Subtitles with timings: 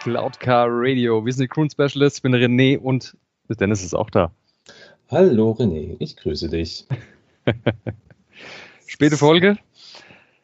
[0.00, 1.26] Cloudcar Radio.
[1.26, 2.20] Wir sind die Crew Specialists.
[2.20, 3.14] Ich bin René und
[3.50, 4.32] Dennis ist auch da.
[5.10, 6.86] Hallo René, ich grüße dich.
[8.86, 9.58] Späte Folge?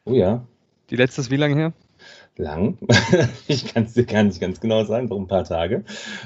[0.04, 0.46] Oh ja.
[0.90, 1.72] Die letzte ist wie lange her?
[2.38, 2.76] Lang.
[3.46, 5.84] ich kann es dir gar nicht ganz genau sagen, doch ein paar Tage.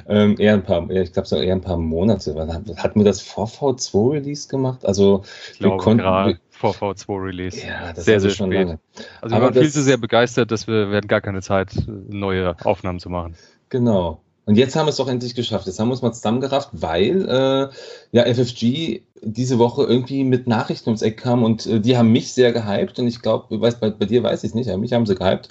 [0.09, 2.35] Ähm, eher ein paar, ich glaube, so eher ein paar Monate.
[2.77, 4.85] Hatten wir das vor V2 Release gemacht?
[4.85, 7.67] Also, ich glaube, konnten, gerade vor V2 Release.
[7.67, 8.67] Ja, das sehr, sehr schon spät.
[8.67, 8.81] lange.
[9.21, 12.57] Also, wir waren viel zu sehr begeistert, dass wir, wir hatten gar keine Zeit, neue
[12.65, 13.37] Aufnahmen zu machen.
[13.69, 14.21] Genau.
[14.51, 15.69] Und jetzt haben wir es doch endlich geschafft.
[15.69, 17.69] Jetzt haben wir uns mal zusammengerafft, weil äh,
[18.11, 22.33] ja FFG diese Woche irgendwie mit Nachrichten ums Eck kam und äh, die haben mich
[22.33, 25.07] sehr gehypt und ich glaube, bei, bei dir weiß ich es nicht, aber mich haben
[25.07, 25.51] sie gehypt,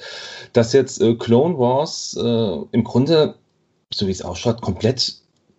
[0.52, 3.36] dass jetzt äh, Clone Wars äh, im Grunde,
[3.94, 5.14] so wie es ausschaut, komplett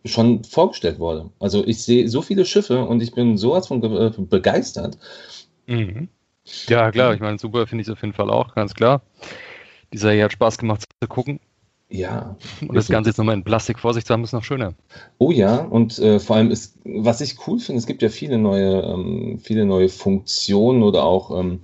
[0.04, 1.30] schon vorgestellt wurde.
[1.38, 4.98] Also ich sehe so viele Schiffe und ich bin sowas von äh, begeistert.
[5.66, 6.08] Mhm.
[6.68, 9.00] Ja, klar, ich meine, super finde ich es auf jeden Fall auch, ganz klar.
[9.94, 11.40] Die Serie hat Spaß gemacht zu gucken.
[11.92, 12.36] Ja.
[12.60, 14.74] Und das Ganze jetzt nochmal in Plastik vor sich zu haben, ist noch schöner.
[15.18, 18.38] Oh ja, und äh, vor allem ist, was ich cool finde, es gibt ja viele
[18.38, 21.60] neue, ähm, viele neue Funktionen oder auch ähm,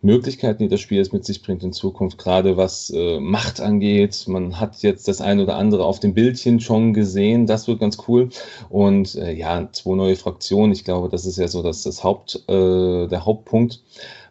[0.00, 4.24] Möglichkeiten, die das Spiel jetzt mit sich bringt in Zukunft, gerade was äh, Macht angeht.
[4.28, 7.98] Man hat jetzt das ein oder andere auf dem Bildchen schon gesehen, das wird ganz
[8.08, 8.30] cool.
[8.70, 12.44] Und äh, ja, zwei neue Fraktionen, ich glaube, das ist ja so das, das Haupt,
[12.48, 13.82] äh, der Hauptpunkt.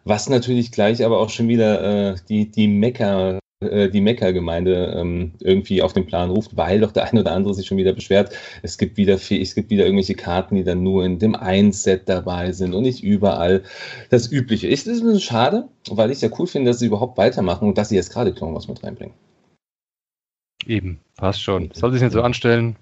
[0.04, 5.82] Was natürlich gleich aber auch schon wieder äh, die, die Mecker die Mekka-Gemeinde ähm, irgendwie
[5.82, 8.34] auf den Plan ruft, weil doch der eine oder andere sich schon wieder beschwert.
[8.62, 12.08] Es gibt wieder es gibt wieder irgendwelche Karten, die dann nur in dem einen Set
[12.08, 13.62] dabei sind und nicht überall.
[14.08, 14.66] Das Übliche.
[14.66, 17.76] Ist ein bisschen schade, weil ich es ja cool finde, dass sie überhaupt weitermachen und
[17.76, 19.14] dass sie jetzt gerade Clone Wars mit reinbringen.
[20.66, 21.70] Eben, passt schon.
[21.74, 22.76] Soll sich nicht so anstellen.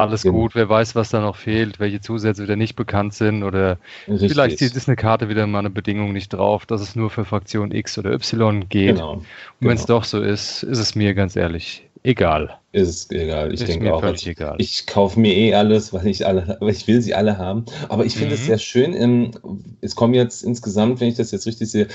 [0.00, 0.34] Alles genau.
[0.34, 4.32] gut, wer weiß, was da noch fehlt, welche Zusätze wieder nicht bekannt sind oder Richtig.
[4.32, 7.24] vielleicht sieht es eine Karte wieder mal eine Bedingung nicht drauf, dass es nur für
[7.24, 8.96] Fraktion X oder Y geht.
[8.96, 9.12] Genau.
[9.14, 9.24] Und
[9.60, 9.98] wenn es genau.
[9.98, 12.58] doch so ist, ist es mir ganz ehrlich egal.
[12.72, 13.52] Ist es egal.
[13.52, 14.02] Ich ist denke auch.
[14.02, 14.56] Also, egal.
[14.58, 17.64] Ich kaufe mir eh alles, weil ich alle, weil ich will sie alle haben.
[17.88, 18.46] Aber ich finde es mhm.
[18.46, 18.92] sehr schön.
[18.94, 19.32] Im,
[19.80, 21.88] es kommen jetzt insgesamt, wenn ich das jetzt richtig sehe,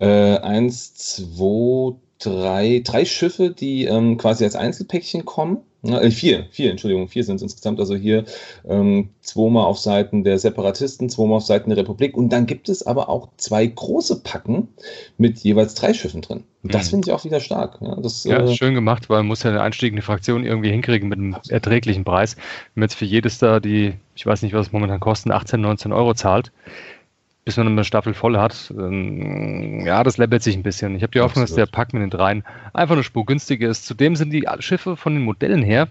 [0.00, 5.58] äh, eins, zwei, drei, drei Schiffe, die ähm, quasi als Einzelpäckchen kommen.
[5.84, 7.78] Äh, vier, vier, Entschuldigung, vier sind es insgesamt.
[7.78, 8.24] Also hier
[8.68, 12.16] ähm, zweimal auf Seiten der Separatisten, zweimal auf Seiten der Republik.
[12.16, 14.68] Und dann gibt es aber auch zwei große Packen
[15.18, 16.42] mit jeweils drei Schiffen drin.
[16.64, 16.90] Das mhm.
[16.90, 17.78] finde ich auch wieder stark.
[17.80, 20.44] Ja, das, ja, äh, schön gemacht, weil man muss ja den Einstieg in die Fraktion
[20.44, 22.34] irgendwie hinkriegen mit einem erträglichen Preis.
[22.74, 25.60] Wenn man jetzt für jedes da die, ich weiß nicht, was es momentan kosten, 18,
[25.60, 26.50] 19 Euro zahlt,
[27.48, 28.70] bis man eine Staffel voll hat.
[28.76, 30.94] Ähm, ja, das läppert sich ein bisschen.
[30.96, 32.44] Ich habe die Hoffnung, dass der Pack mit den dreien
[32.74, 33.86] einfach eine Spur günstiger ist.
[33.86, 35.88] Zudem sind die Schiffe von den Modellen her,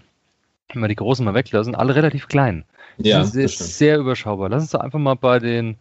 [0.72, 2.62] wenn wir die großen mal weglassen, alle relativ klein.
[2.98, 4.48] Ja, das ist sehr überschaubar.
[4.50, 5.74] Lass uns doch einfach mal bei den,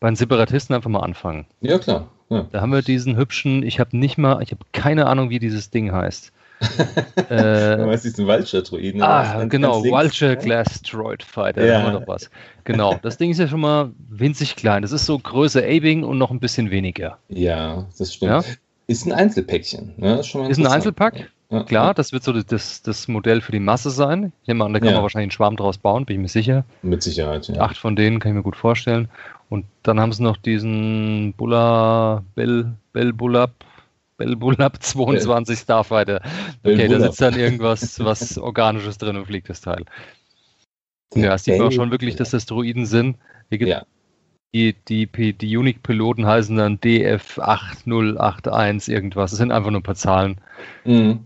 [0.00, 1.46] bei den Separatisten einfach mal anfangen.
[1.60, 2.08] Ja, klar.
[2.28, 2.48] Ja.
[2.50, 5.70] Da haben wir diesen hübschen, ich habe nicht mal, ich habe keine Ahnung, wie dieses
[5.70, 6.32] Ding heißt
[7.30, 9.02] äh, du meinst diesen Vulture-Droiden?
[9.02, 11.80] Ah, genau, Vulture Glass Droid Fighter, ja.
[11.80, 12.30] haben wir doch was.
[12.64, 14.82] Genau, das Ding ist ja schon mal winzig klein.
[14.82, 17.18] Das ist so Größe A-Wing und noch ein bisschen weniger.
[17.28, 18.30] Ja, das stimmt.
[18.30, 18.42] Ja?
[18.86, 19.94] Ist ein Einzelpäckchen.
[19.96, 20.20] Ne?
[20.20, 21.30] Ist, ist ein Einzelpack?
[21.50, 24.32] Ja, Klar, das wird so das, das Modell für die Masse sein.
[24.42, 26.64] Ich nehme an, da kann man wahrscheinlich einen Schwarm draus bauen, bin ich mir sicher.
[26.82, 27.60] Mit Sicherheit, ja.
[27.60, 29.08] Acht von denen kann ich mir gut vorstellen.
[29.48, 33.50] Und dann haben sie noch diesen Bulla, Bell, Bell Bullab,
[34.20, 36.20] Belbulab 22 Starfighter.
[36.62, 39.86] Okay, da sitzt dann irgendwas was Organisches drin und fliegt das Teil.
[41.14, 43.18] Ja, es sieht man auch schon wirklich, dass das Droiden sind.
[43.50, 43.84] ja.
[44.52, 49.30] Die, die, die Unique-Piloten heißen dann DF8081 irgendwas.
[49.30, 50.40] Das sind einfach nur ein paar Zahlen.
[50.84, 51.24] Mhm.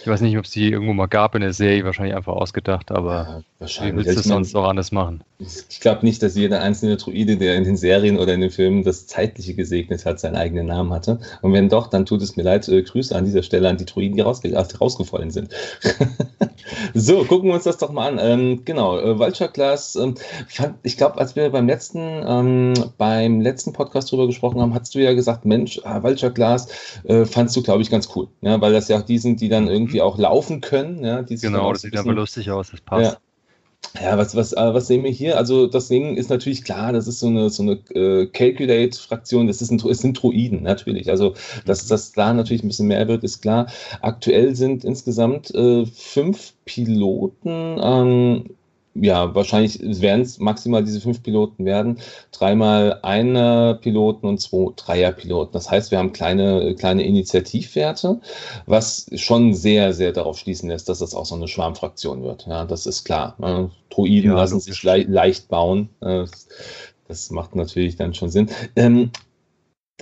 [0.00, 2.90] Ich weiß nicht, ob es die irgendwo mal gab in der Serie, wahrscheinlich einfach ausgedacht,
[2.90, 3.92] aber ja, wahrscheinlich.
[3.92, 5.22] wie willst du es sonst auch anders machen?
[5.38, 8.82] Ich glaube nicht, dass jeder einzelne Druide, der in den Serien oder in den Filmen
[8.82, 11.20] das Zeitliche gesegnet hat, seinen eigenen Namen hatte.
[11.42, 12.68] Und wenn doch, dann tut es mir leid.
[12.68, 15.50] Äh, Grüße an dieser Stelle an die Druiden, die rausge rausgefallen sind.
[16.94, 18.18] so, gucken wir uns das doch mal an.
[18.20, 20.14] Ähm, genau, äh, Vulture Class, ähm,
[20.82, 24.98] ich glaube, als wir beim letzten, ähm, beim letzten Podcast drüber gesprochen haben, hast du
[24.98, 26.68] ja gesagt, Mensch, ah, Vulture Class
[27.04, 28.28] äh, fandst du, glaube ich, ganz cool.
[28.40, 31.04] Ja, weil das ja auch die sind, die dann irgendwie auch laufen können.
[31.04, 33.12] Ja, genau, das sieht aber lustig aus, das passt.
[33.12, 33.18] Ja.
[34.00, 35.36] Ja, was, was, äh, was sehen wir hier?
[35.36, 39.62] Also das Ding ist natürlich klar, das ist so eine, so eine äh, Calculate-Fraktion, das
[39.62, 41.10] ist ein, es sind Droiden, natürlich.
[41.10, 41.34] Also,
[41.64, 43.66] dass das da natürlich ein bisschen mehr wird, ist klar.
[44.00, 48.44] Aktuell sind insgesamt äh, fünf Piloten ähm,
[48.94, 51.98] ja, wahrscheinlich werden es maximal diese fünf Piloten werden.
[52.32, 55.52] Dreimal einer Piloten und zwei Dreierpiloten.
[55.52, 58.20] Das heißt, wir haben kleine, kleine Initiativwerte,
[58.66, 62.46] was schon sehr, sehr darauf schließen lässt, dass das auch so eine Schwarmfraktion wird.
[62.46, 63.36] Ja, das ist klar.
[63.90, 65.88] Droiden ja, lassen sich le leicht bauen.
[67.08, 68.48] Das macht natürlich dann schon Sinn.
[68.76, 69.10] Ähm,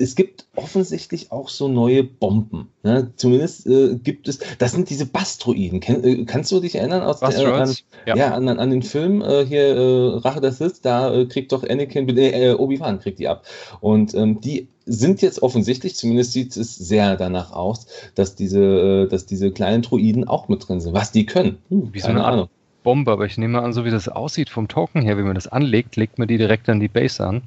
[0.00, 2.68] es gibt offensichtlich auch so neue Bomben.
[2.82, 3.12] Ne?
[3.16, 5.80] Zumindest äh, gibt es, das sind diese Bastroiden.
[5.80, 7.74] Ken, äh, kannst du dich erinnern aus der, äh, an,
[8.06, 8.16] ja.
[8.16, 10.80] ja an, an, den Film äh, hier äh, Rache der Sith?
[10.82, 13.44] Da äh, kriegt doch Anakin, äh, Obi-Wan kriegt die ab.
[13.80, 19.26] Und ähm, die sind jetzt offensichtlich, zumindest sieht es sehr danach aus, dass diese, dass
[19.26, 20.94] diese kleinen Droiden auch mit drin sind.
[20.94, 21.58] Was die können.
[21.68, 22.48] Hm, wie so eine Ahnung.
[22.82, 25.46] Bombe, aber ich nehme an, so wie das aussieht vom Token her, wie man das
[25.46, 27.42] anlegt, legt man die direkt an die Base an.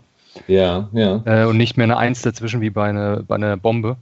[0.47, 1.21] Ja, ja.
[1.25, 3.97] Äh, und nicht mehr eine Eins dazwischen wie bei, eine, bei einer Bombe.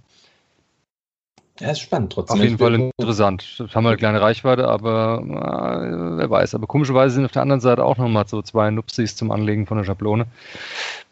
[1.60, 2.38] Ja, ist spannend trotzdem.
[2.38, 3.56] Auf jeden Fall interessant.
[3.58, 6.56] Das haben wir eine kleine Reichweite, aber äh, wer weiß.
[6.56, 9.78] Aber komischerweise sind auf der anderen Seite auch nochmal so zwei Nupsis zum Anlegen von
[9.78, 10.28] der Schablone.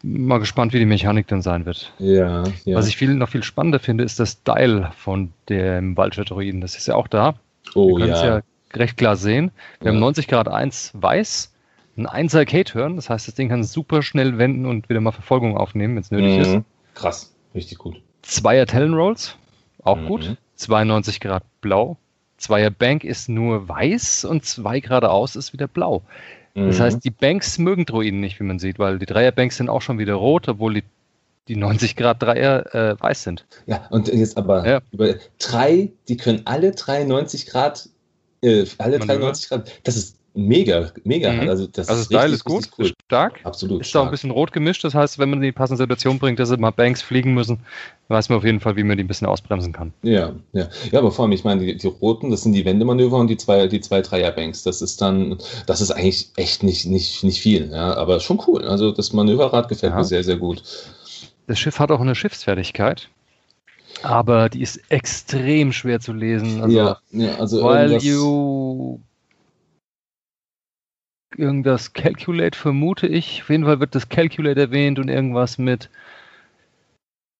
[0.02, 1.92] Mal gespannt, wie die Mechanik dann sein wird.
[1.98, 2.76] Ja, ja.
[2.76, 6.62] Was ich viel, noch viel spannender finde, ist das Dial von dem Waldschatteroiden.
[6.62, 7.34] Das ist ja auch da.
[7.74, 8.06] Oh, ja.
[8.06, 8.40] ja
[8.72, 9.50] recht klar sehen.
[9.80, 9.92] Wir ja.
[9.92, 11.52] haben 90 Grad 1 weiß,
[11.98, 15.56] ein 1 Arcade-Turn, das heißt, das Ding kann super schnell wenden und wieder mal Verfolgung
[15.56, 16.40] aufnehmen, wenn es nötig mhm.
[16.40, 16.64] ist.
[16.94, 18.00] Krass, richtig gut.
[18.22, 19.36] Zweier Talon-Rolls,
[19.82, 20.06] auch mhm.
[20.06, 20.36] gut.
[20.56, 21.96] 92 Grad blau.
[22.36, 26.02] Zweier Bank ist nur weiß und zwei geradeaus ist wieder blau.
[26.54, 26.82] Das mhm.
[26.82, 29.98] heißt, die Banks mögen Droiden nicht, wie man sieht, weil die Dreier-Banks sind auch schon
[29.98, 30.84] wieder rot, obwohl die,
[31.46, 33.44] die 90 Grad Dreier äh, weiß sind.
[33.66, 34.80] Ja, und jetzt aber ja.
[34.92, 37.88] über drei, die können alle 93 Grad
[38.42, 39.70] äh, alle 93 Grad.
[39.84, 41.32] Das ist mega, mega.
[41.32, 41.48] Mhm.
[41.48, 42.92] Also das also ist Style ist gut, cool.
[43.04, 43.40] stark.
[43.44, 43.80] Absolut.
[43.80, 44.02] Ist stark.
[44.02, 44.84] auch ein bisschen rot gemischt.
[44.84, 47.60] Das heißt, wenn man die passende Situation bringt, dass sie mal Banks fliegen müssen,
[48.08, 49.92] weiß man auf jeden Fall, wie man die ein bisschen ausbremsen kann.
[50.02, 50.68] Ja, ja.
[50.92, 53.36] Ja, aber vor allem, ich meine, die, die roten, das sind die Wendemanöver und die
[53.36, 54.62] zwei, die zwei Dreier-Banks.
[54.62, 58.64] Das ist dann, das ist eigentlich echt nicht, nicht, nicht viel, ja, aber schon cool.
[58.64, 59.98] Also das Manöverrad gefällt ja.
[59.98, 60.62] mir sehr, sehr gut.
[61.46, 63.08] Das Schiff hat auch eine Schiffsfertigkeit.
[64.02, 66.62] Aber die ist extrem schwer zu lesen.
[66.62, 69.00] Also, ja, ja, also weil you
[71.36, 73.42] irgendwas Calculate vermute ich.
[73.42, 75.90] Auf jeden Fall wird das Calculate erwähnt und irgendwas mit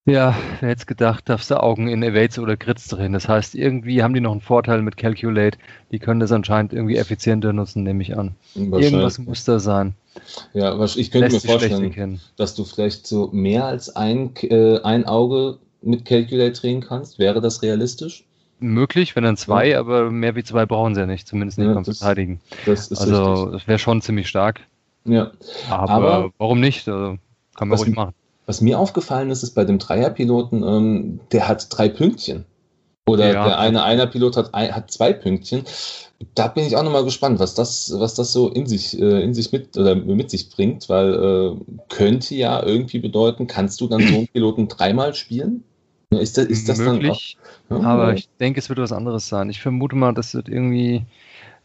[0.09, 3.13] ja, wer hätte gedacht, darfst du Augen in Evades oder Grits drehen.
[3.13, 5.59] Das heißt, irgendwie haben die noch einen Vorteil mit Calculate.
[5.93, 8.35] Die können das anscheinend irgendwie effizienter nutzen, nehme ich an.
[8.55, 9.95] Irgendwas muss da sein.
[10.55, 15.05] Ja, ich könnte Lässt mir vorstellen, dass du vielleicht so mehr als ein, äh, ein
[15.05, 17.19] Auge mit Calculate drehen kannst?
[17.19, 18.25] Wäre das realistisch?
[18.61, 19.81] Möglich, wenn dann zwei, ja.
[19.81, 22.41] aber mehr wie zwei brauchen sie ja nicht, zumindest nicht ja, beim das, Verteidigen.
[22.67, 23.53] Das also, richtig.
[23.53, 24.61] das wäre schon ziemlich stark.
[25.05, 25.31] Ja.
[25.71, 26.89] Aber, aber warum nicht?
[26.89, 27.19] Also,
[27.57, 28.15] kann man ruhig machen.
[28.47, 32.47] Was mir aufgefallen ist, ist bei dem Dreierpiloten, ähm, der hat drei Pünktchen.
[33.07, 33.45] Oder ja.
[33.45, 35.65] der eine Einer-Pilot hat, hat zwei Pünktchen.
[36.35, 39.35] Da bin ich auch nochmal gespannt, was das, was das so in sich, äh, in
[39.35, 44.01] sich mit, oder mit sich bringt, weil äh, könnte ja irgendwie bedeuten, kannst du dann
[44.01, 45.65] so einen Piloten dreimal spielen?
[46.11, 47.37] Ist das, ist das Möglich,
[47.69, 49.51] dann auch, ja, aber ich denke, es wird was anderes sein.
[49.51, 51.05] Ich vermute mal, das wird irgendwie.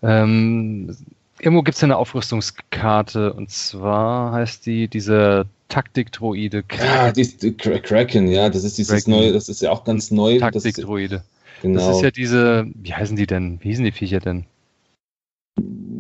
[0.02, 0.94] Ähm,
[1.40, 6.66] irgendwo gibt es eine Aufrüstungskarte und zwar heißt die diese Taktik-Droide.
[6.78, 9.12] Ja, die, die Kraken, ja, das ist dieses Kraken.
[9.12, 10.40] neue, das ist ja auch ganz neu.
[10.40, 11.24] Taktik-Droide.
[11.62, 11.80] Genau.
[11.80, 13.60] Das ist ja diese, wie heißen die denn?
[13.62, 14.46] Wie hießen die Viecher denn?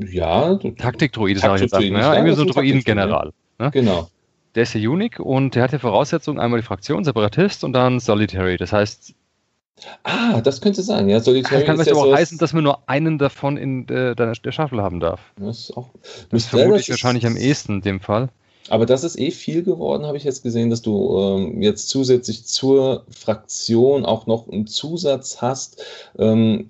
[0.06, 0.56] Ja.
[0.56, 1.80] Taktik-Droide, sage ich jetzt.
[1.80, 3.32] Ja, irgendwie so Droiden-General.
[3.58, 3.72] Ne?
[3.72, 4.10] Genau
[4.56, 8.00] der ist ja unique und der hat ja Voraussetzungen, einmal die Fraktion, Separatist und dann
[8.00, 8.58] Solitary.
[8.58, 9.14] Das heißt.
[10.04, 11.20] Ah, das könnte sein, ja.
[11.20, 14.16] Solitary das kann vielleicht ja auch so heißen, dass man nur einen davon in äh,
[14.16, 15.20] der, der Staffel haben darf.
[15.38, 15.90] Das, ist auch,
[16.30, 18.30] das vermute ich wahrscheinlich am ehesten in dem Fall.
[18.70, 22.46] Aber das ist eh viel geworden, habe ich jetzt gesehen, dass du ähm, jetzt zusätzlich
[22.46, 25.84] zur Fraktion auch noch einen Zusatz hast.
[26.18, 26.70] Ähm,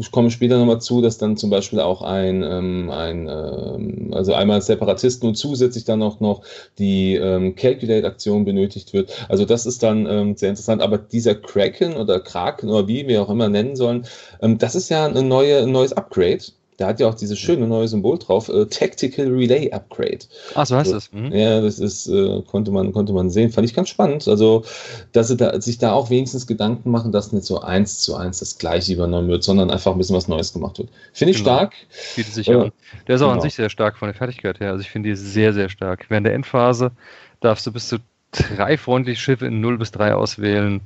[0.00, 4.32] ich komme später nochmal zu, dass dann zum Beispiel auch ein, ähm, ein ähm, also
[4.32, 6.42] einmal Separatisten und zusätzlich dann auch noch
[6.78, 9.12] die ähm, Calculate-Aktion benötigt wird.
[9.28, 10.82] Also das ist dann ähm, sehr interessant.
[10.82, 14.06] Aber dieser Kraken oder Kraken oder wie wir auch immer nennen sollen,
[14.40, 16.44] ähm, das ist ja eine neue, ein neues Upgrade.
[16.78, 20.18] Der hat ja auch dieses schöne neue Symbol drauf, äh, Tactical Relay Upgrade.
[20.54, 21.12] Ach, so heißt also, es.
[21.12, 21.32] Mhm.
[21.32, 23.50] Ja, das ist, äh, konnte, man, konnte man sehen.
[23.50, 24.28] Fand ich ganz spannend.
[24.28, 24.64] Also,
[25.12, 28.40] dass sie da, sich da auch wenigstens Gedanken machen, dass nicht so eins zu eins
[28.40, 30.90] das gleiche übernommen wird, sondern einfach ein bisschen was Neues gemacht wird.
[31.12, 31.56] Finde ich genau.
[31.56, 31.74] stark.
[32.14, 32.72] Bietet sich äh, an.
[33.08, 33.36] Der ist auch genau.
[33.36, 34.72] an sich sehr stark von der Fertigkeit her.
[34.72, 36.06] Also, ich finde die sehr, sehr stark.
[36.08, 36.92] Während der Endphase
[37.40, 37.98] darfst du bis zu
[38.32, 40.80] drei freundliche Schiffe in 0 bis 3 auswählen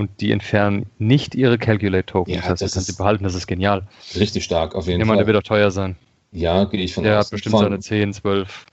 [0.00, 2.34] und die entfernen nicht ihre Calculate-Tokens.
[2.34, 3.86] Ja, das heißt, das sie behalten, das ist genial.
[4.18, 5.18] Richtig stark, auf jeden Fall.
[5.18, 5.96] Der wird auch teuer sein.
[6.32, 7.26] Ja, gehe ich von der aus.
[7.26, 8.64] Der hat bestimmt von, seine 10, 12.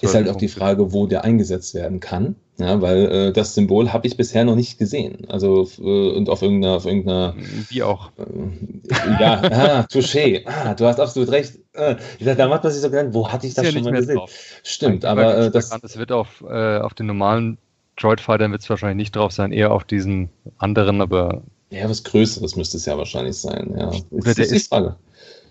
[0.00, 2.36] Ist halt auch die Frage, wo der eingesetzt werden kann.
[2.58, 5.26] Ja, weil äh, das Symbol habe ich bisher noch nicht gesehen.
[5.28, 7.34] Also äh, und auf irgendeiner, auf irgendeiner.
[7.68, 8.12] Wie auch.
[8.18, 10.42] Äh, ja, ah, touché.
[10.46, 11.58] Ah, du hast absolut recht.
[11.72, 13.92] Äh, ich dachte, da macht man sich so gedacht, wo hatte ich das schon mal
[13.92, 14.16] gesehen?
[14.16, 14.32] Drauf.
[14.62, 15.76] Stimmt, aber äh, das.
[15.82, 17.58] Es wird auf, äh, auf den normalen
[18.02, 22.02] Droid Fighter wird es wahrscheinlich nicht drauf sein, eher auf diesen anderen, aber Ja, was
[22.04, 23.74] Größeres müsste es ja wahrscheinlich sein.
[23.78, 23.92] Ja.
[24.10, 24.72] Oder der, ist,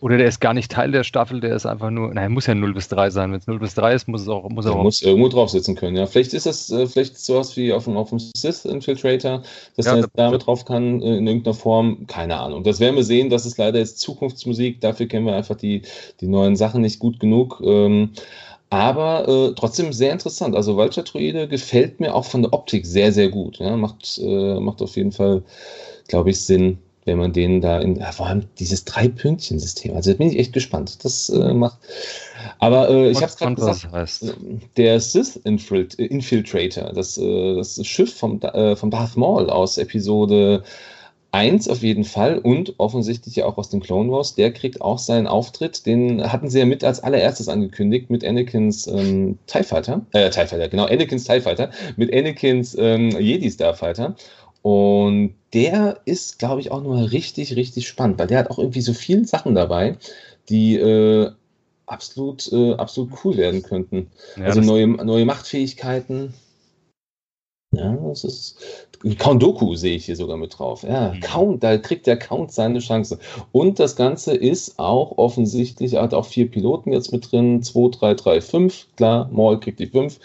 [0.01, 2.55] oder der ist gar nicht Teil der Staffel, der ist einfach nur, nein, muss ja
[2.55, 3.31] 0 bis 3 sein.
[3.31, 4.49] Wenn es 0 bis 3 ist, muss es auch.
[4.49, 6.07] Muss, er auch muss irgendwo drauf sitzen können, ja.
[6.07, 9.43] Vielleicht ist es äh, vielleicht sowas wie auf dem, auf dem Sith Infiltrator,
[9.77, 12.07] dass ja, er damit drauf kann, äh, in irgendeiner Form.
[12.07, 12.63] Keine Ahnung.
[12.63, 13.29] Das werden wir sehen.
[13.29, 14.81] Das ist leider jetzt Zukunftsmusik.
[14.81, 15.83] Dafür kennen wir einfach die,
[16.19, 17.61] die neuen Sachen nicht gut genug.
[17.63, 18.13] Ähm,
[18.71, 20.55] aber äh, trotzdem sehr interessant.
[20.55, 23.59] Also Vulture Druide gefällt mir auch von der Optik sehr, sehr gut.
[23.59, 23.77] Ja?
[23.77, 25.43] Macht, äh, macht auf jeden Fall
[26.11, 29.95] glaube ich, Sinn, wenn man den da in, ja, vor allem dieses Drei-Pünktchen-System.
[29.95, 31.03] Also da bin ich echt gespannt.
[31.03, 31.79] Das äh, macht.
[32.59, 34.23] Aber äh, ich habe es gerade gesagt, heißt.
[34.23, 34.33] Äh,
[34.77, 38.39] der Sith Infiltrator, das, äh, das Schiff vom,
[38.75, 40.63] vom Darth Maul aus Episode
[41.31, 44.99] 1 auf jeden Fall und offensichtlich ja auch aus den Clone Wars, der kriegt auch
[44.99, 45.85] seinen Auftritt.
[45.85, 50.05] Den hatten sie ja mit als allererstes angekündigt mit Anakins ähm, TIE Fighter.
[50.11, 51.71] Äh, TIE Fighter, genau, Anakins TIE Fighter.
[51.95, 54.15] Mit Anakins ähm, Jedi Starfighter.
[54.61, 58.81] Und der ist, glaube ich, auch nochmal richtig, richtig spannend, weil der hat auch irgendwie
[58.81, 59.97] so viele Sachen dabei,
[60.49, 61.31] die äh,
[61.85, 64.11] absolut, äh, absolut cool werden könnten.
[64.37, 66.33] Ja, also neue, neue Machtfähigkeiten.
[67.73, 68.57] Ja, das ist.
[69.17, 70.83] Count Doku sehe ich hier sogar mit drauf.
[70.83, 71.21] Ja, mhm.
[71.21, 73.17] Count, da kriegt der Count seine Chance.
[73.51, 77.97] Und das Ganze ist auch offensichtlich, er hat auch vier Piloten jetzt mit drin, 2,
[77.97, 78.87] 3, 3, 5.
[78.97, 80.19] Klar, Maul kriegt die 5.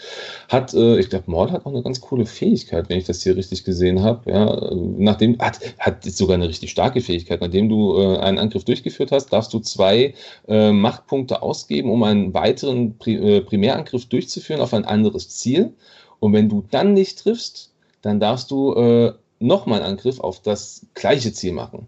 [0.49, 3.35] Hat, äh, ich glaube, Maul hat auch eine ganz coole Fähigkeit, wenn ich das hier
[3.35, 4.29] richtig gesehen habe.
[4.29, 7.41] Ja, nachdem, hat, hat sogar eine richtig starke Fähigkeit.
[7.41, 10.13] Nachdem du äh, einen Angriff durchgeführt hast, darfst du zwei
[10.49, 15.73] äh, Machtpunkte ausgeben, um einen weiteren Pri äh, Primärangriff durchzuführen auf ein anderes Ziel.
[16.19, 17.71] Und wenn du dann nicht triffst,
[18.01, 21.87] dann darfst du äh, nochmal einen Angriff auf das gleiche Ziel machen.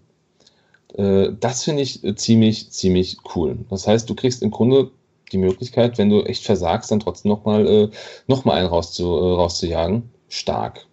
[0.96, 3.58] Äh, das finde ich äh, ziemlich, ziemlich cool.
[3.70, 4.92] Das heißt, du kriegst im Grunde
[5.32, 7.90] die Möglichkeit, wenn du echt versagst, dann trotzdem nochmal äh,
[8.28, 10.10] noch einen rauszu, äh, rauszujagen.
[10.28, 10.86] Stark.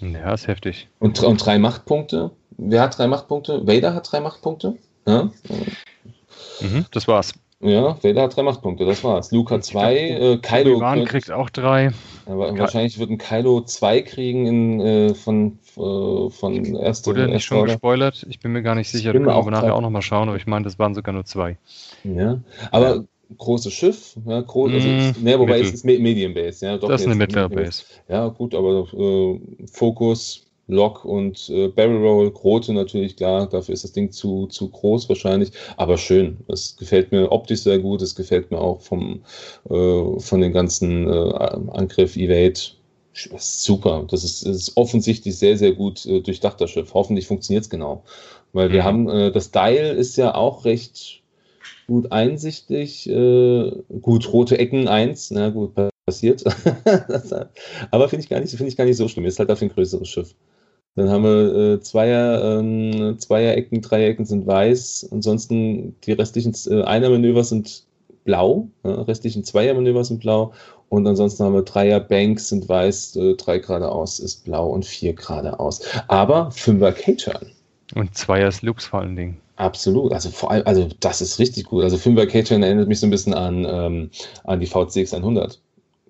[0.00, 0.88] Ja, ist heftig.
[1.00, 2.30] Und, und drei Machtpunkte.
[2.56, 3.66] Wer hat drei Machtpunkte?
[3.66, 4.76] Vader hat drei Machtpunkte.
[5.06, 5.30] Ja?
[6.60, 7.34] Mhm, das war's.
[7.60, 9.32] Ja, Vader hat drei Machtpunkte, das war's.
[9.32, 10.76] Luca 2, äh, Kylo.
[10.76, 11.90] Ivan kriegt auch drei.
[12.26, 17.26] Aber Ka wahrscheinlich wird ein Kylo 2 kriegen in, äh, von, äh, von erster Wurde
[17.26, 18.24] nicht schon gespoilert?
[18.28, 19.12] Ich bin mir gar nicht sicher.
[19.12, 21.58] Da können wir nachher auch nochmal schauen, aber ich meine, das waren sogar nur zwei.
[22.04, 23.04] Ja, aber ja.
[23.36, 25.66] großes Schiff, ja, groß, also, mm, ne, wobei Mittel.
[25.66, 26.78] es ist Medium Base, ja.
[26.78, 27.82] Doch, das ist eine mittlere Base.
[28.08, 29.40] Ja, gut, aber äh,
[29.72, 34.68] Fokus Lock und äh, Barrel Roll, Grote natürlich, klar, dafür ist das Ding zu, zu
[34.68, 36.38] groß wahrscheinlich, aber schön.
[36.46, 39.22] Es gefällt mir optisch sehr gut, es gefällt mir auch vom,
[39.70, 41.32] äh, von den ganzen äh,
[41.72, 42.60] Angriff, Evade,
[43.38, 44.06] super.
[44.10, 46.94] Das ist, ist, offensichtlich sehr, sehr gut äh, durchdacht, das Schiff.
[46.94, 48.04] Hoffentlich funktioniert es genau.
[48.52, 48.86] Weil wir mhm.
[48.86, 51.22] haben, äh, das Dial ist ja auch recht
[51.86, 53.08] gut einsichtig.
[53.08, 55.72] Äh, gut, rote Ecken 1, na gut,
[56.06, 56.44] passiert.
[57.90, 59.24] aber finde ich, gar nicht, find ich gar nicht so schlimm.
[59.24, 60.34] Ist halt dafür ein größeres Schiff.
[60.98, 65.08] Dann haben wir äh, Zweier, ähm, Zweierecken, Dreiecken sind weiß.
[65.12, 67.84] Ansonsten die restlichen äh, Einer-Manöver sind
[68.24, 68.68] blau.
[68.84, 70.52] Ja, restlichen Zweier-Manöver sind blau.
[70.88, 75.12] Und ansonsten haben wir Dreier Banks sind weiß, äh, drei geradeaus ist blau und vier
[75.12, 75.82] geradeaus.
[76.08, 77.52] Aber Fünfer K-Turn.
[77.94, 79.36] Und Zweier Sloops vor allen Dingen.
[79.56, 81.82] Absolut, also vor allem, also das ist richtig gut.
[81.82, 84.10] Also Fünfer K-Turn erinnert mich so ein bisschen an, ähm,
[84.44, 85.60] an die VCX 100.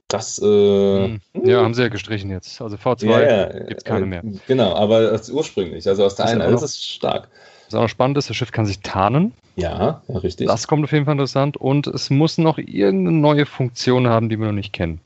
[0.09, 1.21] Das, äh, hm.
[1.45, 2.63] ja, haben sie ja gestrichen jetzt.
[2.63, 4.23] Also V2 yeah, gibt es keine mehr.
[4.47, 7.29] Genau, aber das ursprünglich, also aus der einen, das ist stark.
[7.67, 9.35] Was auch noch spannend ist, das Schiff kann sich tarnen.
[9.57, 10.47] Ja, ja, richtig.
[10.47, 14.39] Das kommt auf jeden Fall interessant und es muss noch irgendeine neue Funktion haben, die
[14.39, 15.01] wir noch nicht kennen.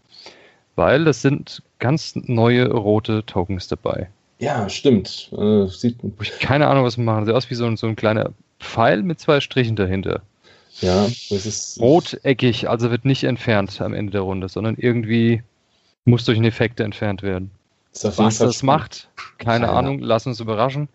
[0.77, 4.09] Weil es sind ganz neue rote Tokens dabei.
[4.39, 5.31] Ja, stimmt.
[5.37, 7.25] Äh, sieht ich keine Ahnung, was wir machen.
[7.27, 8.31] Sieht aus wie so ein, so ein kleiner
[8.61, 10.23] Pfeil mit zwei Strichen dahinter.
[10.81, 11.81] Ja, das ist.
[11.81, 15.43] Roteckig, also wird nicht entfernt am Ende der Runde, sondern irgendwie
[16.05, 17.51] muss durch einen Effekt entfernt werden.
[18.03, 19.73] Was das macht, keine ja.
[19.73, 20.89] Ahnung, lass uns überraschen.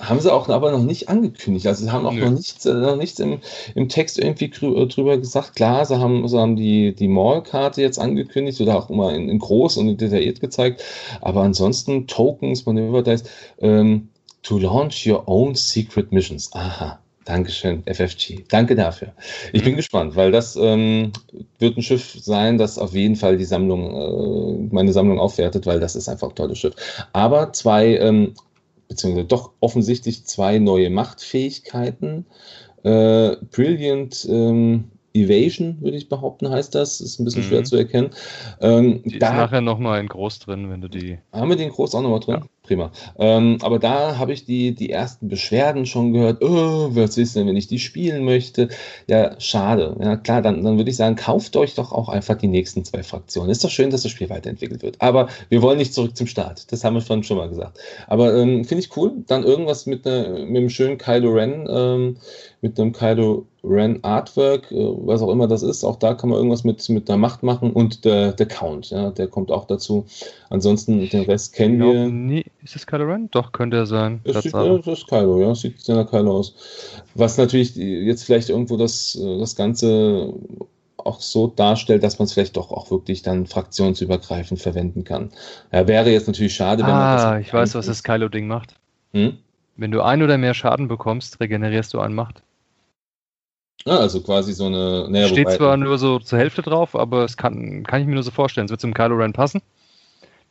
[0.00, 1.66] Haben sie auch aber noch nicht angekündigt.
[1.66, 2.24] Also sie haben auch Nö.
[2.24, 3.40] noch nichts, äh, noch nichts im,
[3.74, 5.54] im Text irgendwie äh, drüber gesagt.
[5.54, 9.38] Klar, sie haben, sie haben die, die Mall-Karte jetzt angekündigt oder auch immer in, in,
[9.38, 10.82] groß und detailliert gezeigt.
[11.20, 14.08] Aber ansonsten Tokens, Manöver, ist ähm,
[14.42, 16.50] to launch your own secret missions.
[16.54, 16.98] Aha.
[17.24, 18.44] Dankeschön, FFG.
[18.48, 19.12] Danke dafür.
[19.52, 21.12] Ich bin gespannt, weil das ähm,
[21.58, 25.78] wird ein Schiff sein, das auf jeden Fall die Sammlung, äh, meine Sammlung aufwertet, weil
[25.78, 26.74] das ist einfach ein tolles Schiff.
[27.12, 28.34] Aber zwei, ähm,
[28.88, 32.26] beziehungsweise doch offensichtlich zwei neue Machtfähigkeiten.
[32.82, 37.00] Äh, Brilliant ähm, Evasion, würde ich behaupten, heißt das.
[37.00, 37.48] Ist ein bisschen mhm.
[37.48, 38.10] schwer zu erkennen.
[38.60, 41.18] Ähm, die da, ist nachher nochmal in groß drin, wenn du die.
[41.32, 42.40] Haben wir den groß auch nochmal drin?
[42.40, 42.46] Ja.
[42.62, 42.92] Prima.
[43.18, 46.44] Ähm, aber da habe ich die, die ersten Beschwerden schon gehört.
[46.44, 48.68] Oh, was ist denn, wenn ich die spielen möchte?
[49.08, 49.96] Ja, schade.
[50.00, 53.02] Ja, klar, dann, dann würde ich sagen, kauft euch doch auch einfach die nächsten zwei
[53.02, 53.50] Fraktionen.
[53.50, 54.96] Ist doch schön, dass das Spiel weiterentwickelt wird.
[55.00, 56.70] Aber wir wollen nicht zurück zum Start.
[56.70, 57.80] Das haben wir schon, schon mal gesagt.
[58.06, 59.12] Aber ähm, finde ich cool.
[59.26, 62.16] Dann irgendwas mit, ne, mit einem schönen Kylo Ren, ähm,
[62.60, 65.84] mit einem Kylo Ren Artwork, äh, was auch immer das ist.
[65.84, 69.10] Auch da kann man irgendwas mit, mit der Macht machen und der, der Count, ja,
[69.10, 70.06] der kommt auch dazu.
[70.50, 72.08] Ansonsten den Rest kennen wir.
[72.08, 73.30] Nie, ist es Kylo Ren?
[73.30, 74.20] Doch, könnte er sein.
[74.24, 76.54] Das, sieht, ja, das ist Kylo, ja, sieht sehr nach Kylo aus.
[77.14, 80.34] Was natürlich jetzt vielleicht irgendwo das, das Ganze
[80.98, 85.30] auch so darstellt, dass man es vielleicht doch auch wirklich dann fraktionsübergreifend verwenden kann.
[85.72, 87.24] Ja, wäre jetzt natürlich schade, wenn ah, man das.
[87.24, 88.76] Ah, ich weiß, was das Kylo-Ding macht.
[89.12, 89.38] Hm?
[89.76, 92.42] Wenn du ein oder mehr Schaden bekommst, regenerierst du einen Macht.
[93.84, 95.08] Ah, also quasi so eine.
[95.10, 98.14] Naja, Steht wobei, zwar nur so zur Hälfte drauf, aber es kann, kann ich mir
[98.14, 98.66] nur so vorstellen.
[98.66, 99.60] Es wird zum Kylo Ren passen.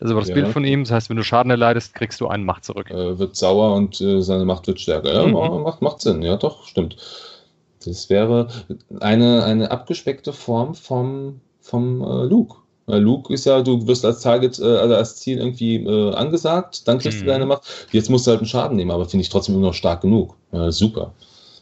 [0.01, 0.35] Das ist aber das ja.
[0.35, 0.83] Bild von ihm.
[0.83, 2.89] Das heißt, wenn du Schaden erleidest, kriegst du einen Macht zurück.
[2.89, 5.13] Äh, wird sauer und äh, seine Macht wird stärker.
[5.13, 5.61] Ja, mhm.
[5.61, 6.23] macht, macht Sinn.
[6.23, 6.97] Ja, doch, stimmt.
[7.85, 8.47] Das wäre
[8.99, 12.55] eine, eine abgespeckte Form vom, vom äh, Luke.
[12.87, 16.97] Luke ist ja, du wirst als Target, äh, also als Ziel irgendwie äh, angesagt, dann
[16.97, 17.25] kriegst mhm.
[17.25, 17.87] du deine Macht.
[17.91, 20.35] Jetzt musst du halt einen Schaden nehmen, aber finde ich trotzdem immer noch stark genug.
[20.51, 21.13] Äh, super.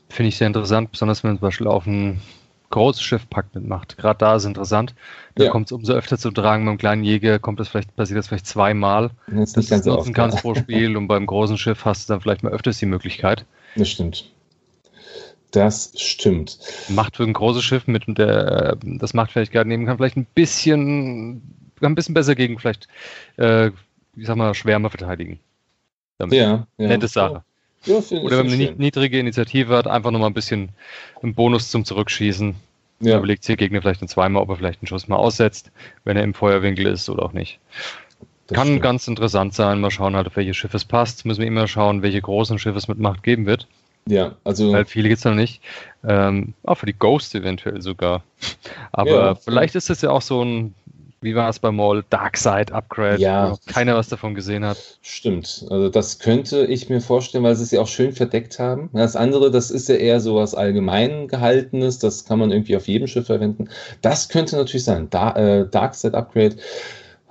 [0.08, 2.22] Finde ich sehr interessant, besonders wenn man zum Beispiel auf ein
[2.70, 3.98] großes Schiff packt mitmacht.
[3.98, 4.94] Gerade da ist es interessant.
[5.36, 5.52] Da ja.
[5.52, 6.66] kommt es umso öfter zu tragen.
[6.66, 10.14] Beim kleinen Jäger kommt das vielleicht, passiert das vielleicht zweimal, das dass du es nutzen
[10.14, 10.42] kannst ja.
[10.42, 13.46] pro Spiel und beim großen Schiff hast du dann vielleicht mal öfters die Möglichkeit.
[13.76, 14.32] Das stimmt.
[15.52, 16.60] Das stimmt.
[16.90, 20.28] Macht für ein großes Schiff mit der, das macht vielleicht gerade nehmen kann, vielleicht ein
[20.36, 21.42] bisschen,
[21.82, 22.88] ein bisschen besser gegen vielleicht,
[23.38, 23.68] äh,
[24.16, 25.40] ich sag mal, Schwärme verteidigen.
[26.20, 26.38] Damit.
[26.38, 26.88] Ja, ja.
[26.88, 27.44] Nette Sache.
[27.86, 30.70] Ja, Oder wenn man eine niedrige Initiative hat, einfach nochmal ein bisschen
[31.22, 32.56] einen Bonus zum Zurückschießen.
[33.02, 33.18] Ja.
[33.18, 35.72] Überlegt sich der Gegner vielleicht ein zweimal, ob er vielleicht einen Schuss mal aussetzt,
[36.04, 37.60] wenn er im Feuerwinkel ist oder auch nicht.
[38.48, 38.82] Das Kann stimmt.
[38.82, 39.80] ganz interessant sein.
[39.80, 41.26] Mal schauen halt, auf welche Schiffe es passt.
[41.26, 43.68] Müssen wir immer schauen, welche großen Schiffe es mit Macht geben wird.
[44.08, 44.74] Ja, also.
[44.74, 45.62] Weil viele gibt es noch nicht.
[46.04, 48.24] Ähm, auch für die Ghost eventuell sogar.
[48.92, 50.74] Aber ja, vielleicht ist es ja auch so ein,
[51.22, 53.58] wie war es beim Mall, Darkside Upgrade, ja.
[53.68, 54.78] keiner was davon gesehen hat.
[55.02, 55.66] Stimmt.
[55.70, 58.90] Also das könnte ich mir vorstellen, weil sie es ja auch schön verdeckt haben.
[58.94, 62.88] Das andere, das ist ja eher so was allgemein gehaltenes, das kann man irgendwie auf
[62.88, 63.70] jedem Schiff verwenden.
[64.02, 65.10] Das könnte natürlich sein.
[65.10, 66.56] Da, äh, Darkside Upgrade.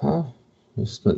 [0.03, 0.33] Ha,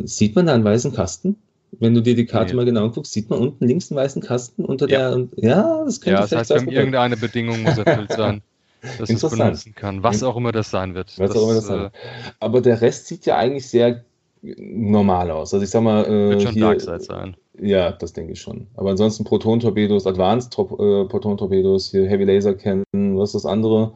[0.05, 1.37] sieht man da einen weißen Kasten?
[1.79, 2.57] Wenn du dir die Karte ja.
[2.57, 5.15] mal genau anguckst, sieht man unten links einen weißen Kasten unter ja.
[5.15, 5.29] der.
[5.37, 8.43] Ja, das könnte ja, das heißt, irgendeine Bedingung muss erfüllt sein,
[8.99, 10.03] dass es benutzen kann.
[10.03, 11.19] Was auch immer das sein wird.
[11.19, 11.93] Was das, auch immer das sein wird.
[12.41, 14.05] Aber der Rest sieht ja eigentlich sehr
[14.43, 15.53] normal aus.
[15.53, 16.05] Also ich sag mal.
[16.05, 17.37] Äh, wird schon hier, Darkseid sein.
[17.61, 18.67] Ja, das denke ich schon.
[18.77, 23.93] Aber ansonsten Proton-Torpedos, Advanced äh, Proton-Torpedos, hier Heavy Laser kennen, was ist das andere?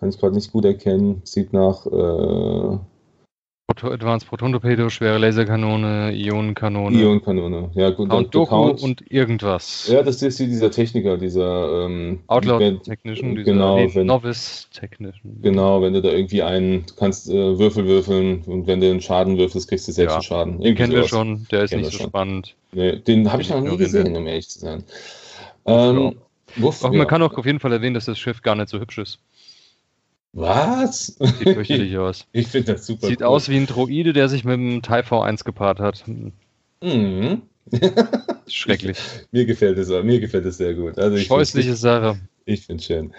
[0.00, 1.22] Kann ich gerade nicht gut erkennen.
[1.24, 1.86] Sieht nach.
[1.86, 2.78] Äh,
[3.82, 6.96] Advanced Proton Torpedo, schwere Laserkanone, Ionenkanone.
[6.96, 8.08] Ionenkanone, ja gut.
[8.08, 9.88] Count Doku Count, und irgendwas.
[9.88, 15.38] Ja, das ist dieser Techniker, dieser ähm, Outlaw Technician, dieser genau, wenn, Novice Technician.
[15.42, 19.36] Genau, wenn du da irgendwie einen, kannst äh, Würfel würfeln und wenn du einen Schaden
[19.38, 20.60] würfelst, kriegst du selbst ja, einen Schaden.
[20.60, 22.06] Den kennen wir schon, der ist nicht so schon.
[22.08, 22.54] spannend.
[22.72, 24.84] Nee, den habe ich noch nie gesehen, um ehrlich zu sein.
[25.66, 26.16] Ähm,
[26.56, 26.90] Wuff, ja.
[26.90, 29.18] Man kann auch auf jeden Fall erwähnen, dass das Schiff gar nicht so hübsch ist.
[30.34, 31.06] Was?
[31.06, 32.26] Sieht fürchterlich aus.
[32.32, 33.06] Ich finde das super.
[33.06, 33.26] Sieht cool.
[33.26, 36.04] aus wie ein Droide, der sich mit einem TIE V1 gepaart hat.
[36.82, 37.42] Mhm.
[38.46, 38.98] Schrecklich.
[39.30, 40.98] mir gefällt es mir gefällt es sehr gut.
[40.98, 42.18] Also Scheußliche Sache.
[42.46, 43.14] Ich finde es schön.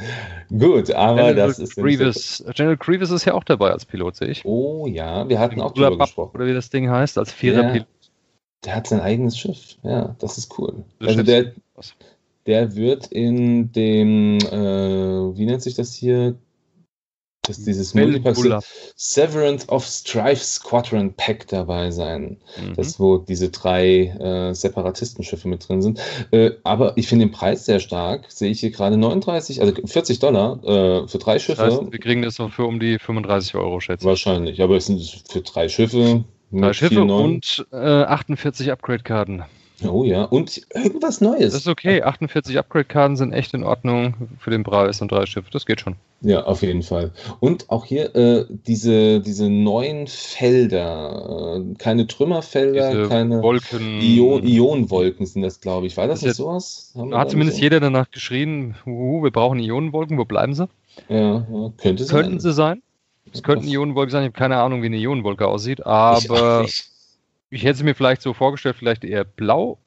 [0.50, 1.76] Gut, aber General das ist.
[1.76, 2.44] Grievous.
[2.54, 4.46] General Grievous ist ja auch dabei als Pilot, sehe ich.
[4.46, 6.36] Oh ja, wir hatten auch drüber gesprochen.
[6.36, 7.88] Oder wie das Ding heißt, als Vierer-Pilot.
[8.66, 9.78] Der hat sein eigenes Schiff.
[9.84, 10.84] Ja, das ist cool.
[11.00, 11.54] Das also der,
[12.46, 16.36] der wird in dem, äh, wie nennt sich das hier?
[17.48, 18.36] Dass dieses Multipack
[18.96, 22.38] Severance of Strife Squadron Pack dabei sein.
[22.62, 22.74] Mhm.
[22.76, 26.00] Das, wo diese drei äh, Separatistenschiffe mit drin sind.
[26.32, 28.26] Äh, aber ich finde den Preis sehr stark.
[28.30, 31.64] Sehe ich hier gerade 39, also 40 Dollar äh, für drei Schiffe.
[31.64, 34.10] Das heißt, wir kriegen das noch für um die 35 Euro, schätze ich.
[34.10, 36.24] Wahrscheinlich, aber es sind für drei Schiffe.
[36.52, 39.44] Drei Schiffe und 48 äh, Upgrade-Karten.
[39.84, 41.54] Oh ja, und irgendwas Neues.
[41.54, 42.02] Das ist okay.
[42.02, 45.50] 48 Upgrade-Karten sind echt in Ordnung für den Preis und drei Schiffe.
[45.52, 45.96] Das geht schon.
[46.22, 47.12] Ja, auf jeden Fall.
[47.40, 54.00] Und auch hier äh, diese, diese neuen Felder, äh, keine Trümmerfelder, diese keine Wolken.
[54.02, 55.98] Ion Ionenwolken sind das, glaube ich.
[55.98, 56.94] War das, das nicht sowas?
[56.96, 57.64] Da hat zumindest so?
[57.64, 60.70] jeder danach geschrien, uh, wir brauchen Ionenwolken, wo bleiben sie?
[61.10, 62.22] Ja, ja könnte sein.
[62.22, 62.82] Könnten sie sein.
[63.34, 66.64] Es könnten Ionenwolken sein, ich habe keine Ahnung, wie eine Ionenwolke aussieht, aber.
[66.66, 66.95] Ich
[67.50, 69.80] ich hätte es mir vielleicht so vorgestellt, vielleicht eher blau,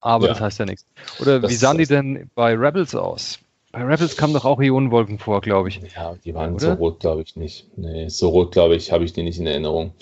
[0.00, 0.32] aber ja.
[0.32, 0.86] das heißt ja nichts.
[1.20, 3.38] Oder das wie sahen die denn bei Rebels aus?
[3.72, 5.80] Bei Rebels kamen doch auch Ionenwolken vor, glaube ich.
[5.94, 6.60] Ja, die waren Oder?
[6.60, 7.66] so rot, glaube ich nicht.
[7.76, 9.92] Nee, so rot, glaube ich, habe ich die nicht in Erinnerung.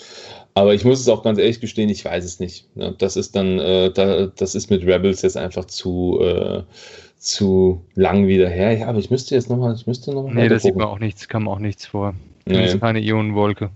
[0.53, 2.69] Aber ich muss es auch ganz ehrlich gestehen, ich weiß es nicht.
[2.97, 6.63] Das ist dann, äh, da, das ist mit Rebels jetzt einfach zu, äh,
[7.17, 8.77] zu lang wieder her.
[8.77, 10.33] Ja, aber ich müsste jetzt nochmal, ich müsste nochmal.
[10.35, 12.13] Nee, das sieht man auch nichts, kam auch nichts vor.
[12.45, 12.65] Das nee.
[12.65, 13.71] ist keine Ionenwolke.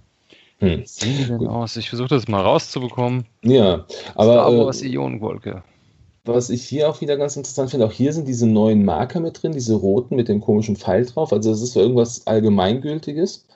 [0.59, 0.81] Hm.
[0.81, 1.77] Wie sehen die denn aus?
[1.77, 3.25] Ich versuche das mal rauszubekommen.
[3.43, 4.33] Ja, aber.
[4.33, 5.63] Star Wars äh, Ionenwolke.
[6.25, 9.41] Was ich hier auch wieder ganz interessant finde, auch hier sind diese neuen Marker mit
[9.41, 11.33] drin, diese roten mit dem komischen Pfeil drauf.
[11.33, 13.47] Also das ist so irgendwas Allgemeingültiges.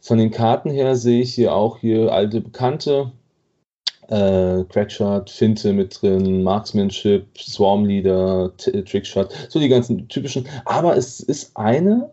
[0.00, 3.12] Von den Karten her sehe ich hier auch hier alte Bekannte.
[4.08, 10.46] Äh, Crackshot, Finte mit drin, Marksmanship, Swarm Leader, Trickshot, so die ganzen typischen.
[10.64, 12.10] Aber es ist eine,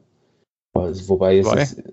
[0.74, 1.84] wobei es ist,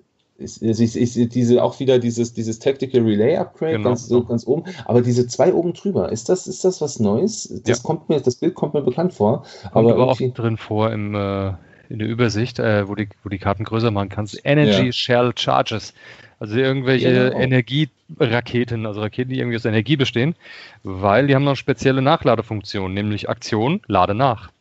[0.43, 3.89] ist, ist, ist, diese auch wieder dieses, dieses Tactical Relay Upgrade genau.
[3.89, 7.61] ganz, so ganz oben, aber diese zwei oben drüber, ist das, ist das was Neues?
[7.65, 7.83] Das ja.
[7.83, 9.43] kommt mir, das Bild kommt mir bekannt vor.
[9.61, 11.53] Kommt aber, aber auch drin vor im äh,
[11.89, 14.39] in der Übersicht, äh, wo, die, wo die Karten größer machen kannst.
[14.43, 14.91] Energy ja.
[14.91, 15.93] Shell Charges.
[16.39, 17.39] Also irgendwelche ja, genau.
[17.39, 20.35] Energieraketen, also Raketen, die irgendwie aus Energie bestehen,
[20.83, 24.51] weil die haben noch spezielle Nachladefunktionen, nämlich Aktion, lade nach.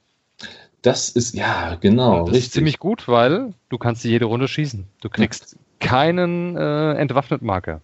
[0.82, 2.20] Das ist, ja, genau.
[2.20, 2.46] Und das richtig.
[2.46, 4.84] ist ziemlich gut, weil du kannst jede Runde schießen.
[5.00, 5.56] Du kriegst.
[5.82, 7.80] Keinen äh, entwaffnet Marker.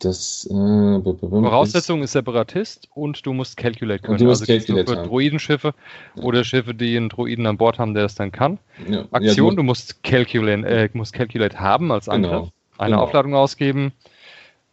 [0.00, 4.18] Das, äh, Voraussetzung ist Separatist und du musst Calculate können.
[4.18, 5.74] du musst also Calculate für Droidenschiffe
[6.16, 6.22] ja.
[6.22, 8.58] oder Schiffe, die einen Droiden an Bord haben, der es dann kann.
[8.86, 9.06] Ja.
[9.10, 12.32] Aktion, ja, du, musst Calculate, äh, musst Calculate haben als Angriff.
[12.32, 12.52] Genau.
[12.76, 13.04] Eine genau.
[13.04, 13.92] Aufladung ausgeben.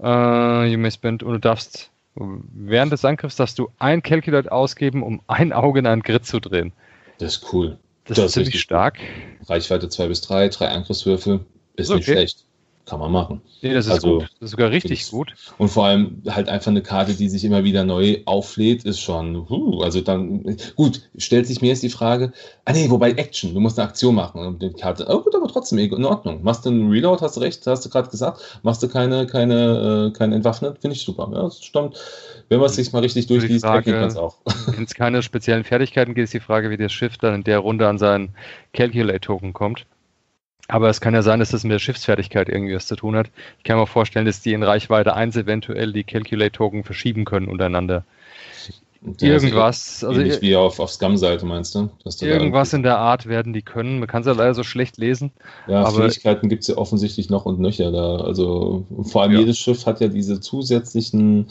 [0.01, 5.03] Äh, you may spend, und du darfst während des Angriffs darfst du ein Calculate ausgeben,
[5.03, 6.73] um ein Auge in einen Grid zu drehen.
[7.19, 7.77] Das ist cool.
[8.05, 8.99] Das, das ist ziemlich stark.
[9.47, 11.45] Reichweite 2 bis 3, drei Angriffswürfel.
[11.75, 11.97] Ist, ist okay.
[11.97, 12.45] nicht schlecht
[12.85, 13.41] kann man machen.
[13.61, 14.23] Nee, das ist also, gut.
[14.39, 15.33] Das ist sogar richtig gut.
[15.57, 19.47] Und vor allem halt einfach eine Karte, die sich immer wieder neu auflädt, ist schon,
[19.49, 22.33] huh, also dann, gut, stellt sich mir jetzt die Frage,
[22.65, 25.47] ah nee, wobei Action, du musst eine Aktion machen und die Karte, oh gut, aber
[25.47, 26.43] trotzdem in Ordnung.
[26.43, 30.11] Machst du einen Reload, hast du recht, hast du gerade gesagt, machst du keine, keine,
[30.11, 31.29] äh, keine entwaffnet, finde ich super.
[31.33, 31.97] Ja, das stimmt.
[32.49, 34.35] Wenn man es sich mal richtig durchliest, erkennt man es auch.
[34.67, 37.59] Wenn es keine speziellen Fertigkeiten gibt, ist die Frage, wie das Schiff dann in der
[37.59, 38.35] Runde an seinen
[38.73, 39.85] Calculate-Token kommt.
[40.67, 43.29] Aber es kann ja sein, dass das mit der Schiffsfertigkeit irgendwie was zu tun hat.
[43.57, 48.05] Ich kann mir vorstellen, dass die in Reichweite 1 eventuell die Calculate-Token verschieben können untereinander.
[49.19, 50.03] Ja, irgendwas.
[50.03, 51.89] Also ähnlich wie auf, auf Scum-Seite meinst du?
[52.05, 53.99] du irgendwas in der Art werden die können.
[53.99, 55.31] Man kann es ja leider so schlecht lesen.
[55.67, 58.17] Ja, aber Fähigkeiten gibt es ja offensichtlich noch und nöcher da.
[58.17, 59.39] Also vor allem ja.
[59.39, 61.47] jedes Schiff hat ja diese zusätzlichen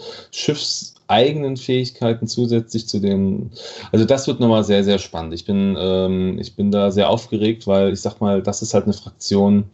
[1.12, 3.50] schiffseigenen Fähigkeiten zusätzlich zu den.
[3.92, 5.34] Also das wird nochmal sehr, sehr spannend.
[5.34, 8.84] Ich bin, ähm, ich bin da sehr aufgeregt, weil ich sag mal, das ist halt
[8.84, 9.64] eine Fraktion,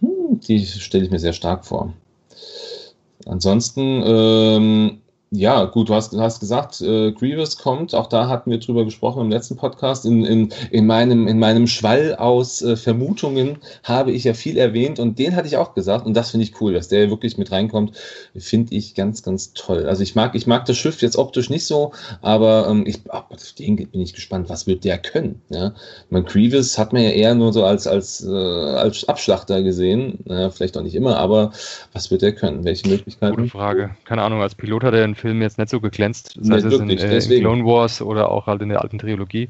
[0.00, 1.92] hm, die stelle ich mir sehr stark vor.
[3.26, 4.98] Ansonsten ähm,
[5.30, 8.84] ja, gut, du hast, du hast gesagt, äh, Grievous kommt, auch da hatten wir drüber
[8.84, 10.06] gesprochen im letzten Podcast.
[10.06, 15.00] In, in, in, meinem, in meinem Schwall aus äh, Vermutungen habe ich ja viel erwähnt
[15.00, 17.50] und den hatte ich auch gesagt und das finde ich cool, dass der wirklich mit
[17.50, 17.96] reinkommt,
[18.36, 19.86] finde ich ganz, ganz toll.
[19.86, 21.90] Also ich mag, ich mag das Schiff jetzt optisch nicht so,
[22.22, 23.24] aber ähm, ich, auf
[23.58, 25.42] den bin ich gespannt, was wird der können.
[25.48, 25.74] Ja?
[26.08, 30.50] Mein Grievous hat man ja eher nur so als, als, äh, als Abschlachter gesehen, ja,
[30.50, 31.50] vielleicht auch nicht immer, aber
[31.92, 32.64] was wird der können?
[32.64, 33.34] Welche Möglichkeiten?
[33.34, 33.96] Gute Frage.
[34.04, 36.80] Keine Ahnung, als Pilot hat er einen Film jetzt nicht so geglänzt, sei nee, es
[36.80, 39.48] in, äh, in, Clone Wars oder auch halt in der alten Trilogie.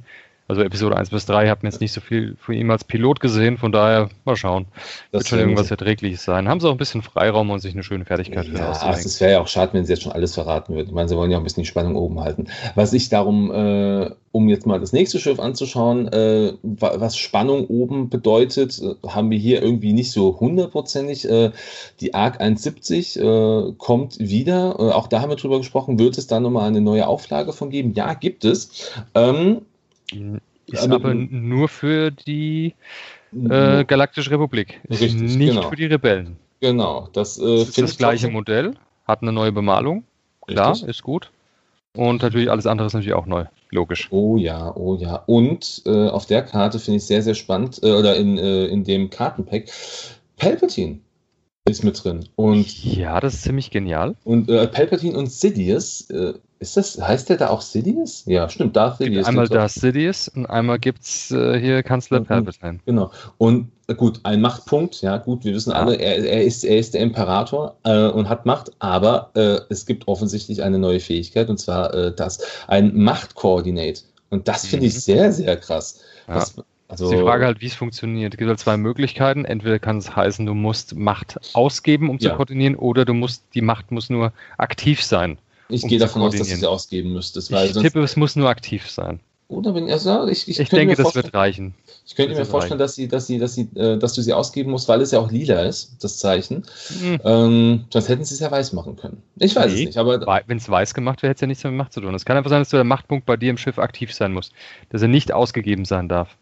[0.49, 3.59] Also Episode 1 bis 3 habe jetzt nicht so viel von ihm als Pilot gesehen,
[3.59, 4.67] von daher mal schauen.
[5.11, 6.49] Das wird schon irgendwas Erträgliches sein.
[6.49, 9.41] Haben sie auch ein bisschen Freiraum und sich eine schöne Fertigkeit ja, Es wäre ja
[9.41, 10.89] auch schade, wenn sie jetzt schon alles verraten würden.
[10.89, 12.47] Ich meine, sie wollen ja auch ein bisschen die Spannung oben halten.
[12.77, 18.09] Was ich darum, äh, um jetzt mal das nächste Schiff anzuschauen, äh, was Spannung oben
[18.09, 21.29] bedeutet, äh, haben wir hier irgendwie nicht so hundertprozentig.
[21.29, 21.51] Äh,
[22.01, 24.77] die ARC 170 äh, kommt wieder.
[24.79, 25.99] Äh, auch da haben wir drüber gesprochen.
[25.99, 27.95] Wird es da nochmal eine neue Auflage von geben?
[27.95, 28.93] Ja, gibt es.
[29.17, 29.63] Ähm,
[30.67, 32.75] ist aber, aber nur für die
[33.33, 34.81] äh, Galaktische Republik.
[34.89, 35.69] Richtig, nicht genau.
[35.69, 36.37] für die Rebellen.
[36.61, 37.09] Genau.
[37.13, 38.75] Das, äh, das ist das gleiche Modell,
[39.07, 40.05] hat eine neue Bemalung.
[40.47, 40.89] Klar, richtig.
[40.89, 41.31] ist gut.
[41.95, 43.45] Und natürlich alles andere ist natürlich auch neu.
[43.71, 44.09] Logisch.
[44.11, 45.17] Oh ja, oh ja.
[45.27, 48.85] Und äh, auf der Karte finde ich sehr, sehr spannend, äh, oder in, äh, in
[48.85, 49.65] dem Kartenpack,
[50.37, 51.01] Palpatine
[51.69, 52.29] ist mit drin.
[52.37, 54.15] Und, ja, das ist ziemlich genial.
[54.25, 58.23] Und äh, Palpatine und Sidious äh, ist das, heißt der da auch Sidious?
[58.27, 59.27] Ja, stimmt, Darth Sidious.
[59.27, 62.79] Einmal Darth Sidious und einmal gibt es äh, hier Kanzler mhm, Palpatine.
[62.87, 63.11] Genau.
[63.39, 65.77] Und äh, gut, ein Machtpunkt, ja, gut, wir wissen ja.
[65.77, 69.87] alle, er, er, ist, er ist der Imperator äh, und hat Macht, aber äh, es
[69.87, 74.03] gibt offensichtlich eine neue Fähigkeit und zwar das, ein Machtkoordinate.
[74.31, 74.89] Und das finde mhm.
[74.89, 76.01] ich sehr, sehr krass.
[76.29, 76.37] Ja.
[76.37, 76.55] Was,
[76.89, 78.35] also, die Frage halt, wie es funktioniert.
[78.35, 79.45] Es gibt halt zwei Möglichkeiten.
[79.45, 82.31] Entweder kann es heißen, du musst Macht ausgeben, um ja.
[82.31, 85.39] zu koordinieren, oder du musst, die Macht muss nur aktiv sein.
[85.69, 87.51] Ich um gehe davon aus, dass du sie ausgeben müsstest.
[87.51, 89.21] Weil ich tippe, es muss nur aktiv sein.
[89.49, 91.75] Oder wenn sagt, ich, ich, ich denke, das wird reichen.
[92.05, 94.73] Ich könnte mir vorstellen, dass, sie, dass, sie, dass, sie, äh, dass du sie ausgeben
[94.73, 96.65] musst, weil es ja auch lila ist, das Zeichen.
[97.01, 97.21] Mhm.
[97.25, 99.23] Ähm, sonst hätten sie es ja weiß machen können.
[99.37, 100.21] Ich weiß nee, es nicht, aber.
[100.47, 102.13] Wenn es weiß gemacht wäre, hätte es ja nichts mit Macht zu tun.
[102.15, 104.51] Es kann einfach sein, dass der Machtpunkt bei dir im Schiff aktiv sein muss,
[104.91, 106.37] dass er nicht ausgegeben sein darf.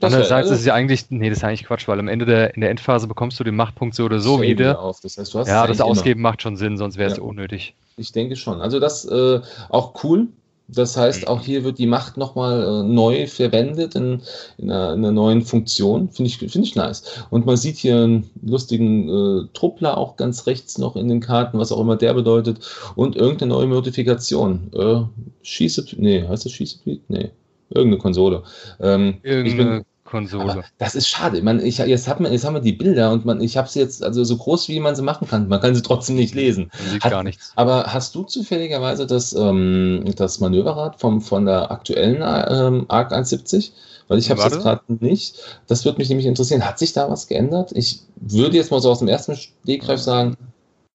[0.00, 2.60] Andererseits ist es ja eigentlich, nee, das ist eigentlich Quatsch, weil am Ende der, in
[2.60, 4.80] der Endphase bekommst du den Machtpunkt so oder so wieder.
[4.80, 5.00] Auf.
[5.00, 6.30] Das heißt, ja, das Ausgeben immer.
[6.30, 7.22] macht schon Sinn, sonst wäre es ja.
[7.22, 7.74] unnötig.
[7.96, 8.60] Ich denke schon.
[8.60, 10.28] Also das äh, auch cool.
[10.68, 11.28] Das heißt, mhm.
[11.28, 14.22] auch hier wird die Macht nochmal äh, neu verwendet in,
[14.58, 16.10] in, einer, in, einer, neuen Funktion.
[16.10, 17.04] Finde ich, find ich nice.
[17.30, 21.58] Und man sieht hier einen lustigen äh, Truppler auch ganz rechts noch in den Karten,
[21.58, 22.58] was auch immer der bedeutet.
[22.96, 24.70] Und irgendeine neue Modifikation.
[24.74, 25.02] Äh,
[25.42, 26.78] Schieße, nee, heißt das Schieße?
[27.08, 27.30] Nee.
[27.70, 28.42] Irgendeine Konsole.
[28.80, 30.64] Ähm, Irgendeine Konsole.
[30.78, 31.42] das ist schade.
[31.42, 33.80] Man, ich, jetzt, hat man, jetzt haben wir die Bilder und man, ich habe sie
[33.80, 35.48] jetzt also so groß, wie man sie machen kann.
[35.48, 36.70] Man kann sie trotzdem nicht lesen.
[36.78, 37.52] Man sieht hat, gar nichts.
[37.56, 43.72] Aber hast du zufälligerweise das, ähm, das Manöverrad vom, von der aktuellen ähm, ARC 170?
[44.08, 45.60] Weil ich habe es jetzt gerade nicht.
[45.66, 46.64] Das würde mich nämlich interessieren.
[46.64, 47.72] Hat sich da was geändert?
[47.74, 50.36] Ich würde jetzt mal so aus dem ersten Stegreif sagen,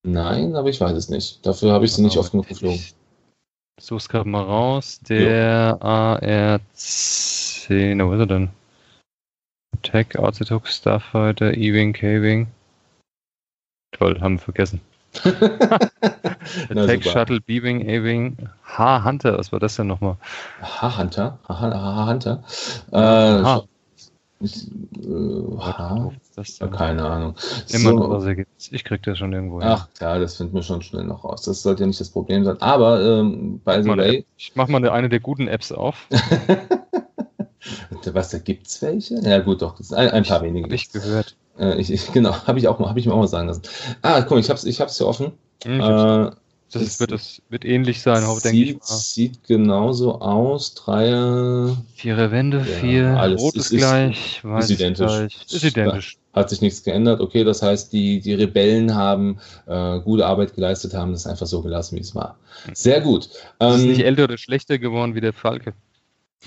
[0.04, 1.46] nein, aber ich weiß es nicht.
[1.46, 2.80] Dafür habe ich sie nicht oft genug geflogen.
[2.80, 2.94] So,
[3.90, 5.00] es gerade mal raus.
[5.08, 5.88] Der jo.
[5.88, 8.50] AR10, wo ist er denn?
[9.74, 12.48] Attack, Arzitok, Starfighter, E-Wing, K-Wing.
[13.92, 14.82] Toll, haben wir vergessen.
[15.24, 20.16] Attack, Shuttle, B-Wing, A-Wing, H-Hunter, was war das denn nochmal?
[20.62, 21.38] H-Hunter?
[21.50, 22.44] H-Hunter?
[22.92, 23.62] Äh,
[24.42, 27.36] ich, äh, das ja, keine Ahnung.
[27.70, 28.10] Immer so.
[28.10, 28.50] was ergibt.
[28.72, 29.70] Ich krieg das schon irgendwo hin.
[29.70, 31.44] Ach ja, das finden wir schon schnell noch raus.
[31.44, 32.60] Das sollte ja nicht das Problem sein.
[32.62, 34.26] Aber ähm, by the way.
[34.38, 36.08] Ich mach mal eine, eine der guten Apps auf.
[38.14, 39.16] was, da gibt's welche?
[39.22, 40.66] Ja gut, doch, ein, ein paar wenige.
[40.66, 41.36] Hab ich gehört.
[41.60, 43.64] Äh, ich, ich, genau, habe ich auch mal, habe ich mir auch mal sagen lassen.
[44.02, 45.34] Ah, guck, ich hab's, ich hab's hier offen.
[45.64, 46.32] Hm, äh,
[46.72, 48.86] das ist, wird, das wird ähnlich sein, sieht, denke ich mal.
[48.86, 50.74] Sieht genauso aus.
[50.74, 51.76] Dreier.
[51.96, 53.08] Vier Wände, ja, vier.
[53.20, 54.40] Alles Rot ist, ist gleich.
[54.44, 55.08] Weiß ist identisch.
[55.08, 55.46] Gleich.
[55.50, 56.18] Ist identisch.
[56.34, 57.20] Hat sich nichts geändert.
[57.20, 61.62] Okay, das heißt, die, die Rebellen haben äh, gute Arbeit geleistet, haben das einfach so
[61.62, 62.38] gelassen, wie es war.
[62.74, 63.30] Sehr gut.
[63.60, 65.74] Ähm, ist nicht älter oder schlechter geworden wie der Falke.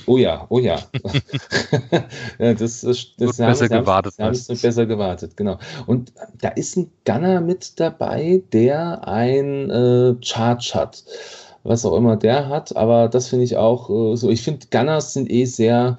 [0.06, 0.78] Oh ja, oh ja.
[2.38, 4.14] das, das, das haben, besser gewartet.
[4.18, 5.58] Haben es besser gewartet, genau.
[5.86, 11.04] Und da ist ein Gunner mit dabei, der ein äh, Charge hat.
[11.62, 14.28] Was auch immer der hat, aber das finde ich auch äh, so.
[14.28, 15.96] Ich finde, Gunners sind eh sehr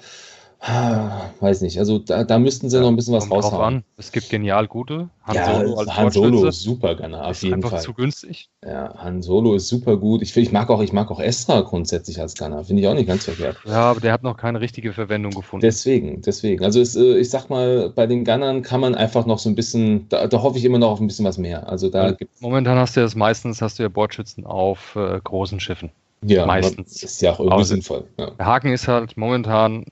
[0.67, 3.84] weiß nicht, also da, da müssten sie ja, noch ein bisschen was raushauen.
[3.97, 5.10] Es gibt genial gute.
[5.23, 7.82] Han ja, Solo als Han Solo ist super gerne, auf ist jeden einfach Fall.
[7.82, 8.49] zu günstig.
[8.63, 10.21] Ja, Han Solo ist super gut.
[10.21, 12.63] Ich, ich mag auch, ich mag auch Estra grundsätzlich als Gunner.
[12.63, 13.58] Finde ich auch nicht ganz verkehrt.
[13.65, 15.62] Ja, aber der hat noch keine richtige Verwendung gefunden.
[15.62, 16.63] Deswegen, deswegen.
[16.63, 19.56] Also ist, äh, ich sag mal, bei den Gunnern kann man einfach noch so ein
[19.56, 21.69] bisschen, da, da hoffe ich immer noch auf ein bisschen was mehr.
[21.69, 25.19] Also da gibt's Momentan hast du ja das meistens, hast du ja Bordschützen auf äh,
[25.23, 25.91] großen Schiffen.
[26.23, 27.04] Ja, meistens.
[27.04, 28.06] Ist ja auch irgendwie also, sinnvoll.
[28.17, 28.32] Ja.
[28.32, 29.86] Der Haken ist halt momentan,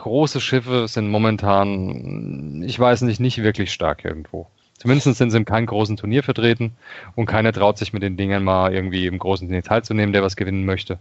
[0.00, 4.46] große Schiffe sind momentan, ich weiß nicht, nicht wirklich stark irgendwo.
[4.78, 6.72] Zumindest sind sie in keinem großen Turnier vertreten
[7.14, 10.36] und keiner traut sich mit den Dingen mal irgendwie im großen Turnier teilzunehmen, der was
[10.36, 10.98] gewinnen möchte.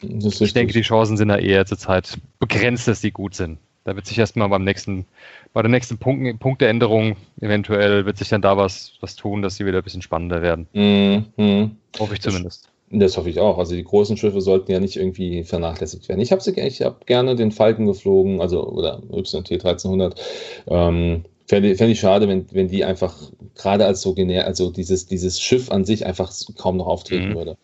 [0.00, 3.58] Ich denke, die Chancen sind da eher zurzeit begrenzt, dass die gut sind.
[3.84, 5.04] Da wird sich erstmal beim nächsten,
[5.52, 9.66] bei der nächsten Punkt, Punkteänderung eventuell wird sich dann da was, was tun, dass sie
[9.66, 10.66] wieder ein bisschen spannender werden.
[10.72, 11.76] Mhm.
[11.98, 12.70] Hoffe ich zumindest.
[12.92, 13.58] Das hoffe ich auch.
[13.58, 16.20] Also die großen Schiffe sollten ja nicht irgendwie vernachlässigt werden.
[16.20, 20.20] Ich habe ich hab gerne den Falken geflogen, also oder YT 1300.
[20.66, 23.12] Ähm, Fände fänd ich schade, wenn, wenn die einfach
[23.56, 27.34] gerade als so genär, also dieses, dieses Schiff an sich einfach kaum noch auftreten mhm.
[27.34, 27.56] würde.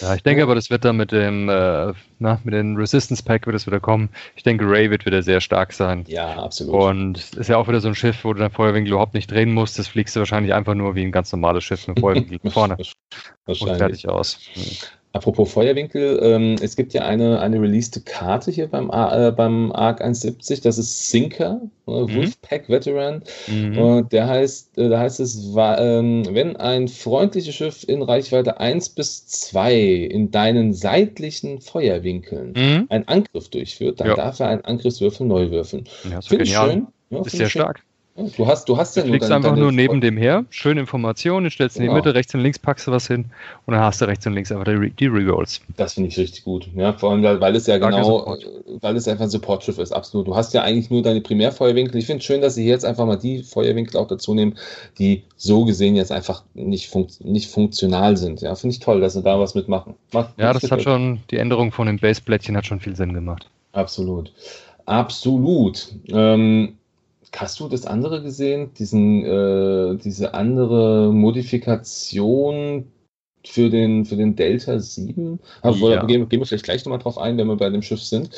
[0.00, 3.44] Ja, ich denke aber, das wird dann mit dem, äh, na, mit dem Resistance Pack
[3.44, 4.08] wird es wieder kommen.
[4.34, 6.06] Ich denke, Ray wird wieder sehr stark sein.
[6.08, 6.74] Ja, absolut.
[6.74, 9.52] Und ist ja auch wieder so ein Schiff, wo du dein Feuerwinkel überhaupt nicht drehen
[9.52, 9.78] musst.
[9.78, 12.78] Das fliegst du wahrscheinlich einfach nur wie ein ganz normales Schiff mit Feuerwinkel vorne.
[13.44, 13.72] Wahrscheinlich.
[13.72, 14.38] Und fertig aus.
[14.56, 15.03] Mhm.
[15.14, 20.00] Apropos Feuerwinkel, ähm, es gibt ja eine, eine releaste Karte hier beim, äh, beim ARC
[20.00, 22.16] 170, das ist Sinker, äh, mhm.
[22.16, 23.22] Wolfpack Veteran.
[23.46, 23.78] Mhm.
[23.78, 28.88] Und der heißt, äh, da heißt es, ähm, wenn ein freundliches Schiff in Reichweite 1
[28.88, 32.86] bis 2 in deinen seitlichen Feuerwinkeln mhm.
[32.88, 34.16] einen Angriff durchführt, dann ja.
[34.16, 35.84] darf er einen Angriffswürfel neu würfeln.
[36.10, 36.88] Ja, Finde ich schön.
[37.10, 37.84] Ja, ist sehr stark.
[38.16, 41.50] Du hast, du hast ja du nur deine, einfach nur neben dem her, schöne Informationen,
[41.50, 41.82] stellst genau.
[41.82, 42.06] in die genau.
[42.06, 43.24] Mitte, rechts und links packst du was hin
[43.66, 45.60] und dann hast du rechts und links einfach die, die Rerolls.
[45.76, 46.68] Das finde ich richtig gut.
[46.76, 48.46] Ja, vor allem, weil es ja Starke genau, Support.
[48.82, 50.28] weil es einfach ein Supportschiff ist, absolut.
[50.28, 51.96] Du hast ja eigentlich nur deine Primärfeuerwinkel.
[51.96, 54.56] Ich finde es schön, dass sie jetzt einfach mal die Feuerwinkel auch dazu nehmen,
[55.00, 58.42] die so gesehen jetzt einfach nicht, funkt, nicht funktional sind.
[58.42, 59.94] Ja, finde ich toll, dass sie da was mitmachen.
[60.12, 63.50] Macht, ja, das hat schon, die Änderung von dem Baseplättchen hat schon viel Sinn gemacht.
[63.72, 64.32] Absolut.
[64.86, 65.88] Absolut.
[66.08, 66.74] Ähm,
[67.36, 68.72] Hast du das andere gesehen?
[68.74, 72.86] Diesen, äh, diese andere Modifikation,
[73.46, 75.38] für den, für den Delta 7.
[75.62, 76.04] Also, ja.
[76.04, 78.30] gehen, gehen, wir vielleicht gleich nochmal drauf ein, wenn wir bei dem Schiff sind.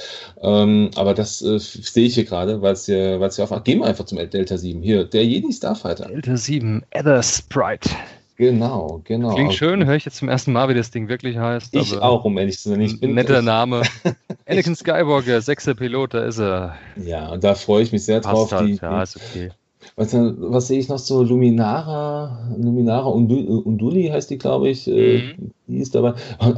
[0.43, 3.65] Ähm, aber das äh, sehe ich hier gerade, weil es ja, weil es ja auf.
[3.65, 4.83] Gehen wir einfach zum Delta 7.
[4.83, 6.07] Hier, der Jedi Starfighter.
[6.07, 7.91] Delta 7, Ether Sprite.
[8.37, 9.35] Genau, genau.
[9.35, 11.75] Klingt schön, höre ich jetzt zum ersten Mal, wie das Ding wirklich heißt.
[11.75, 12.83] Ich auch, um ehrlich zu sein.
[12.83, 13.83] Ich bin netter Name.
[14.47, 16.77] Anakin Skywalker, sechster Pilot, da ist er.
[16.97, 18.53] Ja, und da freue ich mich sehr Passt drauf.
[18.53, 19.51] Halt, die, ja, ist okay.
[19.95, 21.23] Was, was, sehe ich noch so?
[21.23, 24.87] Luminara, Luminara Unduli heißt die, glaube ich.
[24.87, 25.53] Äh, mhm.
[25.69, 26.15] Die ist dabei.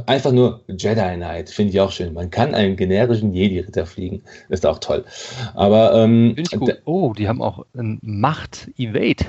[0.07, 2.13] Einfach nur Jedi Knight, finde ich auch schön.
[2.13, 4.21] Man kann einen generischen Jedi-Ritter fliegen.
[4.49, 5.05] Ist auch toll.
[5.53, 5.93] Aber.
[5.93, 6.35] Ähm,
[6.83, 9.25] oh, die haben auch Macht Evade.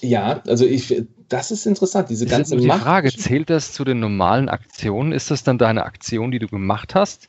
[0.00, 2.82] Ja, also ich, das ist interessant, diese das ganze ist die Macht.
[2.82, 5.12] Frage, zählt das zu den normalen Aktionen?
[5.12, 7.28] Ist das dann deine Aktion, die du gemacht hast?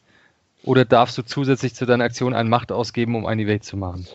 [0.64, 4.08] Oder darfst du zusätzlich zu deiner Aktion eine Macht ausgeben, um ein Evade zu machen?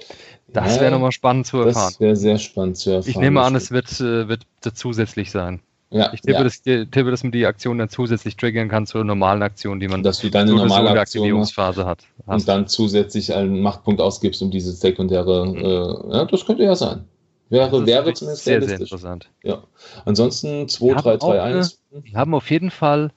[0.49, 1.93] Das ja, wäre nochmal spannend zu erfahren.
[1.93, 3.11] Das wäre sehr spannend zu erfahren.
[3.11, 5.61] Ich nehme an, es wird, äh, wird zusätzlich sein.
[5.91, 6.45] Ja, ich tippe, ja.
[6.45, 10.03] das, tippe, dass man die Aktion dann zusätzlich triggern kann zur normalen Aktion, die man
[10.03, 12.05] dass du deine normale so Aktivierungsphase hat.
[12.27, 12.43] Hast.
[12.43, 15.47] Und dann zusätzlich einen Machtpunkt ausgibst, um diese sekundäre.
[15.47, 15.57] Mhm.
[15.57, 17.05] Äh, ja, das könnte ja sein.
[17.49, 19.31] Wäre, wäre zumindest sehr, sehr interessant.
[19.43, 19.63] Ja.
[20.05, 21.81] Ansonsten 2, 3, 3, 1.
[22.07, 23.13] Die haben auf jeden Fall,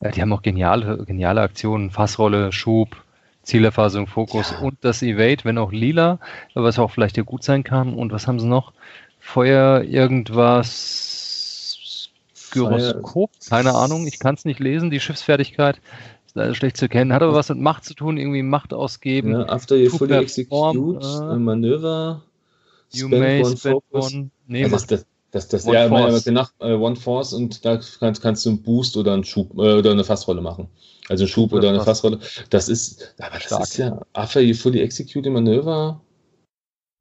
[0.00, 2.96] ja, die haben auch geniale, geniale Aktionen, Fassrolle, Schub,
[3.42, 4.60] Zielerfassung, Fokus ja.
[4.60, 6.20] und das Evade, wenn auch lila,
[6.54, 7.94] was auch vielleicht ja gut sein kann.
[7.94, 8.72] Und was haben sie noch?
[9.18, 11.30] Feuer, irgendwas,
[12.52, 15.80] Gyroskop, keine Ahnung, ich kann es nicht lesen, die Schiffsfertigkeit
[16.26, 19.32] ist leider schlecht zu kennen, hat aber was mit Macht zu tun, irgendwie Macht ausgeben.
[19.32, 22.22] Ja, after you fully execute, äh, Manöver,
[22.92, 24.30] You may spend one.
[24.46, 26.26] Nee, also das, das, das, das one ja, Force.
[26.26, 29.74] Nach, äh, One Force und da kannst, kannst du einen Boost oder einen Schub äh,
[29.74, 30.68] oder eine Fassrolle machen.
[31.08, 32.18] Also einen Schub oder, oder eine Fassrolle.
[32.50, 33.62] Das ist, aber das Stark.
[33.62, 36.00] ist ja after you fully execute Manöver.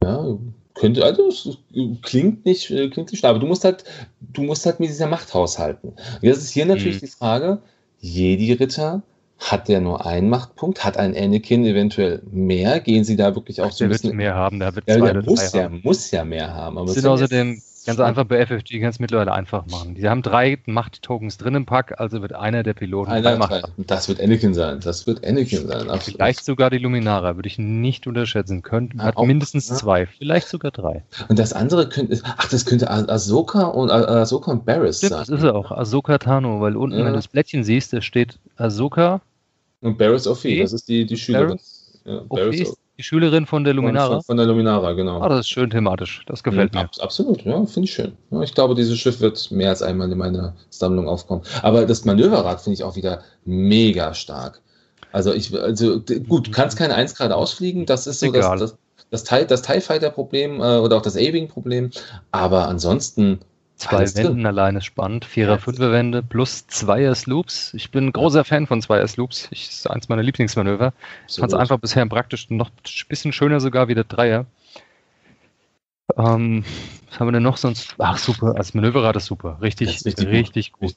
[0.04, 0.38] Ja,
[0.76, 1.58] könnte, also es
[2.02, 3.84] klingt nicht, äh, klingt nicht aber du musst halt,
[4.22, 5.94] du musst halt mit dieser Macht haushalten.
[6.22, 7.02] Jetzt ist hier natürlich hm.
[7.02, 7.62] die Frage,
[8.00, 9.02] Jedi-Ritter
[9.40, 10.84] hat der nur einen Machtpunkt?
[10.84, 12.80] Hat ein Anakin eventuell mehr?
[12.80, 14.16] Gehen sie da wirklich auch so ein bisschen...
[14.16, 15.82] mehr haben, der wird ja, zwei der muss ja, haben.
[15.84, 16.78] muss ja mehr haben.
[16.78, 19.96] Aber sind außerdem ganz einfach bei FFG ganz mittlerweile einfach machen.
[19.96, 24.10] Die haben drei Macht-Tokens drin im Pack, also wird einer der Piloten einer, Macht Das
[24.10, 24.80] wird Anakin sein.
[24.82, 25.90] Das wird Anakin sein.
[25.90, 26.18] Absolut.
[26.18, 28.62] Vielleicht sogar die Luminara, würde ich nicht unterschätzen.
[28.62, 29.76] Könnte, hat auch, mindestens ja.
[29.76, 31.04] zwei, vielleicht sogar drei.
[31.30, 35.26] Und das andere könnte, ach, das könnte Ahsoka und Ahsoka und Barris Stimmt, sein.
[35.28, 37.06] Das ist auch Ahsoka Tano, weil unten, ja.
[37.06, 39.22] wenn du das Blättchen siehst, da steht Ahsoka,
[39.82, 41.60] und Barris Ophi, das ist die, die Schülerin.
[42.06, 44.16] Ja, Barris die Schülerin von der Luminara?
[44.16, 45.22] Von, von, der Luminara, genau.
[45.22, 46.22] Ah, das ist schön thematisch.
[46.26, 46.90] Das gefällt ja, mir.
[47.02, 48.12] absolut, ja, finde ich schön.
[48.30, 51.42] Ja, ich glaube, dieses Schiff wird mehr als einmal in meiner Sammlung aufkommen.
[51.62, 54.62] Aber das Manöverrad finde ich auch wieder mega stark.
[55.14, 58.78] Also ich, also gut, du kannst keine 1 Grad ausfliegen, das ist so das, das,
[59.12, 61.92] das, TIE, das TIE Fighter Problem äh, oder auch das A-Wing Problem.
[62.32, 63.40] Aber ansonsten
[63.80, 64.46] Zwei Alles Wänden drin.
[64.46, 65.24] alleine spannend.
[65.24, 67.74] Vierer, fünfer Wände plus Zweier Sloops.
[67.74, 69.48] Ich bin ein großer Fan von Zweier Sloops.
[69.52, 70.92] Ich, das ist eins meiner Lieblingsmanöver.
[71.30, 74.46] Ich fand es einfach bisher praktisch noch ein bisschen schöner sogar wie der Dreier.
[76.18, 76.66] Ähm,
[77.08, 77.96] was haben wir denn noch sonst?
[78.00, 78.54] Ach, super.
[78.58, 79.60] Als Manöverrad ist super.
[79.62, 80.96] Richtig, richtig, richtig gut.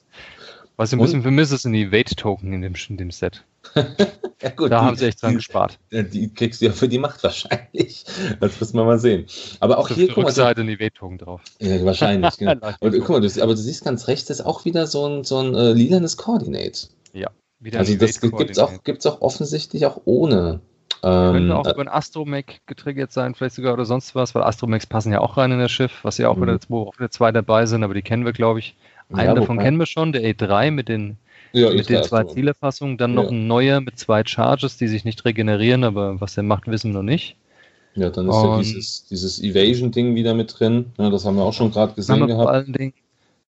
[0.75, 3.45] Was ich ein bisschen vermisse, sind die Wait-Token in dem, in dem Set.
[3.75, 5.79] ja, gut, da die, haben sie echt dran gespart.
[5.91, 8.05] Die, die, kriegst du ja für die Macht wahrscheinlich.
[8.39, 9.25] Das muss man mal sehen.
[9.59, 10.25] Aber auch hier, guck mal.
[10.25, 11.41] Also, die Wait-Token drauf.
[11.59, 12.53] Ja, wahrscheinlich, genau.
[12.79, 15.23] Und, guck mal, du, aber du siehst ganz rechts, das ist auch wieder so ein,
[15.23, 16.87] so ein äh, lilanes Coordinate.
[17.13, 18.73] Ja, wieder Also das gibt es auch,
[19.05, 20.61] auch offensichtlich auch ohne.
[21.03, 24.87] Ähm, könnte auch über ein Astromech getriggert sein, vielleicht sogar oder sonst was, weil Astromechs
[24.87, 26.43] passen ja auch rein in das Schiff, was ja auch mhm.
[26.43, 28.75] wieder, wo auch wieder zwei dabei sind, aber die kennen wir, glaube ich.
[29.13, 31.17] Einen ja, davon kennen wir schon, der E3 mit den,
[31.51, 32.97] ja, mit den zwei Zielerfassungen.
[32.97, 36.67] Dann noch ein neuer mit zwei Charges, die sich nicht regenerieren, aber was er macht,
[36.67, 37.35] wissen wir noch nicht.
[37.95, 40.85] Ja, dann ist Und ja dieses, dieses Evasion-Ding wieder mit drin.
[40.97, 42.43] Ja, das haben wir auch schon gerade gesehen haben wir gehabt.
[42.43, 42.93] Vor allen Dingen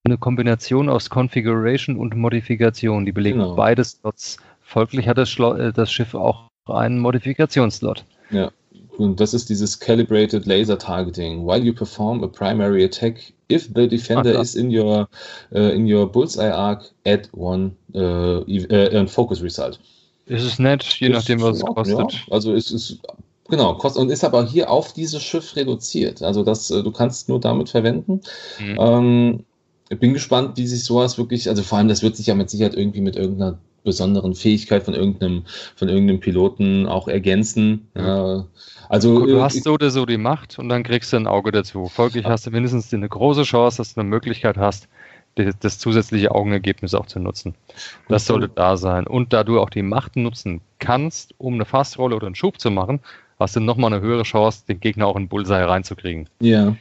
[0.03, 3.05] eine Kombination aus Configuration und Modifikation.
[3.05, 3.55] Die belegen genau.
[3.55, 4.37] beide Slots.
[4.61, 8.05] Folglich hat das, Schlo äh, das Schiff auch einen Modifikationsslot.
[8.29, 8.51] Ja,
[8.97, 11.45] und das ist dieses Calibrated Laser Targeting.
[11.45, 15.07] While you perform a primary attack, if the defender is in your
[15.53, 19.79] uh, in your bullseye arc, add one uh, uh, focus result.
[20.27, 22.11] Ist es nett, je ist, nachdem, was es kostet.
[22.13, 22.99] Ja, also es ist
[23.47, 26.23] genau kostet und ist aber hier auf dieses Schiff reduziert.
[26.23, 28.21] Also das du kannst nur damit verwenden.
[28.59, 28.77] Mhm.
[28.79, 29.45] Ähm,
[29.89, 32.49] ich bin gespannt, wie sich sowas wirklich, also vor allem, das wird sich ja mit
[32.49, 35.43] Sicherheit irgendwie mit irgendeiner besonderen Fähigkeit von irgendeinem,
[35.75, 37.87] von irgendeinem Piloten auch ergänzen.
[37.95, 38.45] Ja.
[38.89, 41.51] Also, du äh, hast so oder so die Macht und dann kriegst du ein Auge
[41.51, 41.87] dazu.
[41.87, 44.89] Folglich hast du mindestens eine große Chance, dass du eine Möglichkeit hast,
[45.35, 47.55] das zusätzliche Augenergebnis auch zu nutzen.
[48.07, 49.05] Das sollte da sein.
[49.05, 52.71] Und da du auch die Macht nutzen kannst, um eine Fastrolle oder einen Schub zu
[52.71, 53.01] machen,
[53.39, 56.29] hast du nochmal eine höhere Chance, den Gegner auch in Bullseye reinzukriegen.
[56.39, 56.75] Ja,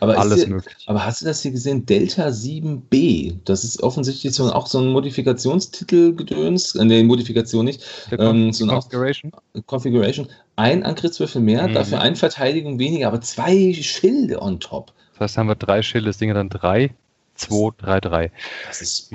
[0.00, 0.84] aber alles hier, möglich.
[0.86, 1.86] Aber hast du das hier gesehen?
[1.86, 3.36] Delta 7b.
[3.44, 6.74] Das ist offensichtlich so, auch so ein Modifikationstitel gedöns.
[6.74, 7.84] Äh, nee, Modifikation nicht.
[8.10, 9.32] Ähm, so Configuration.
[9.66, 10.28] Configuration.
[10.56, 11.74] Ein Angriffswürfel mehr, mhm.
[11.74, 14.92] dafür eine Verteidigung weniger, aber zwei Schilde on top.
[15.12, 16.90] Das heißt, haben wir drei Schilde, das Ding dann drei,
[17.34, 18.32] zwei, drei, drei.
[18.66, 19.12] Das ist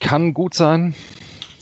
[0.00, 0.94] kann gut sein.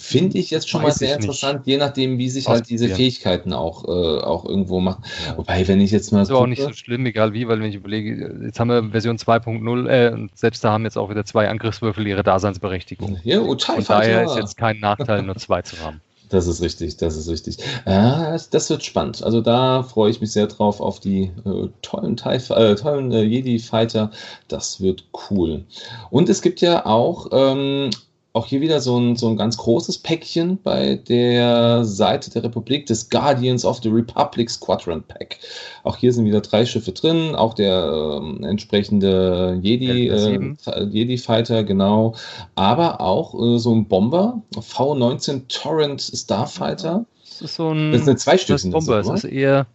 [0.05, 1.72] Finde ich jetzt schon Weiß mal sehr interessant, nicht.
[1.72, 5.02] je nachdem, wie sich halt diese Fähigkeiten auch, äh, auch irgendwo machen.
[5.26, 5.38] Ja.
[5.38, 6.18] Wobei, wenn ich jetzt mal.
[6.18, 8.90] Das ist auch nicht so schlimm, egal wie, weil wenn ich überlege, jetzt haben wir
[8.90, 13.18] Version 2.0 äh, und selbst da haben jetzt auch wieder zwei Angriffswürfel ihre Daseinsberechtigung.
[13.24, 16.02] Ja, und Von daher ist jetzt kein Nachteil, nur zwei zu haben.
[16.30, 17.59] Das ist richtig, das ist richtig.
[17.86, 19.22] Ja, das wird spannend.
[19.22, 24.11] Also da freue ich mich sehr drauf auf die äh, tollen, äh, tollen äh, Jedi-Fighter.
[24.48, 25.64] Das wird cool.
[26.11, 27.90] Und es gibt ja auch ähm,
[28.35, 32.85] auch hier wieder so ein, so ein ganz großes Päckchen bei der Seite der Republik
[32.87, 35.39] des Guardians of the Republic Squadron Pack.
[35.85, 41.62] Auch hier sind wieder drei Schiffe drin, auch der äh, entsprechende Jedi, äh, Jedi Fighter,
[41.62, 42.16] genau.
[42.57, 47.07] Aber auch äh, so ein Bomber, V19 Torrent Starfighter.
[47.22, 47.93] Das ist so ein.
[47.93, 48.57] Das ist eine Zweistück.
[48.57, 49.68] Das Bomber, das ist eher.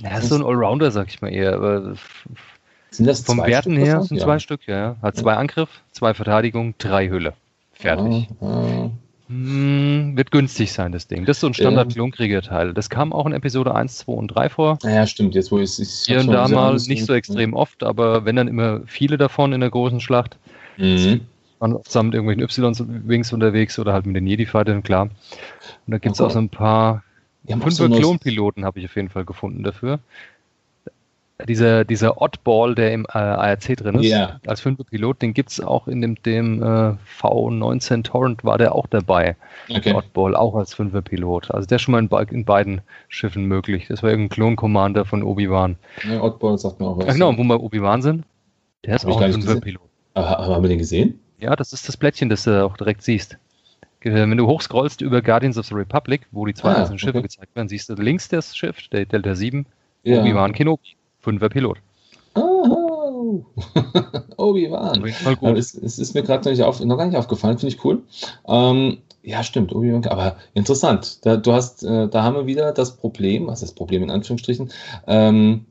[0.00, 1.52] Ja, das ist so ein Allrounder, sag ich mal eher.
[1.52, 1.96] Aber
[2.90, 4.24] sind das Vom Werten Stück her sind ja.
[4.24, 4.96] zwei Stück, ja.
[5.02, 7.34] Hat zwei Angriff, zwei Verteidigung, drei Hülle.
[7.72, 8.28] Fertig.
[8.40, 8.90] Ah, ah.
[9.28, 11.24] Hm, wird günstig sein, das Ding.
[11.24, 12.72] Das ist so ein Standard-Klonkrieger-Teil.
[12.74, 14.78] Das kam auch in Episode 1, 2 und 3 vor.
[14.84, 15.34] Ja, stimmt.
[15.34, 16.04] Jetzt, wo ich es.
[16.06, 17.56] Hier und da mal nicht so extrem ja.
[17.56, 20.38] oft, aber wenn dann immer viele davon in der großen Schlacht.
[20.76, 21.22] Mhm.
[21.58, 25.04] Man zusammen mit irgendwelchen Y-Wings unterwegs oder halt mit den Jedi-Fightern, klar.
[25.04, 25.10] Und
[25.86, 26.28] da gibt es okay.
[26.28, 27.02] auch so ein paar.
[27.48, 30.00] Fünfer Klonpiloten habe ich auf jeden Fall gefunden dafür
[31.44, 34.40] dieser, dieser Oddball, der im äh, ARC drin ist, yeah.
[34.46, 38.74] als fünfter Pilot, den gibt es auch in dem, dem äh, V19 Torrent, war der
[38.74, 39.36] auch dabei.
[39.68, 39.92] Okay.
[39.92, 41.50] Oddball, auch als fünfter Pilot.
[41.50, 43.86] Also der ist schon mal in, in, beiden Schiffen möglich.
[43.88, 45.76] Das war irgendein Klon-Commander von Obi-Wan.
[46.08, 47.06] Ja, Oddball sagt mir auch was.
[47.06, 48.24] Ja, genau, wo wir Obi-Wan sind,
[48.84, 49.82] der ist auch ein fünfter Pilot.
[50.14, 51.20] Aber, haben wir den gesehen?
[51.38, 53.36] Ja, das ist das Plättchen, das du auch direkt siehst.
[54.00, 57.22] Wenn du hochscrollst über Guardians of the Republic, wo die zwei ah, einzelnen Schiffe okay.
[57.22, 59.66] gezeigt werden, siehst du links das Schiff, der Delta 7,
[60.04, 60.20] ja.
[60.20, 60.95] Obi-Wan Kenobi.
[61.26, 61.78] Fünfer Pilot.
[62.36, 63.44] Oh,
[64.36, 65.04] Obi-Wan.
[65.56, 68.02] Es, es, ist mir gerade noch, noch, gar nicht aufgefallen, finde ich cool.
[68.46, 71.26] Ähm, ja, stimmt, Obi-Wan, aber interessant.
[71.26, 74.10] Da, du hast, äh, da haben wir wieder das Problem, was ist das Problem in
[74.12, 74.70] Anführungsstrichen,
[75.08, 75.66] ähm,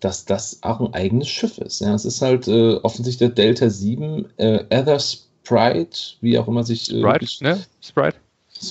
[0.00, 1.80] dass das auch ein eigenes Schiff ist.
[1.80, 6.64] Ja, es ist halt äh, offensichtlich der Delta 7 äh, Ether Sprite, wie auch immer
[6.64, 6.92] sich.
[6.92, 7.60] Äh, Sprite, ne?
[7.80, 8.18] Sprite.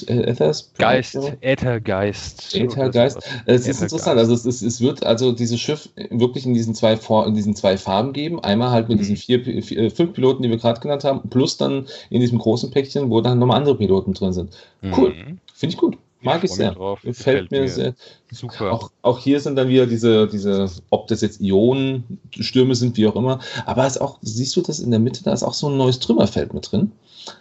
[0.07, 2.55] Äthers, Geist, Äthergeist.
[2.55, 3.19] Äthergeist.
[3.45, 4.19] Es ist interessant.
[4.19, 6.93] Also es, ist, es wird also dieses Schiff wirklich in diesen zwei
[7.25, 8.39] in diesen zwei Farben geben.
[8.43, 9.01] Einmal halt mit mhm.
[9.01, 12.71] diesen vier, vier, fünf Piloten, die wir gerade genannt haben, plus dann in diesem großen
[12.71, 14.55] Päckchen, wo dann nochmal andere Piloten drin sind.
[14.83, 15.09] Cool.
[15.09, 15.39] Mhm.
[15.53, 15.97] Finde ich gut.
[16.21, 16.71] Mag ich, ich sehr.
[16.71, 17.01] Drauf.
[17.01, 17.95] Gefällt, mir, mir sehr.
[18.31, 18.73] Super.
[18.73, 23.15] Auch, auch hier sind dann wieder diese, diese, ob das jetzt Ionenstürme sind, wie auch
[23.15, 23.39] immer.
[23.65, 25.77] Aber es ist auch, siehst du das in der Mitte, da ist auch so ein
[25.77, 26.91] neues Trümmerfeld mit drin.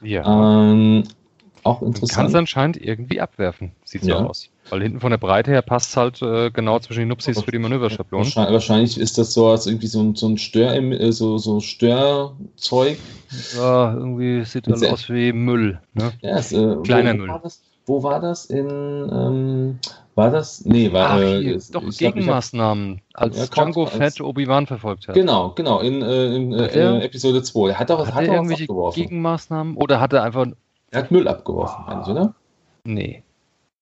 [0.02, 0.70] Ja.
[0.70, 1.04] Ähm,
[1.68, 2.16] auch interessant.
[2.16, 4.24] Kann es anscheinend irgendwie abwerfen, sieht so ja.
[4.24, 4.48] aus.
[4.70, 7.50] Weil hinten von der Breite her passt es halt äh, genau zwischen den Nupsis für
[7.50, 8.26] die Manöverschablonen.
[8.26, 11.60] Wahrscheinlich, wahrscheinlich, ist das so als irgendwie so ein, so ein Stör, äh, so, so
[11.60, 12.98] Störzeug.
[13.56, 15.80] Ja, irgendwie sieht das aus wie Müll.
[15.94, 16.12] Ne?
[16.20, 17.28] Ja, es, äh, Kleiner wo, Müll.
[17.28, 18.46] War das, wo war das?
[18.46, 19.78] In, ähm,
[20.14, 20.64] war das?
[20.64, 25.14] Nee, war Ach, hier, äh, doch Gegenmaßnahmen, hab, als ja, Django Fett Obi-Wan verfolgt hat.
[25.14, 27.74] Genau, genau, in, äh, in, in Episode 2.
[27.74, 30.46] Hat er, hat, hat er irgendwelche Gegenmaßnahmen oder hat er einfach
[30.90, 31.90] er hat Müll abgeworfen, oh.
[31.90, 32.34] meinst oder?
[32.84, 33.22] Nee.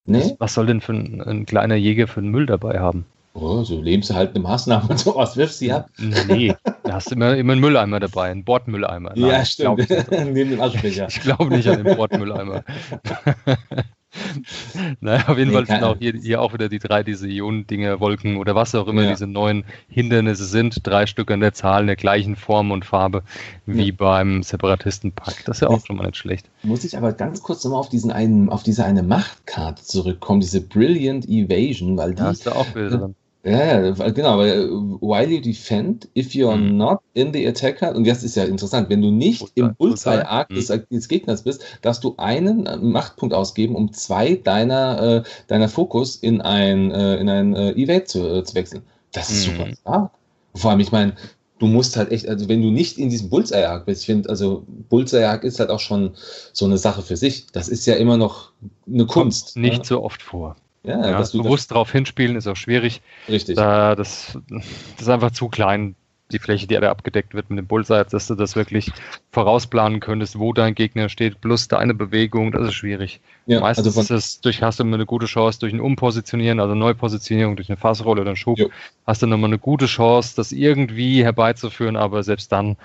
[0.04, 0.20] Nee?
[0.20, 3.06] Was, was, soll denn für ein, ein, kleiner Jäger für einen Müll dabei haben?
[3.34, 5.90] Oh, so lebenserhaltende Maßnahmen und sowas wirfst du ab.
[6.28, 6.54] Nee,
[6.84, 9.12] da hast du immer, immer einen Mülleimer dabei, einen Bordmülleimer.
[9.14, 9.86] Nein, ja, stimmt.
[10.10, 11.08] Neben dem Aschenbecher.
[11.08, 12.64] Ich glaube nicht an den Bordmülleimer.
[15.00, 18.36] naja, auf jeden Fall sind auch hier, hier, auch wieder die drei, diese Ionendinger, Wolken
[18.36, 19.10] oder was auch immer ja.
[19.10, 20.86] diese neuen Hindernisse sind.
[20.86, 23.22] Drei Stück an der Zahl in der gleichen Form und Farbe
[23.66, 23.94] wie ja.
[23.96, 25.44] beim Separatistenpack.
[25.44, 26.48] Das ist ja auch schon mal nicht schlecht.
[26.62, 30.60] Muss ich aber ganz kurz nochmal auf diesen einen, auf diese eine Machtkarte zurückkommen, diese
[30.60, 32.16] Brilliant Evasion, weil die.
[32.16, 33.14] Da hast du auch Bilder drin.
[33.46, 36.78] Ja, genau, weil äh, while you defend, if you are mhm.
[36.78, 39.60] not in the attacker, und das ist ja interessant, wenn du nicht Bullseye.
[39.60, 45.00] im Bullseye-Arc des, des, Gegners bist, darfst du einen äh, Machtpunkt ausgeben, um zwei deiner,
[45.00, 48.82] äh, deiner Fokus in ein, äh, in ein äh, Evade zu, äh, zu wechseln.
[49.12, 49.52] Das ist mhm.
[49.52, 50.10] super stark.
[50.56, 51.14] Vor allem, ich meine,
[51.60, 54.64] du musst halt echt, also wenn du nicht in diesem Bullseye-Arc bist, ich finde, also
[54.88, 56.16] Bullseye-Arc ist halt auch schon
[56.52, 57.46] so eine Sache für sich.
[57.52, 58.50] Das ist ja immer noch
[58.92, 59.52] eine Kunst.
[59.52, 59.84] Kommt nicht ja?
[59.84, 60.56] so oft vor.
[60.86, 63.02] Ja, ja bewusst darauf hinspielen ist auch schwierig.
[63.28, 63.56] Richtig.
[63.56, 65.96] Da, das, das ist einfach zu klein.
[66.32, 68.90] die Fläche, die alle abgedeckt wird mit dem Bullseye, dass du das wirklich
[69.30, 73.20] vorausplanen könntest, wo dein Gegner steht, plus deine Bewegung, das ist schwierig.
[73.46, 76.58] Ja, Meistens also ist es durch, hast du immer eine gute Chance durch ein Umpositionieren,
[76.58, 78.70] also Neupositionierung durch eine Fassrolle oder einen Schub, jo.
[79.06, 82.76] hast du nochmal eine gute Chance, das irgendwie herbeizuführen, aber selbst dann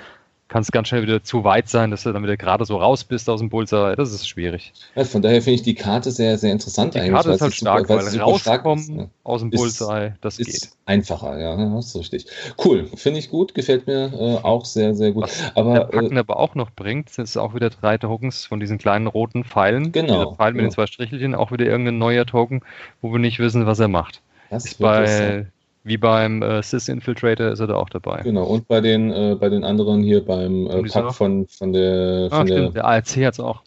[0.52, 3.06] kann es ganz schnell wieder zu weit sein, dass du dann wieder gerade so raus
[3.06, 3.96] bist aus dem Bullseye.
[3.96, 4.74] Das ist schwierig.
[4.96, 7.12] Ja, von daher finde ich die Karte sehr, sehr interessant die eigentlich.
[7.12, 10.40] Die Karte ist halt stark, super, weil, weil rauskommen stark ist, aus dem Bullseye, das
[10.40, 10.70] ist geht.
[10.86, 12.26] einfacher, ja, das ist richtig.
[12.62, 15.24] Cool, finde ich gut, gefällt mir äh, auch sehr, sehr gut.
[15.24, 18.60] Was aber, der Packen äh, aber auch noch bringt, sind auch wieder drei Tokens von
[18.60, 19.94] diesen kleinen roten Pfeilen.
[19.94, 20.26] Genau.
[20.26, 20.68] Dieser Pfeil mit genau.
[20.68, 22.60] den zwei Strichelchen, auch wieder irgendein neuer Token,
[23.02, 24.22] wo wir nicht wissen, was er macht.
[24.50, 25.46] Das ist bei
[25.84, 28.22] wie beim äh, Sys Infiltrator ist er da auch dabei.
[28.22, 32.30] Genau, und bei den, äh, bei den anderen hier beim äh, Pack von, von der.
[32.32, 33.62] Ah, von ah, der, stimmt, der ARC hat es auch.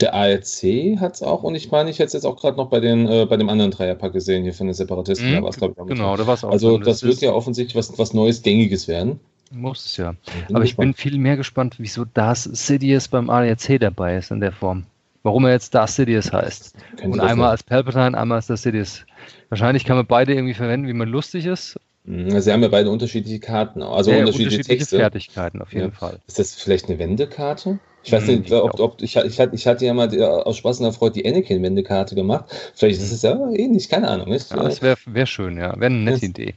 [0.00, 2.70] Der ARC hat es auch und ich meine, ich hätte es jetzt auch gerade noch
[2.70, 5.28] bei, den, äh, bei dem anderen Dreierpack gesehen, hier von den Separatisten.
[5.28, 6.50] Mhm, da glaube ich, Genau, da war es auch.
[6.50, 9.18] Also, das, das wird ja offensichtlich was, was Neues, Gängiges werden.
[9.50, 10.14] Muss es ja.
[10.52, 14.52] Aber ich bin viel mehr gespannt, wieso das Sidious beim ARC dabei ist in der
[14.52, 14.84] Form.
[15.28, 16.74] Warum er jetzt Darth Sidious heißt.
[16.96, 19.04] Können und einmal als Palpatine, einmal als Darth Sidious.
[19.50, 21.78] Wahrscheinlich kann man beide irgendwie verwenden, wie man lustig ist.
[22.04, 24.96] Mhm, sie haben ja beide unterschiedliche Karten, also ja, unterschiedliche, unterschiedliche Texte.
[24.96, 25.90] Fertigkeiten auf jeden ja.
[25.90, 26.18] Fall.
[26.26, 27.78] Ist das vielleicht eine Wendekarte?
[28.04, 30.84] Ich weiß hm, nicht, ob, ob ich, ich, ich, hatte ja mal aus Spaß und
[30.84, 32.46] der Freude die Anakin-Wendekarte gemacht.
[32.72, 34.30] Vielleicht ist es ja ähnlich, keine Ahnung.
[34.30, 34.50] Nicht?
[34.50, 35.78] Ja, das wäre wär schön, ja.
[35.78, 36.54] Wäre eine nette Idee.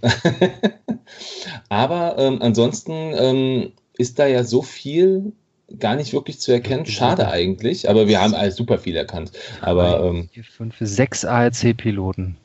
[1.67, 5.33] Aber ähm, ansonsten ähm, ist da ja so viel
[5.79, 6.85] gar nicht wirklich zu erkennen.
[6.85, 9.31] Schade eigentlich, aber wir haben alles super viel erkannt.
[9.61, 12.37] Aber ähm, fünf, sechs ARC-Piloten.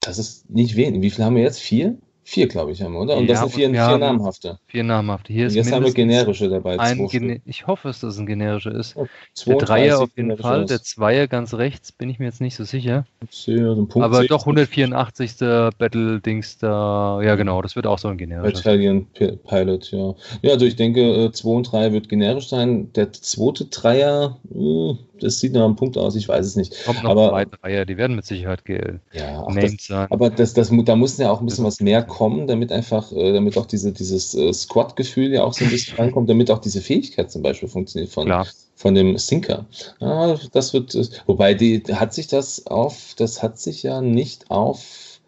[0.00, 1.00] Das ist nicht wenig.
[1.00, 1.60] Wie viel haben wir jetzt?
[1.60, 1.96] Vier?
[2.26, 3.18] Vier, glaube ich, haben wir, oder?
[3.18, 4.58] Und ja, das sind vier, vier namhafte.
[4.66, 5.30] Vier namhafte.
[5.30, 6.76] Hier ist jetzt haben wir generische dabei.
[7.10, 8.96] Gene ich hoffe, dass das ein generischer ist.
[8.96, 9.06] Oh,
[9.46, 10.68] der Dreier auf jeden Fall, aus.
[10.68, 13.04] der Zweier ganz rechts, bin ich mir jetzt nicht so sicher.
[13.20, 15.34] Also Aber doch 184.
[15.78, 17.20] Battle-Dings da.
[17.22, 18.58] Ja, genau, das wird auch so ein generischer.
[18.58, 20.14] Italian Pilot, ja.
[20.40, 22.90] Ja, also ich denke, 2 äh, und 3 wird generisch sein.
[22.94, 26.84] Der zweite Dreier, uh, das sieht nach einem Punkt aus, ich weiß es nicht.
[26.84, 30.06] Kommt noch aber, zwei Dreier, die werden mit Sicherheit ge ja, das, sein.
[30.10, 32.13] Aber das, das, da muss ja auch ein bisschen was mehr kommen,
[32.46, 36.28] damit einfach, äh, damit auch diese, dieses äh, Squad-Gefühl ja auch so ein bisschen reinkommt,
[36.28, 38.32] damit auch diese Fähigkeit zum Beispiel funktioniert von,
[38.74, 39.66] von dem Sinker.
[40.00, 44.50] Ja, das wird, äh, wobei die hat sich das auf, das hat sich ja nicht
[44.50, 45.20] auf.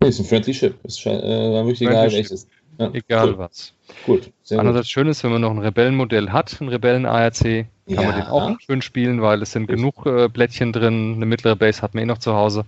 [0.00, 0.74] Nee, ist ein Friendly Ship.
[0.84, 2.46] Ist äh, war wirklich egal welches.
[2.78, 3.38] Ja, Egal cool.
[3.38, 3.72] was.
[4.04, 4.30] Gut.
[4.50, 8.02] Andererseits schön ist, wenn man noch ein Rebellenmodell hat, ein Rebellen-ARC, kann ja.
[8.02, 11.80] man den auch schön spielen, weil es sind genug äh, Blättchen drin, eine mittlere Base
[11.80, 12.66] hat man eh noch zu Hause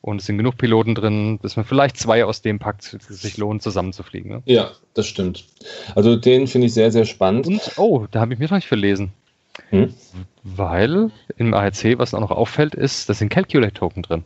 [0.00, 3.62] und es sind genug Piloten drin, dass man vielleicht zwei aus dem packt, sich lohnt,
[3.62, 4.30] zusammenzufliegen.
[4.30, 4.42] Ne?
[4.46, 5.44] Ja, das stimmt.
[5.94, 7.46] Also den finde ich sehr, sehr spannend.
[7.46, 9.12] Und, oh, da habe ich mir noch nicht verlesen.
[9.70, 9.92] Hm?
[10.44, 14.24] Weil im ARC, was auch noch auffällt, ist, da sind Calculate-Token drin.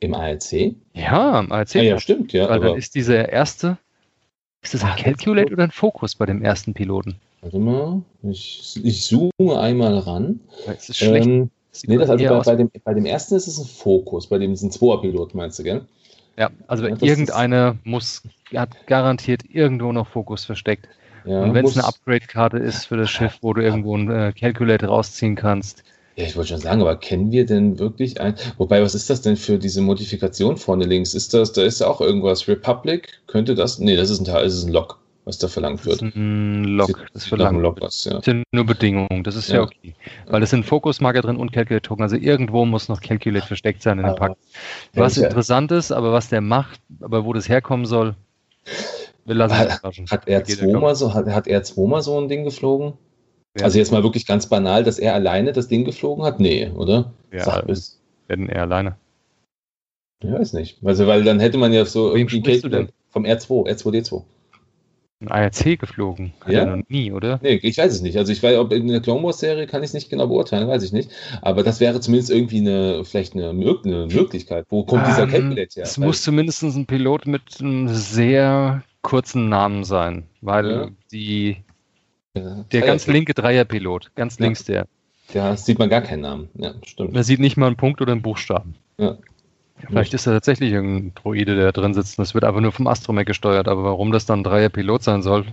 [0.00, 0.52] Im ARC?
[0.94, 1.74] Ja, im ARC.
[1.74, 2.48] Ja, ja stimmt, ja.
[2.48, 3.76] Weil dann ist dieser erste
[4.62, 7.16] ist das ein Calculate oder ein Fokus bei dem ersten Piloten?
[7.40, 10.40] Warte mal, ich, ich zoome einmal ran.
[10.66, 11.26] Das ist schlecht.
[11.26, 11.50] Ähm,
[11.86, 14.52] nee, das also bei, bei, dem, bei dem ersten ist es ein Fokus, bei dem
[14.52, 15.82] ist ein Zweier-Pilot, meinst du, gell?
[16.36, 18.22] Ja, also ja, irgendeine muss,
[18.54, 20.88] hat garantiert irgendwo noch Fokus versteckt.
[21.24, 24.32] Ja, Und wenn es eine Upgrade-Karte ist für das Schiff, wo du irgendwo ein äh,
[24.32, 25.84] Calculate rausziehen kannst,
[26.20, 28.34] ja, ich wollte schon sagen, aber kennen wir denn wirklich ein.
[28.58, 31.14] Wobei, was ist das denn für diese Modifikation vorne links?
[31.14, 32.46] Ist das, da ist ja auch irgendwas.
[32.46, 33.78] Republic, könnte das?
[33.78, 36.02] Nee, das ist ein Teil, das ist ein Lock, was da verlangt wird.
[36.02, 38.14] Das ist ein Lock, das verlangt Lock was, ja.
[38.14, 39.94] Das sind nur Bedingungen, das ist ja, ja okay.
[40.26, 43.98] Weil es sind Fokusmarker drin und Calculate Token, also irgendwo muss noch Calculate versteckt sein
[43.98, 44.36] in dem Pack.
[44.94, 48.14] Was ja, interessant ist, aber was der macht, aber wo das herkommen soll,
[49.24, 52.94] wir lassen hat, hat er zweimal so, hat, hat er zweimal so ein Ding geflogen?
[53.58, 53.64] Ja.
[53.64, 56.40] Also jetzt mal wirklich ganz banal, dass er alleine das Ding geflogen hat?
[56.40, 57.12] Nee, oder?
[57.32, 57.66] Ja, Sag.
[58.28, 58.96] Wenn er alleine.
[60.22, 60.78] Ich weiß nicht.
[60.84, 64.22] Also, weil dann hätte man ja so Wem irgendwie Kate vom R2, R2D2.
[65.20, 66.32] Ein ARC geflogen.
[66.40, 66.64] Hat ja?
[66.64, 67.40] noch nie, oder?
[67.42, 68.16] Nee, ich weiß es nicht.
[68.16, 70.66] Also ich weiß, ob in der Clone Wars Serie kann ich es nicht genau beurteilen,
[70.66, 71.10] weiß ich nicht.
[71.42, 74.64] Aber das wäre zumindest irgendwie eine, vielleicht eine, eine Möglichkeit.
[74.70, 75.84] Wo kommt um, dieser ähm, Calculate her?
[75.84, 80.88] Es muss zumindest ein Pilot mit einem sehr kurzen Namen sein, weil ja.
[81.12, 81.56] die
[82.34, 84.44] der ganz linke Dreierpilot, ganz ja.
[84.44, 84.86] links der.
[85.34, 86.48] Ja, sieht man gar keinen Namen.
[86.54, 87.12] Ja, stimmt.
[87.12, 88.74] Man sieht nicht mal einen Punkt oder einen Buchstaben.
[88.98, 89.18] Ja.
[89.86, 92.18] Vielleicht ist da tatsächlich irgendein Droide, der drin sitzt.
[92.18, 93.68] Das wird aber nur vom Astromech gesteuert.
[93.68, 95.46] Aber warum das dann ein Dreierpilot sein soll?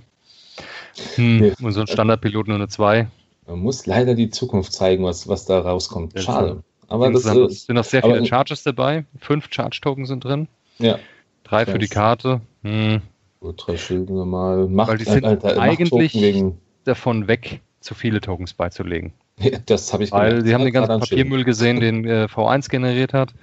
[1.16, 1.54] Hm, nee.
[1.62, 3.08] Und so ein Standardpilot nur eine 2.
[3.48, 6.20] Man muss leider die Zukunft zeigen, was, was da rauskommt.
[6.20, 6.64] Schade.
[6.90, 9.06] Aber das, es sind noch sehr viele Charges dabei.
[9.20, 10.48] Fünf Charge-Token sind drin.
[10.80, 11.00] Ja.
[11.44, 12.42] Drei für die Karte.
[12.64, 13.02] Hm.
[13.42, 14.68] Drei Schilden normal.
[14.68, 19.14] Macht, Weil die sind äh, äh, eigentlich wegen davon weg, zu viele Tokens beizulegen.
[19.40, 23.14] Ja, das habe ich Weil sie haben den ganzen Papiermüll gesehen, den äh, V1 generiert
[23.14, 23.36] hat.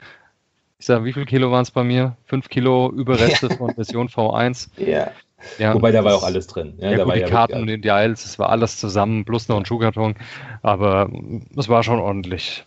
[0.84, 2.14] Ich sage, wie viel Kilo waren es bei mir?
[2.26, 4.68] Fünf Kilo Überreste von Version V1.
[4.76, 5.12] Ja.
[5.58, 6.74] ja Wobei da war auch alles drin.
[6.76, 9.24] Ja, ja da gut, war die ja Karten und die Dials, es war alles zusammen,
[9.24, 10.14] plus noch ein Schuhkarton.
[10.60, 11.10] Aber
[11.56, 12.66] es war schon ordentlich.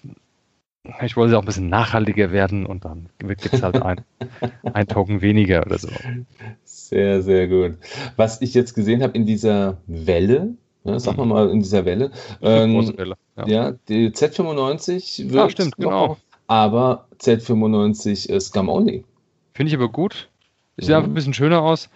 [1.04, 4.02] Ich wollte auch ein bisschen nachhaltiger werden und dann gibt es halt ein,
[4.74, 5.90] ein Token weniger oder so.
[6.64, 7.78] Sehr, sehr gut.
[8.16, 10.56] Was ich jetzt gesehen habe in dieser Welle,
[10.86, 11.28] ja, sag mhm.
[11.28, 12.10] mal in dieser Welle,
[12.42, 13.48] ähm, Welle ja.
[13.48, 13.72] ja.
[13.88, 16.18] die Z95 wird ja, stimmt, genau.
[16.48, 19.04] Aber Z95 ist Scum Only.
[19.54, 20.30] Finde ich aber gut.
[20.78, 20.96] Sieht mhm.
[20.96, 21.90] einfach ein bisschen schöner aus,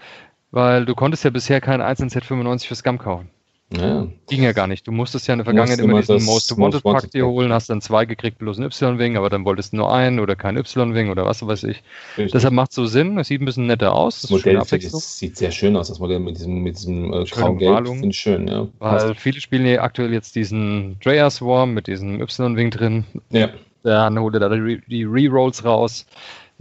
[0.51, 3.29] weil du konntest ja bisher keinen einzelnen Z95 für Scum kaufen.
[3.77, 4.07] Ja.
[4.27, 4.85] Ging ja gar nicht.
[4.85, 7.79] Du musstest ja in der Vergangenheit immer diesen Most Wanted Pack dir holen, hast dann
[7.79, 11.25] zwei gekriegt, bloß einen Y-Wing, aber dann wolltest du nur einen oder keinen Y-Wing oder
[11.25, 11.81] was weiß ich.
[12.17, 12.33] Richtig.
[12.33, 14.21] Deshalb macht es so Sinn, es sieht ein bisschen netter aus.
[14.21, 17.87] Das Modell sieht sehr schön aus, das Modell mit diesem, mit diesem äh, Graugelb.
[17.87, 18.67] Finde schön, ja.
[18.79, 23.05] Weil viele spielen ja aktuell jetzt diesen Dreyer Swarm mit diesem Y-Wing drin.
[23.29, 23.49] Ja.
[23.83, 26.05] Dann holt er da die Rerolls raus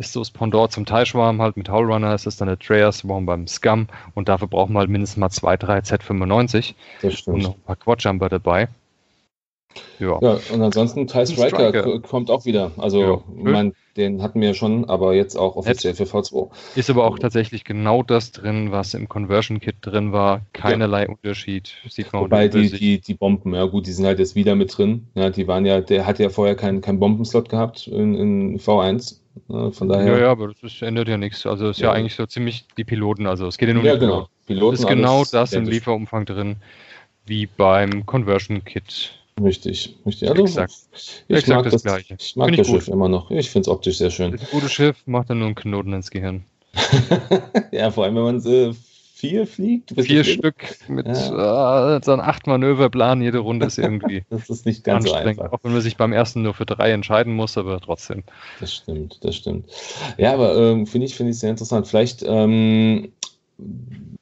[0.01, 3.27] ist so das Pendant zum Teilschwarm halt mit Howlrunner, ist das dann der Trayer Swarm
[3.27, 7.35] beim Scum und dafür brauchen wir halt mindestens mal zwei, drei Z95 das stimmt.
[7.37, 8.69] und noch ein paar Quadjumper dabei.
[10.01, 10.19] Ja.
[10.21, 12.73] ja, und ansonsten Ty Striker, Striker, kommt auch wieder.
[12.79, 13.23] Also, ja.
[13.35, 16.51] mein, den hatten wir ja schon, aber jetzt auch offiziell für V2.
[16.75, 20.43] Ist aber auch tatsächlich genau das drin, was im Conversion Kit drin war.
[20.53, 21.09] Keinerlei ja.
[21.09, 21.75] Unterschied.
[21.89, 24.77] Sieht man Wobei die, die, die Bomben, ja gut, die sind halt jetzt wieder mit
[24.77, 25.07] drin.
[25.15, 29.21] Ja, die waren ja, der hat ja vorher keinen kein Bombenslot gehabt in, in V1.
[29.49, 30.13] Von daher.
[30.13, 31.47] Ja, ja, aber das ist, ändert ja nichts.
[31.47, 31.89] Also es ist ja.
[31.89, 31.95] ja.
[31.95, 33.27] eigentlich so ziemlich die Piloten.
[33.27, 34.29] Also es geht ja nur um ja, genau.
[34.47, 34.75] Piloten.
[34.75, 36.57] Ist genau das im Lieferumfang drin,
[37.27, 39.20] wie beim Conversion Kit.
[39.43, 40.29] Richtig, richtig.
[40.31, 40.73] Also, Exakt.
[40.93, 43.31] Ich, Exakt mag das, das ich mag das Schiff immer noch.
[43.31, 44.33] Ich finde es optisch sehr schön.
[44.33, 46.45] Das gute Schiff macht dann nur einen Knoten ins Gehirn.
[47.73, 48.73] ja, vor allem, wenn man es äh,
[49.21, 49.93] vier fliegt.
[50.01, 51.97] Vier Stück mit ja.
[51.97, 54.25] äh, so einem acht Manöverplan, jede Runde ist irgendwie.
[54.31, 55.53] das ist nicht ganz so einfach.
[55.53, 58.25] Auch wenn man sich beim ersten nur für drei entscheiden muss, aber trotzdem.
[58.61, 59.67] Das stimmt, das stimmt.
[60.17, 61.87] Ja, aber ähm, finde ich, finde ich sehr interessant.
[61.87, 63.13] Vielleicht, ähm,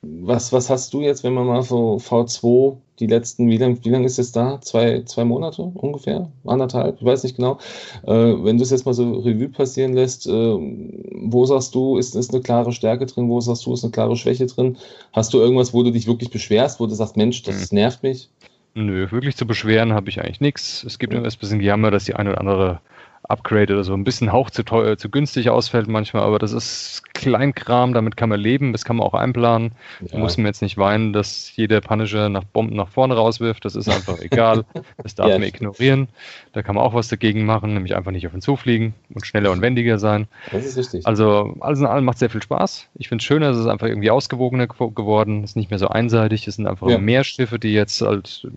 [0.02, 3.90] was, was hast du jetzt, wenn man mal so V2 die letzten, wie lange wie
[3.90, 4.60] lang ist es da?
[4.60, 6.30] Zwei, zwei Monate ungefähr?
[6.44, 6.96] Anderthalb?
[6.98, 7.58] Ich weiß nicht genau.
[8.06, 12.14] Äh, wenn du es jetzt mal so Revue passieren lässt, äh, wo sagst du, ist,
[12.14, 13.28] ist eine klare Stärke drin?
[13.28, 14.76] Wo sagst du, ist eine klare Schwäche drin?
[15.12, 17.76] Hast du irgendwas, wo du dich wirklich beschwerst, wo du sagst, Mensch, das mhm.
[17.76, 18.28] nervt mich?
[18.74, 20.84] Nö, wirklich zu beschweren habe ich eigentlich nichts.
[20.84, 21.20] Es gibt mhm.
[21.20, 22.80] immer ein bisschen Jammer, dass die eine oder andere
[23.28, 27.02] Upgrade oder so ein bisschen Hauch zu teuer, zu günstig ausfällt manchmal, aber das ist
[27.12, 29.72] Kleinkram, damit kann man leben, das kann man auch einplanen.
[30.00, 30.08] Ja.
[30.12, 33.76] Da muss man jetzt nicht weinen, dass jeder Punisher nach Bomben nach vorne rauswirft, das
[33.76, 34.64] ist einfach egal.
[35.02, 36.08] Das darf ja, man ignorieren.
[36.52, 39.50] Da kann man auch was dagegen machen, nämlich einfach nicht auf ihn zufliegen und schneller
[39.50, 40.26] und wendiger sein.
[40.50, 41.06] Das ist richtig.
[41.06, 42.88] Also alles in allem macht sehr viel Spaß.
[42.94, 45.88] Ich finde es schöner, es ist einfach irgendwie ausgewogener geworden, es ist nicht mehr so
[45.88, 46.98] einseitig, es sind einfach ja.
[46.98, 48.48] mehr Schiffe, die jetzt halt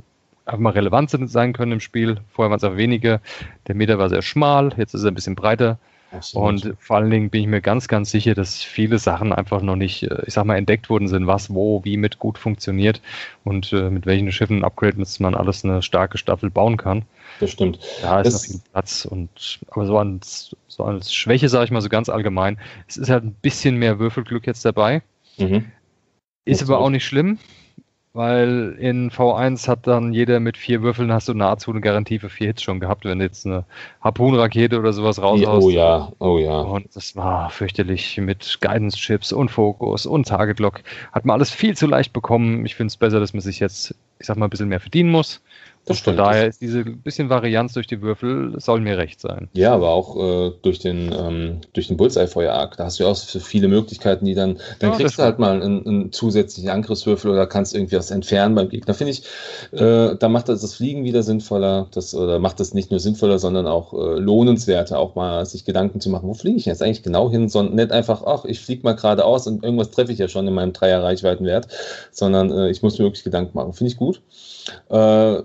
[0.45, 2.17] einfach mal relevant sein können im Spiel.
[2.31, 3.21] Vorher waren es auch weniger.
[3.67, 5.77] Der Meter war sehr schmal, jetzt ist er ein bisschen breiter.
[6.11, 6.65] Absolut.
[6.65, 9.77] Und vor allen Dingen bin ich mir ganz, ganz sicher, dass viele Sachen einfach noch
[9.77, 13.01] nicht, äh, ich sag mal, entdeckt worden sind, was, wo, wie mit gut funktioniert
[13.45, 17.03] und äh, mit welchen Schiffen und Upgrades man alles eine starke Staffel bauen kann.
[17.39, 17.79] Das stimmt.
[18.01, 21.71] Da ist das noch viel Platz und aber so als, so als Schwäche, sage ich
[21.71, 25.01] mal so ganz allgemein, es ist halt ein bisschen mehr Würfelglück jetzt dabei.
[25.37, 25.71] Mhm.
[26.43, 27.39] Ist aber auch nicht schlimm.
[28.13, 32.29] Weil in V1 hat dann jeder mit vier Würfeln hast du nahezu eine Garantie für
[32.29, 33.63] vier Hits schon gehabt, wenn du jetzt eine
[34.01, 35.65] Harpoon-Rakete oder sowas raushaust.
[35.65, 36.59] Oh ja, oh ja.
[36.59, 40.81] Und das war fürchterlich mit Guidance-Chips und Fokus und Target-Lock.
[41.13, 42.65] Hat man alles viel zu leicht bekommen.
[42.65, 45.09] Ich finde es besser, dass man sich jetzt, ich sag mal, ein bisschen mehr verdienen
[45.09, 45.41] muss.
[45.85, 46.17] Das stimmt.
[46.17, 49.49] Von daher ist diese bisschen Varianz durch die Würfel, soll mir recht sein.
[49.53, 53.15] Ja, aber auch äh, durch den, ähm, durch den Bullseye-Feuer-Arc, da hast du ja auch
[53.15, 57.31] so viele Möglichkeiten, die dann, dann ja, kriegst du halt mal einen, einen, zusätzlichen Angriffswürfel
[57.31, 58.93] oder kannst irgendwie was entfernen beim Gegner.
[58.93, 59.23] Finde ich,
[59.71, 63.39] äh, da macht das, das Fliegen wieder sinnvoller, das, oder macht das nicht nur sinnvoller,
[63.39, 67.01] sondern auch äh, lohnenswerter, auch mal sich Gedanken zu machen, wo fliege ich jetzt eigentlich
[67.01, 70.27] genau hin, sondern nicht einfach, ach, ich fliege mal geradeaus und irgendwas treffe ich ja
[70.27, 71.67] schon in meinem Dreier-Reichweitenwert,
[72.11, 73.73] sondern äh, ich muss mir wirklich Gedanken machen.
[73.73, 74.21] Finde ich gut.
[74.89, 75.41] Äh,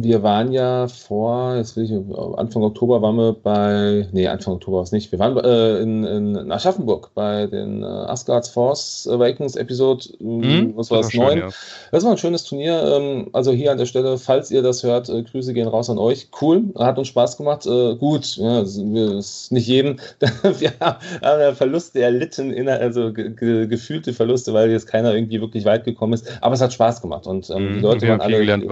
[0.00, 1.92] wir waren ja vor, jetzt will ich,
[2.38, 6.04] Anfang Oktober waren wir bei, nee, Anfang Oktober war es nicht, wir waren äh, in,
[6.04, 11.38] in Aschaffenburg bei den äh, Asgard's Force Awakens Episode, mhm, was war das, 9.
[11.38, 11.48] Ja.
[11.92, 15.08] Das war ein schönes Turnier, ähm, also hier an der Stelle, falls ihr das hört,
[15.08, 16.28] äh, Grüße gehen raus an euch.
[16.40, 19.96] Cool, hat uns Spaß gemacht, äh, gut, ja, ist nicht jedem,
[20.42, 25.84] wir haben Verluste erlitten, also ge ge gefühlte Verluste, weil jetzt keiner irgendwie wirklich weit
[25.84, 28.64] gekommen ist, aber es hat Spaß gemacht und ähm, die mhm, Leute waren alle gelernt.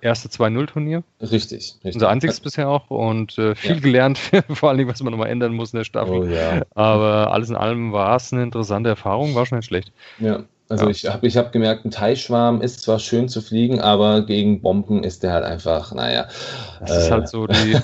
[0.00, 1.02] Erste 2-0-Turnier.
[1.20, 1.94] Richtig, richtig.
[1.94, 3.80] Unser einziges bisher auch und äh, viel ja.
[3.80, 4.18] gelernt,
[4.50, 6.18] vor allem, was man nochmal ändern muss in der Staffel.
[6.18, 6.62] Oh, ja.
[6.74, 9.92] Aber alles in allem war es eine interessante Erfahrung, war schon nicht schlecht.
[10.18, 10.44] Ja.
[10.68, 10.90] Also ja.
[10.90, 15.04] ich habe ich hab gemerkt, ein Teilschwarm ist zwar schön zu fliegen, aber gegen Bomben
[15.04, 16.28] ist der halt einfach, naja.
[16.80, 17.76] Das äh, ist halt so die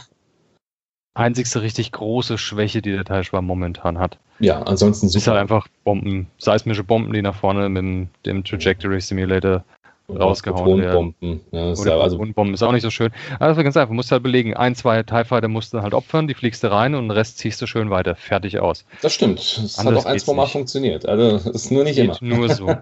[1.14, 4.18] einzigste richtig große Schwäche, die der Teilschwarm momentan hat.
[4.38, 5.18] Ja, ansonsten super.
[5.18, 9.62] Es ist halt einfach Bomben, seismische Bomben, die nach vorne mit dem, dem Trajectory Simulator
[10.16, 11.14] rausgehauen werden.
[11.50, 13.10] Ja, Oder ja, also Bomben ist auch nicht so schön.
[13.38, 16.34] Also ganz einfach, musst halt belegen, ein, zwei TIE Fighter musst du halt opfern, die
[16.34, 18.14] fliegst du rein und den Rest ziehst du schön weiter.
[18.16, 18.84] Fertig aus.
[19.02, 19.38] Das stimmt.
[19.38, 21.06] Das Anders hat auch ein, zwei Mal funktioniert.
[21.06, 22.36] Also ist nur nicht Geht immer.
[22.36, 22.66] Nur so.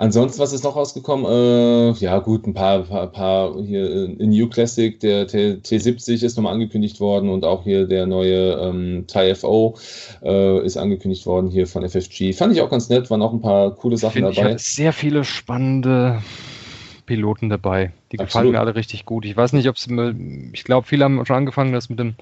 [0.00, 1.26] Ansonsten, was ist noch rausgekommen?
[1.26, 6.38] Äh, ja, gut, ein paar, paar, paar hier in New Classic, der T, 70 ist
[6.38, 9.76] nochmal angekündigt worden und auch hier der neue ähm, TIE-FO
[10.22, 12.32] äh, ist angekündigt worden hier von FFG.
[12.32, 14.54] Fand ich auch ganz nett, waren auch ein paar coole Sachen Find dabei.
[14.54, 16.22] Ich sehr viele spannende
[17.04, 17.92] Piloten dabei.
[18.10, 18.28] Die Absolut.
[18.28, 19.26] gefallen mir alle richtig gut.
[19.26, 19.86] Ich weiß nicht, ob es,
[20.52, 22.14] ich glaube, viele haben schon angefangen, das mit dem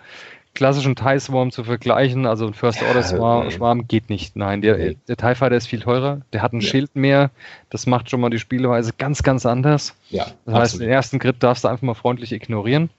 [0.58, 4.34] klassischen TIE Swarm zu vergleichen, also ein First Order Swarm, Schwarm geht nicht.
[4.34, 4.96] Nein, der, nee.
[5.06, 6.68] der TIE Fighter ist viel teurer, der hat ein ja.
[6.68, 7.30] Schild mehr,
[7.70, 9.94] das macht schon mal die Spielweise ganz, ganz anders.
[10.10, 10.60] Ja, das absolut.
[10.60, 12.90] heißt, den ersten Grid darfst du einfach mal freundlich ignorieren.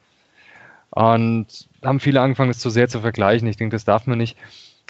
[0.92, 1.48] Und
[1.84, 3.48] haben viele angefangen, es zu sehr zu vergleichen.
[3.50, 4.38] Ich denke, das darf man nicht.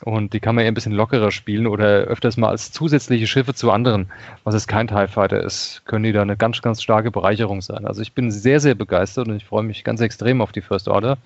[0.06, 3.56] Und die kann man eher ein bisschen lockerer spielen oder öfters mal als zusätzliche Schiffe
[3.56, 4.12] zu anderen,
[4.44, 7.86] was es kein TIE Fighter ist, können die da eine ganz, ganz starke Bereicherung sein.
[7.88, 10.88] Also ich bin sehr, sehr begeistert und ich freue mich ganz extrem auf die First
[10.88, 11.18] Order.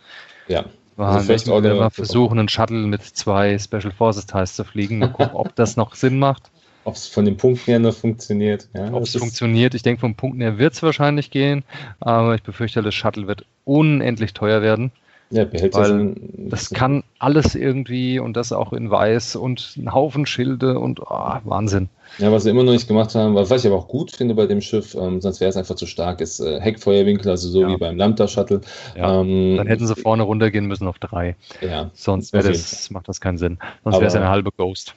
[0.48, 0.64] Ja.
[0.98, 5.00] Also First Order mal versuchen, einen Shuttle mit zwei Special Forces Teils zu fliegen.
[5.00, 6.52] Mal gucken, ob das noch Sinn macht.
[6.86, 8.68] Ob es von den Punkten her noch funktioniert.
[8.74, 9.74] Ja, ob es funktioniert.
[9.74, 11.64] Ich denke, vom Punkten her wird es wahrscheinlich gehen,
[12.00, 14.92] aber ich befürchte, das Shuttle wird unendlich teuer werden.
[15.34, 20.28] Ja, behält weil das kann alles irgendwie und das auch in weiß und ein Haufen
[20.28, 21.08] Schilde und oh,
[21.44, 21.90] Wahnsinn.
[22.20, 24.46] Ja, was sie immer noch nicht gemacht haben, was ich aber auch gut finde bei
[24.46, 27.70] dem Schiff, ähm, sonst wäre es einfach zu stark, ist äh, Heckfeuerwinkel, also so ja.
[27.70, 28.62] wie beim Lambda-Shuttle.
[28.96, 31.36] Ja, ähm, dann hätten sie vorne runtergehen müssen auf drei.
[31.62, 33.58] Ja, sonst das, macht das keinen Sinn.
[33.84, 34.94] Sonst wäre es eine halbe Ghost.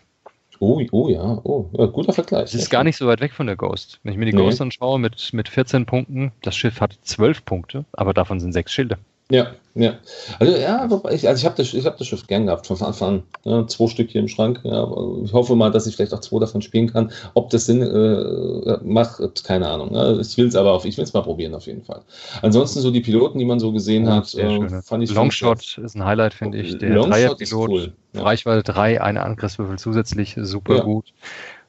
[0.61, 2.45] Oh, oh ja, oh, ja, guter Vergleich.
[2.45, 4.01] Es ist gar nicht so weit weg von der Ghost.
[4.03, 4.43] Wenn ich mir die nee.
[4.43, 8.73] Ghost anschaue mit, mit 14 Punkten, das Schiff hat 12 Punkte, aber davon sind sechs
[8.73, 8.99] Schilde.
[9.31, 9.95] Ja, ja.
[10.39, 13.23] Also ja, ich, also ich habe das, hab das Schiff gern gehabt von Anfang an.
[13.45, 14.61] Ja, zwei Stück hier im Schrank.
[14.63, 14.89] Ja,
[15.25, 17.11] ich hoffe mal, dass ich vielleicht auch zwei davon spielen kann.
[17.35, 19.95] Ob das Sinn äh, macht, keine Ahnung.
[19.95, 22.03] Ja, ich will es aber auf, ich will es mal probieren auf jeden Fall.
[22.43, 26.05] Ansonsten so die Piloten, die man so gesehen hat, äh, fand ich Longshot ist ein
[26.05, 26.79] Highlight, finde ich.
[26.79, 27.93] Der Dreierpilot, cool.
[28.13, 28.23] ja.
[28.23, 31.13] Reichweite 3, eine Angriffswürfel zusätzlich, super gut.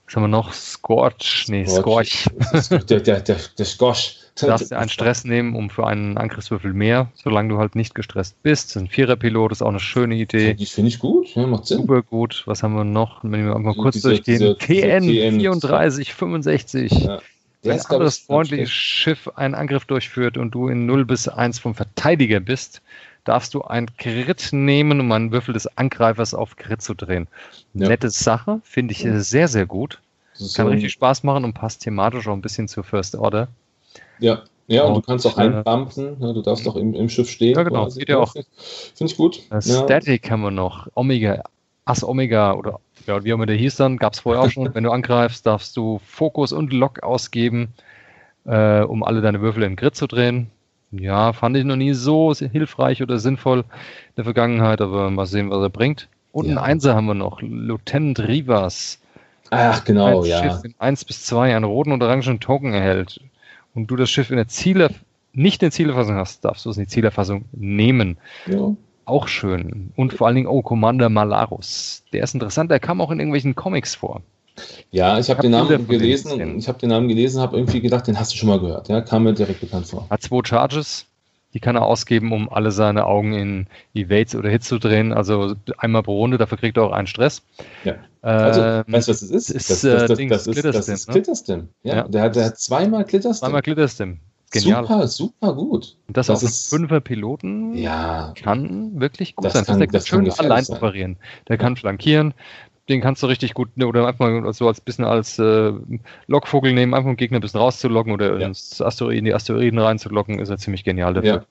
[0.05, 0.53] Was haben wir noch?
[0.53, 2.30] Scorch, nee, Scorch.
[2.62, 2.86] Scorch.
[2.86, 4.20] der, der, der, der Scorch.
[4.39, 7.95] Du darfst dir einen Stress nehmen, um für einen Angriffswürfel mehr, solange du halt nicht
[7.95, 8.77] gestresst bist.
[8.77, 10.53] Ein Viererpilot ist auch eine schöne Idee.
[10.53, 11.77] Die finde ich gut, ja, macht Sinn.
[11.79, 12.43] Super gut.
[12.45, 13.23] Was haben wir noch?
[13.23, 14.39] Wenn wir mal kurz diese, durchgehen.
[14.39, 16.91] Diese, TN, TN 3465.
[16.91, 17.19] Ja.
[17.63, 21.73] Wenn ein anderes freundliches Schiff einen Angriff durchführt und du in 0 bis 1 vom
[21.73, 22.81] Verteidiger bist,
[23.23, 27.27] darfst du ein Crit nehmen, um einen Würfel des Angreifers auf Crit zu drehen.
[27.73, 27.89] Ja.
[27.89, 29.99] Nette Sache, finde ich sehr, sehr gut.
[30.38, 33.47] Kann so richtig Spaß machen und passt thematisch auch ein bisschen zur First Order.
[34.20, 36.34] Ja, ja, und, und, du kannst auch einbumpen, ne?
[36.34, 37.55] du darfst auch im, im Schiff stehen.
[37.55, 38.34] Ja, genau, geht ja auch.
[38.34, 39.41] Finde ich gut.
[39.49, 39.61] Ja.
[39.61, 41.41] Static haben wir noch, Omega,
[41.86, 44.76] Ass Omega oder ja, wie auch immer der hieß dann, gab es vorher auch schon.
[44.76, 47.70] Wenn du angreifst, darfst du Fokus und Lock ausgeben,
[48.45, 50.51] äh, um alle deine Würfel in Grid zu drehen.
[50.91, 53.65] Ja, fand ich noch nie so hilfreich oder sinnvoll in
[54.18, 56.09] der Vergangenheit, aber mal sehen, was er bringt.
[56.34, 56.51] Und ja.
[56.53, 58.99] ein Einser haben wir noch, Lieutenant Rivas.
[59.49, 60.43] Ach, genau, ein ja.
[60.43, 63.22] Schiff in 1 bis 2 einen roten und orangen Token erhält
[63.78, 64.89] und du das Schiff in der Ziele,
[65.34, 68.17] nicht in der Zielerfassung hast, darfst du es in die Zielerfassung nehmen.
[68.47, 68.75] Ja.
[69.05, 69.93] Auch schön.
[69.95, 72.03] Und vor allen Dingen, oh, Commander Malarus.
[72.11, 74.23] Der ist interessant, der kam auch in irgendwelchen Comics vor.
[74.89, 76.57] Ja, ich habe hab den Namen gelesen.
[76.57, 78.89] Ich habe den Namen gelesen, habe irgendwie gedacht, den hast du schon mal gehört.
[78.89, 80.07] Ja, kam mir direkt bekannt vor.
[80.09, 81.05] Hat zwei Charges,
[81.58, 85.12] die kann er ausgeben, um alle seine Augen in Evades oder Hits zu drehen.
[85.12, 87.41] Also einmal pro Runde, dafür kriegt er auch einen Stress.
[87.84, 87.95] Ja.
[88.22, 89.49] Also, ähm, weißt du, was es ist?
[89.49, 91.58] ist das, das, das, das, ist, das ist Glitterstim.
[91.58, 91.68] Ne?
[91.82, 92.08] Ja, ja.
[92.08, 93.47] Der, hat, der hat zweimal Glitterstim.
[93.47, 94.20] Zweimal Glitterstim.
[94.51, 94.84] Genial.
[94.84, 95.97] Super, super gut.
[96.08, 99.66] Und das, das auch ist, fünfer Piloten ja, kann wirklich gut das sein.
[99.66, 100.78] Kann, das der kann schön allein sein.
[100.78, 101.18] operieren.
[101.47, 102.36] Der kann flankieren,
[102.89, 105.73] den kannst du richtig gut, ne, oder einfach mal so als bisschen als äh,
[106.27, 108.47] Lockvogel nehmen, einfach den Gegner ein bisschen rauszulocken oder ja.
[108.47, 111.29] ins Asteroiden, die Asteroiden reinzulocken, ist er ziemlich genial dafür.
[111.29, 111.45] Ja.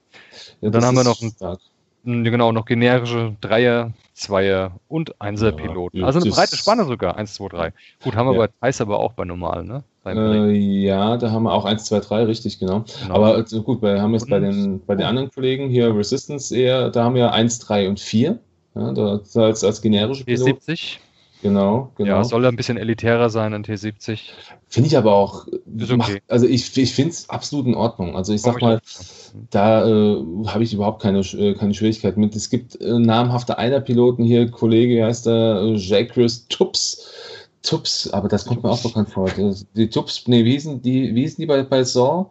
[0.61, 6.05] Ja, dann haben wir noch einen, genau, noch generische Dreier, Zweier und Einser-Piloten.
[6.05, 7.73] also eine breite Spanne sogar, 1, 2, 3.
[8.03, 9.85] Gut, haben wir bei Thais aber auch bei normalen, ne?
[10.07, 12.85] Äh, ja, da haben wir auch 1, 2, 3, richtig, genau.
[13.03, 13.15] genau.
[13.15, 16.91] Aber also gut, wir haben jetzt bei den, bei den anderen Kollegen hier Resistance eher,
[16.91, 18.39] da haben wir 1, 3 und 4.
[18.77, 20.45] Ja, da, als, als generische Pilot.
[20.45, 21.01] 70
[21.43, 22.09] Genau, genau.
[22.09, 24.21] Ja, soll ein bisschen elitärer sein, ein T70.
[24.69, 25.47] Finde ich aber auch.
[25.47, 25.97] Okay.
[25.97, 28.17] Macht, also ich, ich finde es absolut in Ordnung.
[28.17, 28.81] Also ich sag mal,
[29.51, 32.35] da äh, habe ich überhaupt keine, äh, keine Schwierigkeiten mit.
[32.35, 37.13] Es gibt äh, namhafte Einer-Piloten hier, Kollege heißt der äh, Jacques Tups.
[37.63, 39.29] Tups, aber das kommt mir auch bekannt vor.
[39.75, 42.27] Die Tups, nee, wie hießen die, wie hießen die bei, bei Saw?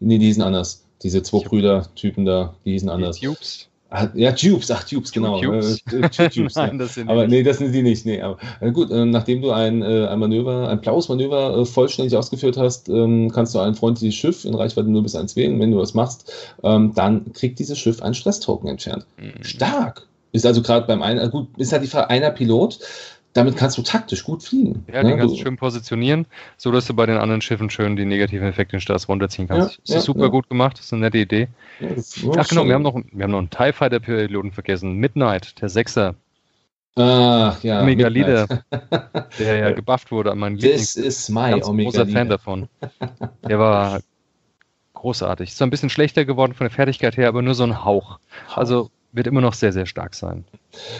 [0.00, 0.84] Nee, die hießen anders.
[1.02, 3.20] Diese zwei Brüder-Typen da, die hießen anders.
[3.20, 3.68] Die Tubes.
[3.96, 5.40] Ah, ja, Tubes, ach, Tubes, genau.
[5.40, 5.80] Tubes.
[5.92, 6.78] Äh, Tubes, Nein, ja.
[6.78, 8.04] das sind aber nee, das sind die nicht.
[8.04, 12.16] Nee, aber äh, gut, äh, nachdem du ein, äh, ein Manöver, ein blaues Manöver vollständig
[12.16, 15.60] ausgeführt hast, ähm, kannst du ein freundliches Schiff in Reichweite 0 bis 1 wählen.
[15.60, 16.32] Wenn du das machst,
[16.64, 19.06] ähm, dann kriegt dieses Schiff einen Stresstoken entfernt.
[19.16, 19.44] Mhm.
[19.44, 20.08] Stark!
[20.32, 22.80] Ist also gerade beim einen, gut, ist halt die Frage, einer Pilot,
[23.34, 24.84] damit kannst du taktisch gut fliegen.
[24.90, 25.10] Ja, ne?
[25.10, 26.26] den kannst du schön positionieren,
[26.56, 29.72] so dass du bei den anderen Schiffen schön die negativen Effekte in Stars runterziehen kannst.
[29.72, 30.28] Ja, das ist ja, super ja.
[30.28, 31.48] gut gemacht, das ist eine nette Idee.
[32.38, 34.94] Ach genau, wir haben noch, wir haben noch einen TIE Fighter Piloten vergessen.
[34.94, 36.14] Midnight, der Sechser.
[36.96, 37.82] Ach ja.
[37.82, 38.46] Omega Leader,
[39.40, 42.68] der ja gebufft wurde an meinen This is my Ganz Omega großer Fan davon.
[43.48, 44.00] Der war
[44.94, 45.50] großartig.
[45.50, 48.20] Ist zwar ein bisschen schlechter geworden von der Fertigkeit her, aber nur so ein Hauch.
[48.54, 50.44] Also wird immer noch sehr, sehr stark sein.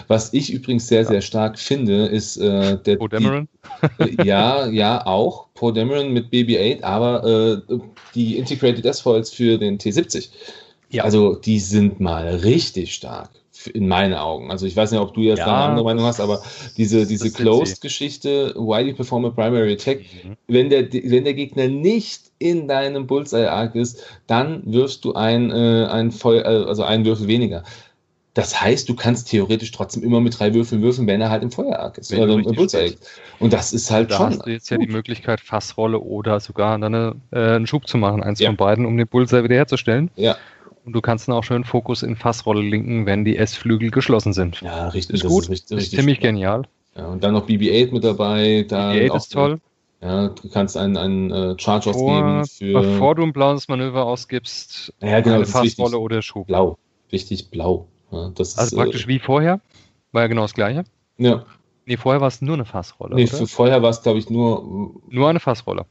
[0.09, 1.09] Was ich übrigens sehr, ja.
[1.09, 2.97] sehr stark finde, ist äh, der.
[2.97, 3.49] Poe Dameron?
[4.01, 5.49] Die, ja, ja, auch.
[5.55, 7.79] Poe Dameron mit BB-8, aber äh,
[8.15, 10.29] die Integrated S-Foils für den T70.
[10.91, 11.05] Ja.
[11.05, 13.31] Also, die sind mal richtig stark
[13.73, 14.51] in meinen Augen.
[14.51, 16.43] Also ich weiß nicht, ob du jetzt ja, eine andere Meinung hast, aber
[16.77, 20.37] diese, diese Closed-Geschichte, why you perform a primary attack, mhm.
[20.49, 25.87] wenn, der, wenn der Gegner nicht in deinem Bullseye-Arc ist, dann wirfst du ein, äh,
[25.87, 27.63] ein Voll, äh, also einen Würfel weniger.
[28.35, 31.53] Das heißt, du kannst theoretisch trotzdem immer mit drei Würfeln würfeln, wenn er halt im
[31.53, 32.11] Feuerarg ist.
[32.11, 32.97] Wenn oder im Bullseye.
[33.39, 34.31] Und das ist halt da schon.
[34.31, 34.81] Da hast du jetzt gut.
[34.81, 38.49] ja die Möglichkeit, Fassrolle oder sogar eine, äh, einen Schub zu machen, eins ja.
[38.49, 40.11] von beiden, um den Bullseye wiederherzustellen.
[40.17, 40.37] Ja.
[40.85, 44.61] Und du kannst dann auch schön Fokus in Fassrolle linken, wenn die S-Flügel geschlossen sind.
[44.61, 45.23] Ja, richtig.
[45.23, 45.45] Ist gut.
[45.45, 46.37] Ist, richtig, ist ziemlich spannend.
[46.39, 46.63] genial.
[46.97, 48.67] Ja, und dann noch BB-8 mit dabei.
[48.69, 49.61] BB-8 ist toll.
[50.03, 52.81] Ja, du kannst einen, einen äh, Charge ausgeben für.
[52.83, 56.49] Bevor du ein blaues Manöver ausgibst, ja, genau, eine Fassrolle oder Schub.
[56.49, 56.77] Blau.
[57.09, 57.87] Wichtig, blau.
[58.15, 59.61] Ja, also ist, praktisch äh, wie vorher?
[60.13, 60.85] War ja genau das gleiche?
[61.19, 61.45] Ja.
[61.87, 63.15] Nee, vorher war es nur eine Fassrolle.
[63.15, 63.47] Nee, oder?
[63.47, 65.01] vorher war es, glaube ich, nur.
[65.09, 65.85] Nur eine Fassrolle.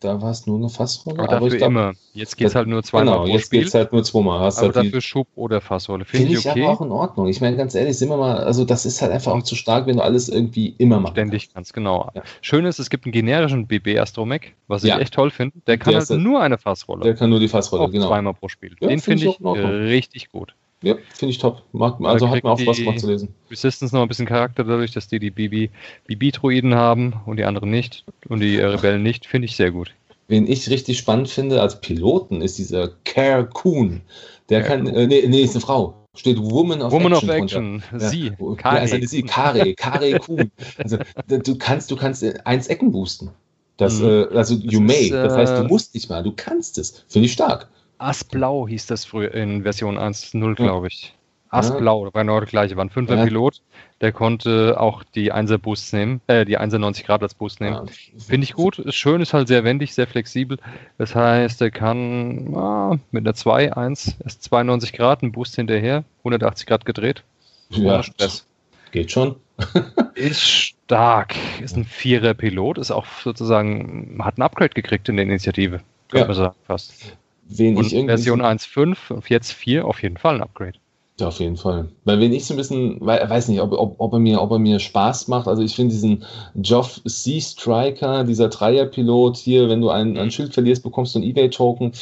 [0.00, 1.18] Da war es nur eine Fassrolle.
[1.18, 1.92] Aber, aber dafür glaub, immer.
[2.12, 3.62] Jetzt geht es halt nur zweimal genau, pro jetzt Spiel.
[3.62, 4.38] Jetzt halt nur zweimal.
[4.38, 6.04] Hast aber halt dafür Schub oder Fassrolle.
[6.04, 6.62] Finde find ich, ich okay.
[6.62, 7.26] aber auch in Ordnung.
[7.26, 9.86] Ich meine, ganz ehrlich, sind wir mal, also das ist halt einfach auch zu stark,
[9.86, 11.14] wenn du alles irgendwie immer machst.
[11.14, 12.10] Ständig kannst, genau.
[12.14, 12.22] Ja.
[12.42, 15.00] Schön ist, es gibt einen generischen BB Astromech, was ich ja.
[15.00, 15.56] echt toll finde.
[15.66, 17.02] Der kann der halt nur eine Fassrolle.
[17.02, 18.06] Der kann nur die Fassrolle, auch genau.
[18.06, 18.76] Zweimal pro Spiel.
[18.80, 20.54] Ja, Den finde ich, find ich richtig gut.
[20.82, 21.62] Ja, finde ich top.
[21.72, 23.34] Mag, also hat mir auch Spaß gemacht zu lesen.
[23.50, 28.04] Resistance noch ein bisschen Charakter dadurch, dass die die BB-Droiden haben und die anderen nicht
[28.28, 29.92] und die Rebellen nicht, finde ich sehr gut.
[30.28, 34.02] Wen ich richtig spannend finde als Piloten ist dieser Care Kuhn.
[34.50, 35.94] Der Care kann, äh, nee, nee, ist eine Frau.
[36.14, 37.30] Steht Woman of Woman Action.
[37.30, 37.82] Of Action.
[37.96, 38.32] Sie.
[38.38, 38.80] Ja, Kare.
[38.80, 40.50] Also sie, Kare, Kare Kuhn.
[40.76, 43.30] Also du kannst, du kannst eins Ecken boosten.
[43.78, 44.06] Das, mhm.
[44.06, 45.04] äh, also das you may.
[45.04, 47.04] Ist, das heißt, du äh, musst nicht mal, du kannst es.
[47.08, 47.68] Finde ich stark.
[47.98, 51.14] Asblau hieß das früher in Version 1.0, glaube ich.
[51.50, 52.14] Asblau, ja.
[52.14, 53.24] war genau das gleiche, war ein 5er ja.
[53.24, 53.62] Pilot,
[54.00, 57.86] der konnte auch die 1er Boosts nehmen, äh, die 1er 90 Grad als Boost nehmen.
[57.86, 58.18] Ja.
[58.18, 60.58] Finde ich gut, ist schön, ist halt sehr wendig, sehr flexibel.
[60.98, 66.04] Das heißt, er kann ah, mit einer 2, 1, erst 92 Grad, einen Boost hinterher,
[66.18, 67.24] 180 Grad gedreht.
[67.70, 68.46] Ja, Stress.
[68.90, 69.36] Geht schon.
[70.14, 75.24] ist stark, ist ein Vierer Pilot, ist auch sozusagen, hat ein Upgrade gekriegt in der
[75.24, 77.16] Initiative, könnte man sagen, fast
[77.48, 78.12] wen und ich irgendwie.
[78.12, 80.78] Version 1.5, auf jetzt 4 auf jeden Fall ein Upgrade.
[81.20, 81.88] Ja, auf jeden Fall.
[82.04, 84.60] Weil wenn ich so ein bisschen, weiß nicht, ob, ob, ob, er, mir, ob er
[84.60, 85.48] mir Spaß macht.
[85.48, 86.24] Also ich finde diesen
[86.54, 91.24] Geoff Sea Striker, dieser Dreierpilot hier, wenn du ein, ein Schild verlierst, bekommst du ein
[91.24, 91.92] Ebay-Token.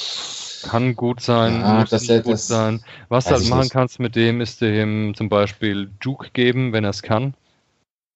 [0.65, 2.83] Kann gut sein, ja, muss das, gut das, sein.
[3.09, 6.91] Was du halt machen kannst mit dem, ist dem zum Beispiel Juke geben, wenn er
[6.91, 7.35] es kann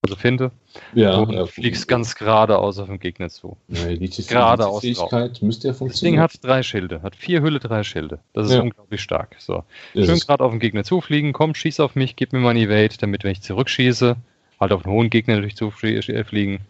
[0.03, 0.51] also finde.
[0.95, 3.57] Ja, und ja, fliegst ganz geradeaus auf den Gegner zu.
[3.69, 4.81] Ja, geradeaus.
[4.81, 6.21] Fähigkeit müsste ja funktionieren.
[6.21, 8.19] Das Ding hat drei Schilde, hat vier Hülle, drei Schilde.
[8.33, 8.63] Das ist ja.
[8.63, 9.37] unglaublich stark.
[9.39, 9.65] So.
[9.95, 12.97] Schön gerade auf den Gegner zufliegen, komm, schieß auf mich, gib mir mal ein Evade,
[12.99, 14.17] damit wenn ich zurückschieße,
[14.59, 16.61] halt auf einen hohen Gegner natürlich zufliegen,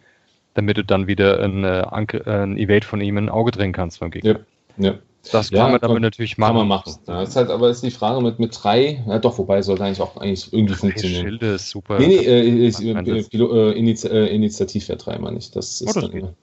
[0.53, 1.85] damit du dann wieder ein, äh,
[2.25, 4.39] ein Evade von ihm in ein Auge drehen kannst beim Gegner.
[4.77, 4.89] Ja.
[4.89, 4.99] ja.
[5.31, 6.49] Das kann ja, man damit kann, natürlich machen.
[6.49, 6.95] Kann man machen.
[7.07, 10.01] Ja, ist halt, aber ist die Frage mit, mit drei, ja doch, wobei sollte eigentlich
[10.01, 11.23] auch eigentlich irgendwie funktionieren.
[11.23, 11.99] Schilde ist super.
[11.99, 15.51] Nee, nee, äh, ist, äh, äh, Initi äh, Initiativwert 3, meine ich.
[15.51, 16.33] Das ist oh, das dann,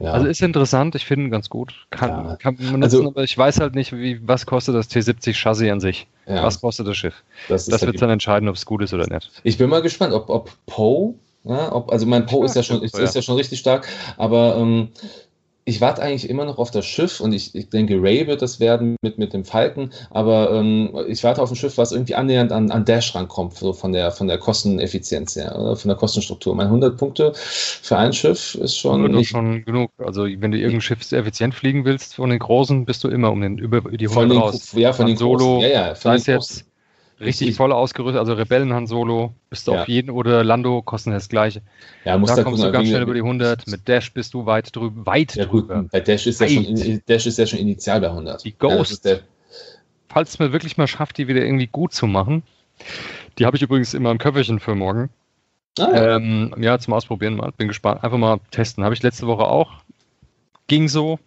[0.00, 0.12] ja.
[0.12, 1.74] Also ist interessant, ich finde ihn ganz gut.
[1.90, 2.36] Kann, ja.
[2.36, 5.70] kann man nutzen, also, aber ich weiß halt nicht, wie, was kostet das T70 Chassis
[5.70, 6.06] an sich.
[6.26, 6.42] Ja.
[6.42, 7.22] Was kostet das Schiff?
[7.48, 9.30] Das, das wird halt dann entscheiden, ob es gut ist oder nicht.
[9.44, 11.14] Ich bin mal gespannt, ob, ob Poe
[11.44, 14.56] ja, ob, also mein Poe ist ja schon ist, ist, ja schon richtig stark, aber
[14.56, 14.88] ähm,
[15.64, 18.58] ich warte eigentlich immer noch auf das Schiff und ich, ich denke, Ray wird das
[18.58, 22.50] werden mit, mit dem Falken, aber ähm, ich warte auf ein Schiff, was irgendwie annähernd
[22.50, 26.54] an, an Dash rankommt, so von der, von der Kosteneffizienz her, oder von der Kostenstruktur.
[26.54, 29.02] Mein 100 Punkte für ein Schiff ist schon.
[29.12, 29.90] Nicht schon genug.
[29.98, 33.30] Also, wenn du irgendein Schiff sehr effizient fliegen willst, von den großen, bist du immer
[33.30, 34.72] um den, über die 100 von den, raus.
[34.74, 36.71] Ja, von den Solo, großen, ja, ja, von den jetzt
[37.22, 39.82] Richtig ich, voll ausgerüstet, also Rebellen Han Solo, bist du ja.
[39.82, 41.62] auf jeden oder Lando kosten das gleiche.
[42.04, 44.74] Ja, musst da kommst du ganz schnell über die 100, mit Dash bist du weit
[44.74, 45.86] drüber, weit ja, drüber.
[45.90, 48.44] Bei Dash ist, ja schon, Dash ist ja schon initial bei 100.
[48.44, 49.18] Die Ghost, ja,
[50.08, 52.42] falls es mir wirklich mal schafft, die wieder irgendwie gut zu machen,
[53.38, 55.10] Die habe ich übrigens immer im Köfferchen für morgen.
[55.78, 56.16] Ah, ja.
[56.16, 57.52] Ähm, ja, zum Ausprobieren mal.
[57.56, 58.04] Bin gespannt.
[58.04, 58.84] Einfach mal testen.
[58.84, 59.72] Habe ich letzte Woche auch
[60.72, 61.18] ging so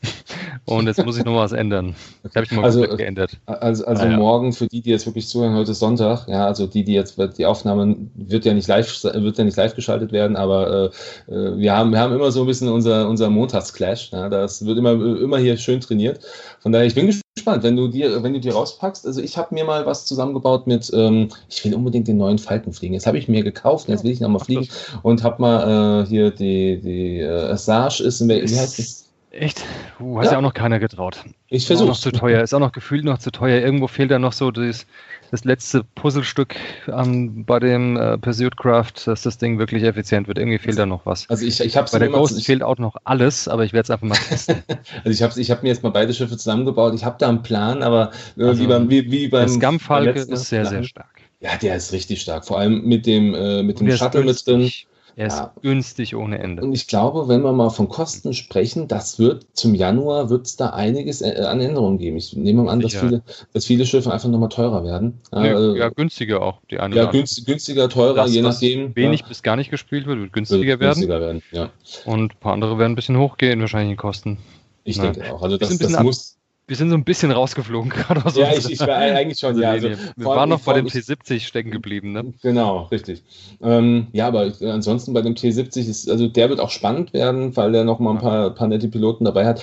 [0.65, 1.93] und jetzt muss ich noch was ändern.
[2.23, 3.37] Das habe ich nochmal also, geändert.
[3.45, 4.17] Also, also ah, ja.
[4.17, 7.15] morgen für die, die jetzt wirklich zuhören, heute ist Sonntag, ja, also die, die jetzt
[7.37, 10.91] die Aufnahme wird ja nicht live, wird ja nicht live geschaltet werden, aber
[11.29, 14.09] äh, äh, wir haben, wir haben immer so ein bisschen unser, unser Montagsclash.
[14.13, 16.21] Ja, das wird immer, immer hier schön trainiert.
[16.59, 19.05] Von daher, ich bin gespannt, wenn du dir, wenn du die rauspackst.
[19.05, 22.73] Also ich habe mir mal was zusammengebaut mit, ähm, ich will unbedingt den neuen Falken
[22.73, 22.95] fliegen.
[22.95, 24.67] Jetzt habe ich mir gekauft, jetzt will ich nochmal fliegen
[25.03, 29.04] und habe mal äh, hier die, die äh, Sage ist, wie heißt das?
[29.35, 29.65] Echt?
[29.99, 30.31] Uh, hat ja.
[30.31, 31.23] ja auch noch keiner getraut.
[31.49, 31.89] Ich versuche.
[31.89, 32.41] noch zu teuer.
[32.41, 33.61] Ist auch noch gefühlt noch zu teuer.
[33.61, 34.85] Irgendwo fehlt da noch so das,
[35.29, 36.55] das letzte Puzzlestück
[36.87, 40.37] um, bei dem äh, Pursuit Craft, dass das Ding wirklich effizient wird.
[40.37, 41.29] Irgendwie fehlt da noch was.
[41.29, 43.83] Also ich, ich habe Bei der Ghost ich, fehlt auch noch alles, aber ich werde
[43.83, 44.63] es einfach mal testen.
[45.03, 46.95] also ich habe ich hab mir jetzt mal beide Schiffe zusammengebaut.
[46.95, 49.79] Ich habe da einen Plan, aber äh, also, wie, beim, wie, wie beim.
[49.79, 51.21] Falke ist sehr, sehr stark.
[51.41, 52.45] Ja, der ist richtig stark.
[52.45, 54.71] Vor allem mit dem, äh, mit dem Shuttle mit drin.
[55.17, 55.53] Er ist ja.
[55.61, 56.61] günstig ohne Ende.
[56.61, 60.57] Und ich glaube, wenn wir mal von Kosten sprechen, das wird zum Januar wird es
[60.57, 62.17] da einiges äh, an Änderungen geben.
[62.17, 65.21] Ich nehme mal an, dass viele, dass viele Schiffe einfach nochmal teurer werden.
[65.31, 66.59] Ja, ja, ja günstiger auch.
[66.69, 68.93] Die eine ja, günst, günstiger, teurer, das, je nachdem.
[68.95, 71.41] Wenig bis gar nicht gespielt wird, wird günstiger, wird günstiger werden.
[71.51, 71.69] werden.
[72.03, 74.37] Und ein paar andere werden ein bisschen hochgehen, wahrscheinlich in Kosten.
[74.83, 75.41] Ich denke auch.
[75.41, 76.34] Also das, das muss
[76.67, 79.71] wir sind so ein bisschen rausgeflogen gerade aus Ja, ich, ich war eigentlich schon, ja.
[79.71, 82.33] Also, wir waren noch bei dem T70 stecken geblieben, ne?
[82.41, 83.23] Genau, richtig.
[83.61, 87.71] Ähm, ja, aber ansonsten bei dem T70 ist, also der wird auch spannend werden, weil
[87.71, 89.61] der noch mal ein paar, paar nette Piloten dabei hat.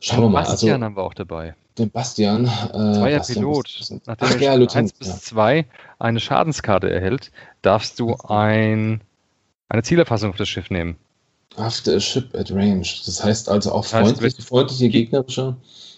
[0.00, 0.44] Schauen wir mal.
[0.44, 1.54] Bastian also, haben wir auch dabei.
[1.78, 2.44] Den Bastian.
[2.44, 4.00] Äh, Zweier Bastian Pilot.
[4.06, 5.66] Nachdem Ach, ja, 1 bis 2
[5.98, 7.32] eine Schadenskarte erhält,
[7.62, 9.00] darfst du ein,
[9.68, 10.96] eine Zielerfassung auf das Schiff nehmen.
[11.56, 12.88] After a ship at range.
[13.06, 15.56] Das heißt also auch freundliche, freundliche gegnerische.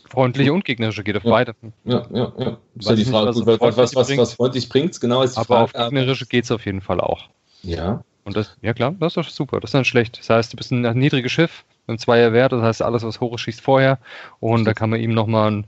[0.09, 1.31] Freundliche und gegnerische geht auf ja.
[1.31, 1.55] beide.
[1.85, 2.59] Ja, ja, ja.
[2.77, 5.41] Ist ja die Frage, nicht, was, was, was, was, was freundlich bringt, genau ist die
[5.41, 5.65] Aber Frage.
[5.65, 7.29] auf gegnerische geht es auf jeden Fall auch.
[7.63, 8.03] Ja.
[8.25, 9.61] Und das, ja klar, das ist doch super.
[9.61, 10.19] Das ist dann schlecht.
[10.19, 13.39] Das heißt, du bist ein niedriges Schiff, ein Zweier Wert, das heißt alles, was hoch
[13.39, 13.99] schießt vorher.
[14.41, 15.67] Und da kann man ihm nochmal einen,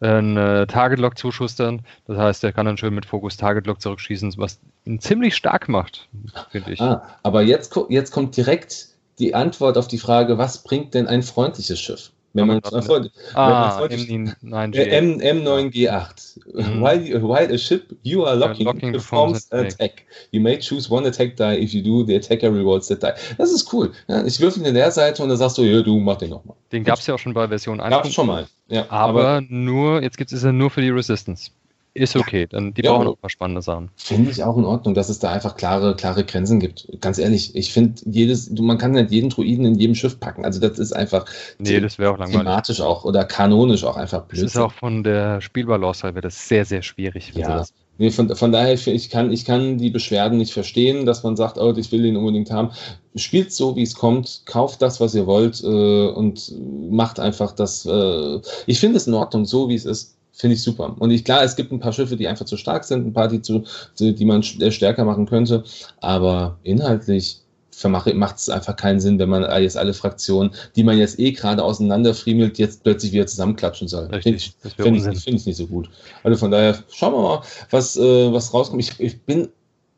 [0.00, 1.82] einen äh, Target-Lock zuschustern.
[2.06, 6.08] Das heißt, er kann dann schön mit Fokus Target-Lock zurückschießen, was ihn ziemlich stark macht,
[6.50, 6.80] finde ich.
[6.80, 11.22] Ah, aber jetzt, jetzt kommt direkt die Antwort auf die Frage, was bringt denn ein
[11.22, 12.10] freundliches Schiff?
[12.34, 16.38] Wenn man, von, ah, M9, M, M9G8.
[16.52, 16.82] Mhm.
[16.82, 19.74] While, while a ship you are locking, locking performs an attack.
[19.74, 20.02] attack.
[20.32, 21.56] You may choose one attack die.
[21.62, 23.12] If you do, the attacker rewards that die.
[23.38, 23.92] Das ist cool.
[24.08, 26.56] Ja, ich würfel in der Seite und dann sagst du, ja, du mach den nochmal.
[26.72, 27.90] Den gab es ja auch schon bei Version 1.
[27.90, 28.48] Gab schon mal.
[28.66, 31.52] Ja, aber, aber nur, jetzt gibt es ja nur für die Resistance.
[31.96, 33.88] Ist okay, dann die ja, brauchen auch ein paar spannende Sachen.
[33.94, 36.88] Finde ich auch in Ordnung, dass es da einfach klare, klare Grenzen gibt.
[37.00, 40.44] Ganz ehrlich, ich finde jedes, man kann nicht jeden Druiden in jedem Schiff packen.
[40.44, 41.24] Also das ist einfach
[41.58, 42.36] nee, das auch langweilig.
[42.36, 44.42] thematisch auch oder kanonisch auch einfach blöd.
[44.42, 47.32] Das ist auch von der Spielbalance her wäre das sehr, sehr schwierig.
[47.36, 47.64] Ja.
[47.96, 51.58] Nee, von, von daher, ich kann, ich kann die Beschwerden nicht verstehen, dass man sagt,
[51.58, 52.72] oh, ich will den unbedingt haben.
[53.14, 56.52] Spielt so, wie es kommt, kauft das, was ihr wollt äh, und
[56.90, 57.86] macht einfach das.
[57.86, 60.16] Äh, ich finde es in Ordnung, so wie es ist.
[60.36, 60.96] Finde ich super.
[60.98, 63.28] Und ich, klar, es gibt ein paar Schiffe, die einfach zu stark sind, ein paar,
[63.28, 63.64] die, zu,
[63.98, 65.62] die man stärker machen könnte.
[66.00, 67.40] Aber inhaltlich
[67.82, 71.62] macht es einfach keinen Sinn, wenn man jetzt alle Fraktionen, die man jetzt eh gerade
[71.62, 74.08] auseinanderfriemelt, jetzt plötzlich wieder zusammenklatschen soll.
[74.08, 75.88] Finde ich, find ich, find ich nicht so gut.
[76.24, 78.82] Also von daher, schauen wir mal, was, äh, was rauskommt.
[78.82, 79.48] Ich, ich bin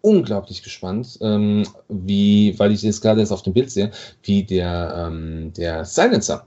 [0.03, 3.91] unglaublich gespannt, ähm, wie, weil ich jetzt gerade jetzt auf dem Bild sehe,
[4.23, 6.47] wie der, ähm, der Silencer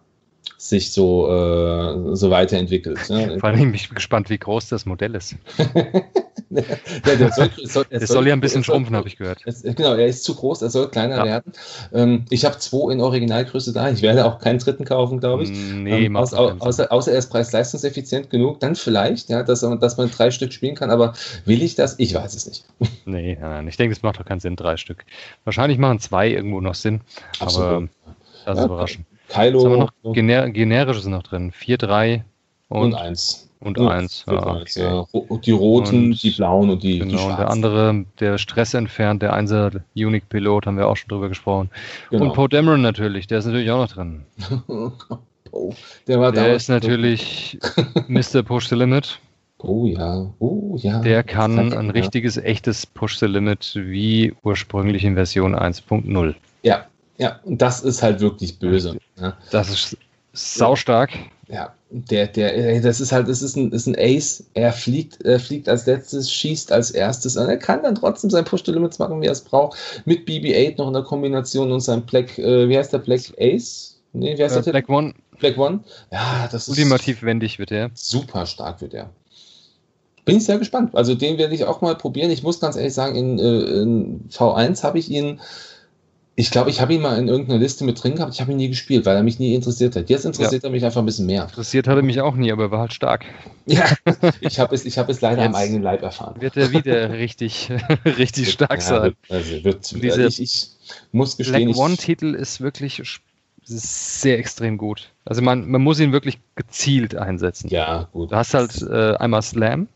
[0.59, 3.09] sich so, äh, so weiterentwickelt.
[3.09, 3.37] Ne?
[3.39, 5.37] Vor allem bin ich gespannt, wie groß das Modell ist.
[6.49, 6.61] ja,
[7.05, 9.39] der soll, soll, es soll, soll, ja ein bisschen schrumpfen, habe ich gehört.
[9.45, 11.23] Es, genau, er ist zu groß, er soll kleiner ja.
[11.23, 11.53] werden.
[11.93, 13.89] Ähm, ich habe zwei in Originalgröße da.
[13.89, 15.49] Ich werde auch keinen dritten kaufen, glaube ich.
[15.49, 20.11] Nee, ähm, aus, außer, außer, er ist preis-leistungseffizient genug, dann vielleicht, ja, dass, dass man
[20.11, 20.91] drei Stück spielen kann.
[20.91, 21.13] Aber
[21.45, 21.97] will ich das?
[21.99, 22.65] Ich weiß es nicht.
[23.05, 25.05] Nee, nein, ich denke, es macht doch keinen Sinn, drei Stück.
[25.45, 26.99] Wahrscheinlich machen zwei irgendwo noch Sinn.
[27.39, 27.69] Absolut.
[27.69, 27.87] Aber
[28.45, 29.05] das ist ja, überraschend.
[29.29, 29.63] Kylo.
[29.63, 31.51] Haben wir noch gener generische sind noch drin.
[31.51, 32.25] 4, 3
[32.67, 33.49] und 1.
[33.61, 34.25] Und 1.
[34.27, 34.81] Ja, okay.
[34.81, 35.05] ja.
[35.39, 37.37] Die roten, und, die blauen und die, genau, die schwarzen.
[37.37, 41.69] der andere, der Stress entfernt, der 1er Unique Pilot, haben wir auch schon drüber gesprochen.
[42.09, 42.25] Genau.
[42.25, 44.23] Und Poe Dameron natürlich, der ist natürlich auch noch drin.
[45.51, 45.73] oh,
[46.07, 47.59] der war der ist natürlich
[48.07, 48.43] Mr.
[48.43, 49.19] Push the Limit.
[49.61, 51.01] Oh ja, oh ja.
[51.01, 56.33] Der kann ein richtiges, echtes Push the Limit wie ursprünglich in Version 1.0.
[56.63, 56.85] Ja,
[57.19, 58.97] ja, und das ist halt wirklich böse.
[59.19, 59.37] Ja.
[59.51, 59.97] Das ist
[60.33, 61.11] saustark.
[61.49, 64.45] Ja, der, der, das ist halt, das ist ein, ist ein Ace.
[64.53, 67.35] Er fliegt, er fliegt als letztes, schießt als erstes.
[67.35, 69.77] Und er kann dann trotzdem sein Push-to-Limits machen, wie er es braucht.
[70.05, 73.99] Mit BB-8 noch in der Kombination und seinem Black, äh, wie heißt der Black Ace?
[74.13, 74.71] Nee, wie heißt äh, der?
[74.71, 75.13] Black One.
[75.39, 75.81] Black One.
[76.11, 76.69] Ja, das ist.
[76.69, 77.91] Ultimativ wendig wird er.
[77.95, 79.09] Super stark wird er
[80.25, 80.93] bin ich sehr gespannt.
[80.93, 82.29] Also den werde ich auch mal probieren.
[82.29, 85.39] Ich muss ganz ehrlich sagen, in, äh, in V1 habe ich ihn
[86.39, 88.33] ich glaube, ich habe ihn mal in irgendeiner Liste mit drin gehabt.
[88.33, 90.09] Ich habe ihn nie gespielt, weil er mich nie interessiert hat.
[90.09, 90.69] Jetzt interessiert ja.
[90.69, 91.43] er mich einfach ein bisschen mehr.
[91.43, 93.25] Interessiert hat er mich auch nie, aber er war halt stark.
[93.65, 93.83] Ja,
[94.39, 96.39] ich habe es, hab es leider Jetzt am eigenen Leib erfahren.
[96.39, 97.69] Wird er wieder richtig,
[98.05, 99.15] richtig stark ja, sein.
[99.27, 100.69] Also wird, Diese ich, ich
[101.11, 101.71] muss gestehen.
[101.71, 103.01] Black One-Titel ist wirklich
[103.65, 105.09] sehr extrem gut.
[105.25, 107.67] Also man, man muss ihn wirklich gezielt einsetzen.
[107.67, 108.31] Ja, gut.
[108.31, 109.89] Du hast halt äh, einmal Slam,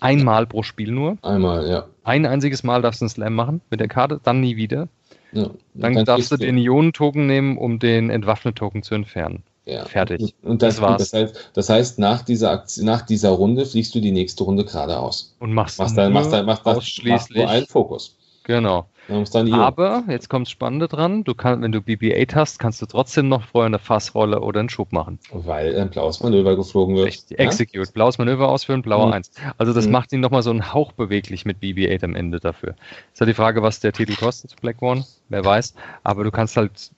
[0.00, 1.16] einmal pro Spiel nur.
[1.22, 1.86] Einmal, ja.
[2.04, 4.88] Ein einziges Mal darfst du einen Slam machen mit der Karte, dann nie wieder.
[5.32, 9.42] Ja, dann, dann, darfst du den Ionen-Token nehmen, um den Entwaffnet-Token zu entfernen.
[9.66, 9.84] Ja.
[9.84, 10.34] Fertig.
[10.42, 11.10] Und das, das war's.
[11.10, 14.64] Das heißt, das heißt, nach, dieser Aktion, nach dieser Runde fliegst du die nächste Runde
[14.64, 15.34] geradeaus.
[15.40, 18.16] Und machst, machst dann, machst dann, machst ausschließlich machst einen Fokus.
[18.44, 18.86] Genau.
[19.08, 23.28] Aber jetzt kommt das Spannende dran, du kannst, wenn du BB-8 hast, kannst du trotzdem
[23.28, 25.18] noch vorher eine Fassrolle oder einen Schub machen.
[25.32, 27.06] Weil ein blaues Manöver geflogen wird.
[27.06, 29.12] Richtig, Execute, blaues Manöver ausführen, blauer mhm.
[29.12, 29.30] 1.
[29.58, 29.92] Also das mhm.
[29.92, 32.74] macht ihn nochmal so einen Hauch beweglich mit BB-8 am Ende dafür.
[33.12, 35.74] Ist ja die Frage, was der Titel kostet, Black One, wer weiß.
[36.02, 36.90] Aber du kannst halt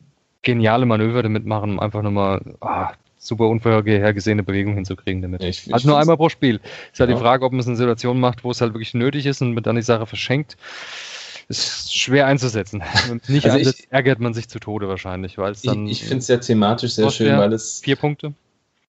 [0.42, 5.42] geniale Manöver damit machen, um einfach nochmal ah, super unvorhergesehene Bewegung hinzukriegen damit.
[5.42, 6.60] Ja, ich, also nur einmal pro Spiel.
[6.92, 8.94] Ist ja, ja die Frage, ob man es in Situationen macht, wo es halt wirklich
[8.94, 10.56] nötig ist und man dann die Sache verschenkt
[11.48, 12.82] ist schwer einzusetzen.
[13.28, 15.86] Nicht also ich, ärgert man sich zu Tode wahrscheinlich, weil es dann.
[15.86, 17.80] Ich, ich finde es ja thematisch sehr schön, weil es.
[17.80, 18.34] Vier Punkte.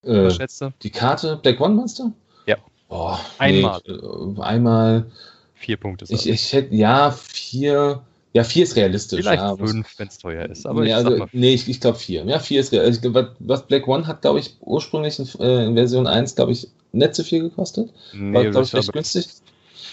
[0.02, 0.30] Äh,
[0.82, 2.12] die Karte Black One Monster?
[2.46, 2.56] Ja.
[2.88, 3.80] Boah, einmal.
[3.86, 5.06] Nee, äh, einmal.
[5.54, 6.06] Vier Punkte.
[6.08, 8.02] Ich, ich hätte, ja, vier.
[8.32, 9.20] Ja, vier ist realistisch.
[9.20, 10.64] Vielleicht ja, fünf, wenn es teuer ist.
[10.64, 12.24] Aber ja, ich also, nee, ich, ich glaube vier.
[12.24, 13.12] Ja, vier ist realistisch.
[13.40, 17.14] Was Black One hat, glaube ich, ursprünglich in, äh, in Version 1, glaube ich, nicht
[17.16, 17.90] so viel gekostet.
[18.12, 19.26] Nee, war, glaube ich, recht günstig.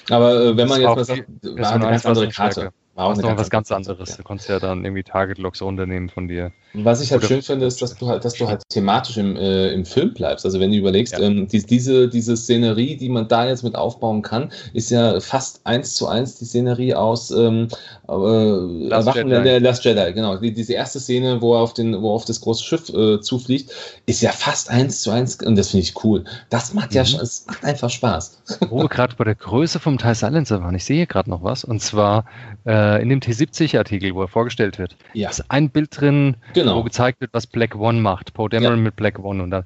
[0.10, 2.72] Aber äh, wenn man jetzt mal sagt, war eine ganz andere Karte.
[2.98, 4.10] War auch noch was ganz anderes.
[4.10, 4.16] Ja.
[4.18, 6.52] Du konntest ja dann irgendwie Target-Logs runternehmen von dir.
[6.74, 9.36] Was ich halt Oder schön finde, ist, dass du halt, dass du halt thematisch im,
[9.36, 10.46] äh, im Film bleibst.
[10.46, 11.20] Also wenn du überlegst, ja.
[11.20, 15.62] ähm, die, diese, diese Szenerie, die man da jetzt mit aufbauen kann, ist ja fast
[15.64, 17.68] eins zu eins die Szenerie aus ähm,
[18.10, 19.44] äh, Last, Wachen, Jedi.
[19.44, 20.14] Der Last Jedi.
[20.14, 20.36] Genau.
[20.38, 23.22] Die, diese erste Szene, wo er auf, den, wo er auf das große Schiff äh,
[23.22, 23.72] zufliegt,
[24.08, 26.24] ist ja fast eins zu eins und das finde ich cool.
[26.50, 27.20] Das macht ja mhm.
[27.22, 28.42] es macht einfach Spaß.
[28.70, 31.44] Wo wir gerade bei der Größe vom Teil Silencer waren, ich sehe hier gerade noch
[31.44, 32.26] was und zwar
[32.66, 35.30] äh, in dem T70-Artikel, wo er vorgestellt wird, ja.
[35.30, 36.78] ist ein Bild drin, genau.
[36.78, 38.34] wo gezeigt wird, was Black One macht.
[38.34, 38.84] Poe Dameron ja.
[38.84, 39.44] mit Black One.
[39.44, 39.66] Und dann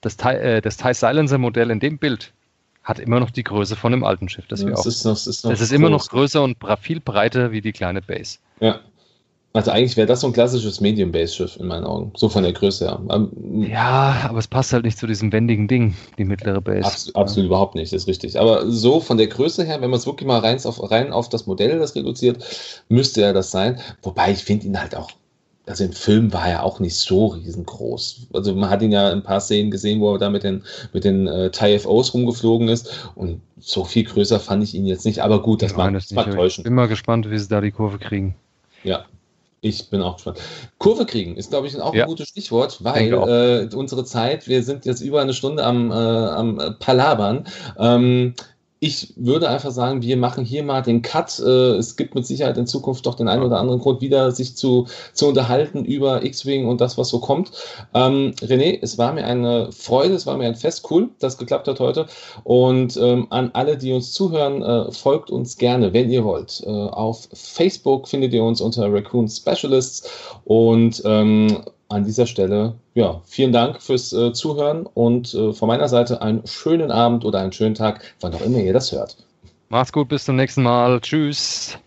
[0.00, 2.32] das, äh, das TIE Silencer Modell in dem Bild
[2.82, 4.46] hat immer noch die Größe von dem alten Schiff.
[4.48, 7.60] Das, auch, ist noch, ist noch es ist immer noch größer und viel breiter wie
[7.60, 8.38] die kleine Base.
[8.60, 8.80] Ja.
[9.54, 12.12] Also eigentlich wäre das so ein klassisches Medium-Base-Schiff in meinen Augen.
[12.16, 13.00] So von der Größe her.
[13.10, 16.86] Ähm, ja, aber es passt halt nicht zu diesem wendigen Ding, die mittlere Base.
[16.86, 18.40] Absolut, absolut überhaupt nicht, ist richtig.
[18.40, 21.28] Aber so von der Größe her, wenn man es wirklich mal rein auf, rein auf
[21.28, 22.42] das Modell das reduziert,
[22.88, 23.78] müsste er das sein.
[24.02, 25.10] Wobei ich finde ihn halt auch
[25.66, 28.28] also im Film war er auch nicht so riesengroß.
[28.32, 30.64] Also man hat ihn ja in ein paar Szenen gesehen, wo er da mit den,
[30.92, 35.20] mit den äh, TIE-FOs rumgeflogen ist und so viel größer fand ich ihn jetzt nicht,
[35.20, 36.62] aber gut, das mag, das mag täuschen.
[36.62, 38.34] Ich bin mal gespannt, wie sie da die Kurve kriegen.
[38.82, 39.04] Ja,
[39.62, 40.40] ich bin auch gespannt.
[40.78, 42.02] Kurve kriegen ist, glaube ich, auch ja.
[42.02, 45.94] ein gutes Stichwort, weil äh, unsere Zeit, wir sind jetzt über eine Stunde am, äh,
[45.94, 47.46] am Palabern.
[47.78, 48.34] Ähm,
[48.82, 51.38] ich würde einfach sagen, wir machen hier mal den Cut.
[51.38, 54.56] Äh, es gibt mit Sicherheit in Zukunft doch den einen oder anderen Grund, wieder sich
[54.56, 57.52] zu, zu unterhalten über X-Wing und das, was so kommt.
[57.94, 60.84] Ähm, René, es war mir eine Freude, es war mir ein Fest.
[60.90, 62.06] Cool, dass geklappt hat heute.
[62.42, 66.64] Und ähm, an alle, die uns zuhören, äh, folgt uns gerne, wenn ihr wollt.
[66.66, 70.10] Äh, auf Facebook findet ihr uns unter Raccoon Specialists
[70.44, 71.62] und ähm,
[71.92, 76.46] an dieser Stelle, ja, vielen Dank fürs äh, Zuhören und äh, von meiner Seite einen
[76.46, 79.16] schönen Abend oder einen schönen Tag, wann auch immer ihr das hört.
[79.68, 81.00] Macht's gut, bis zum nächsten Mal.
[81.00, 81.78] Tschüss.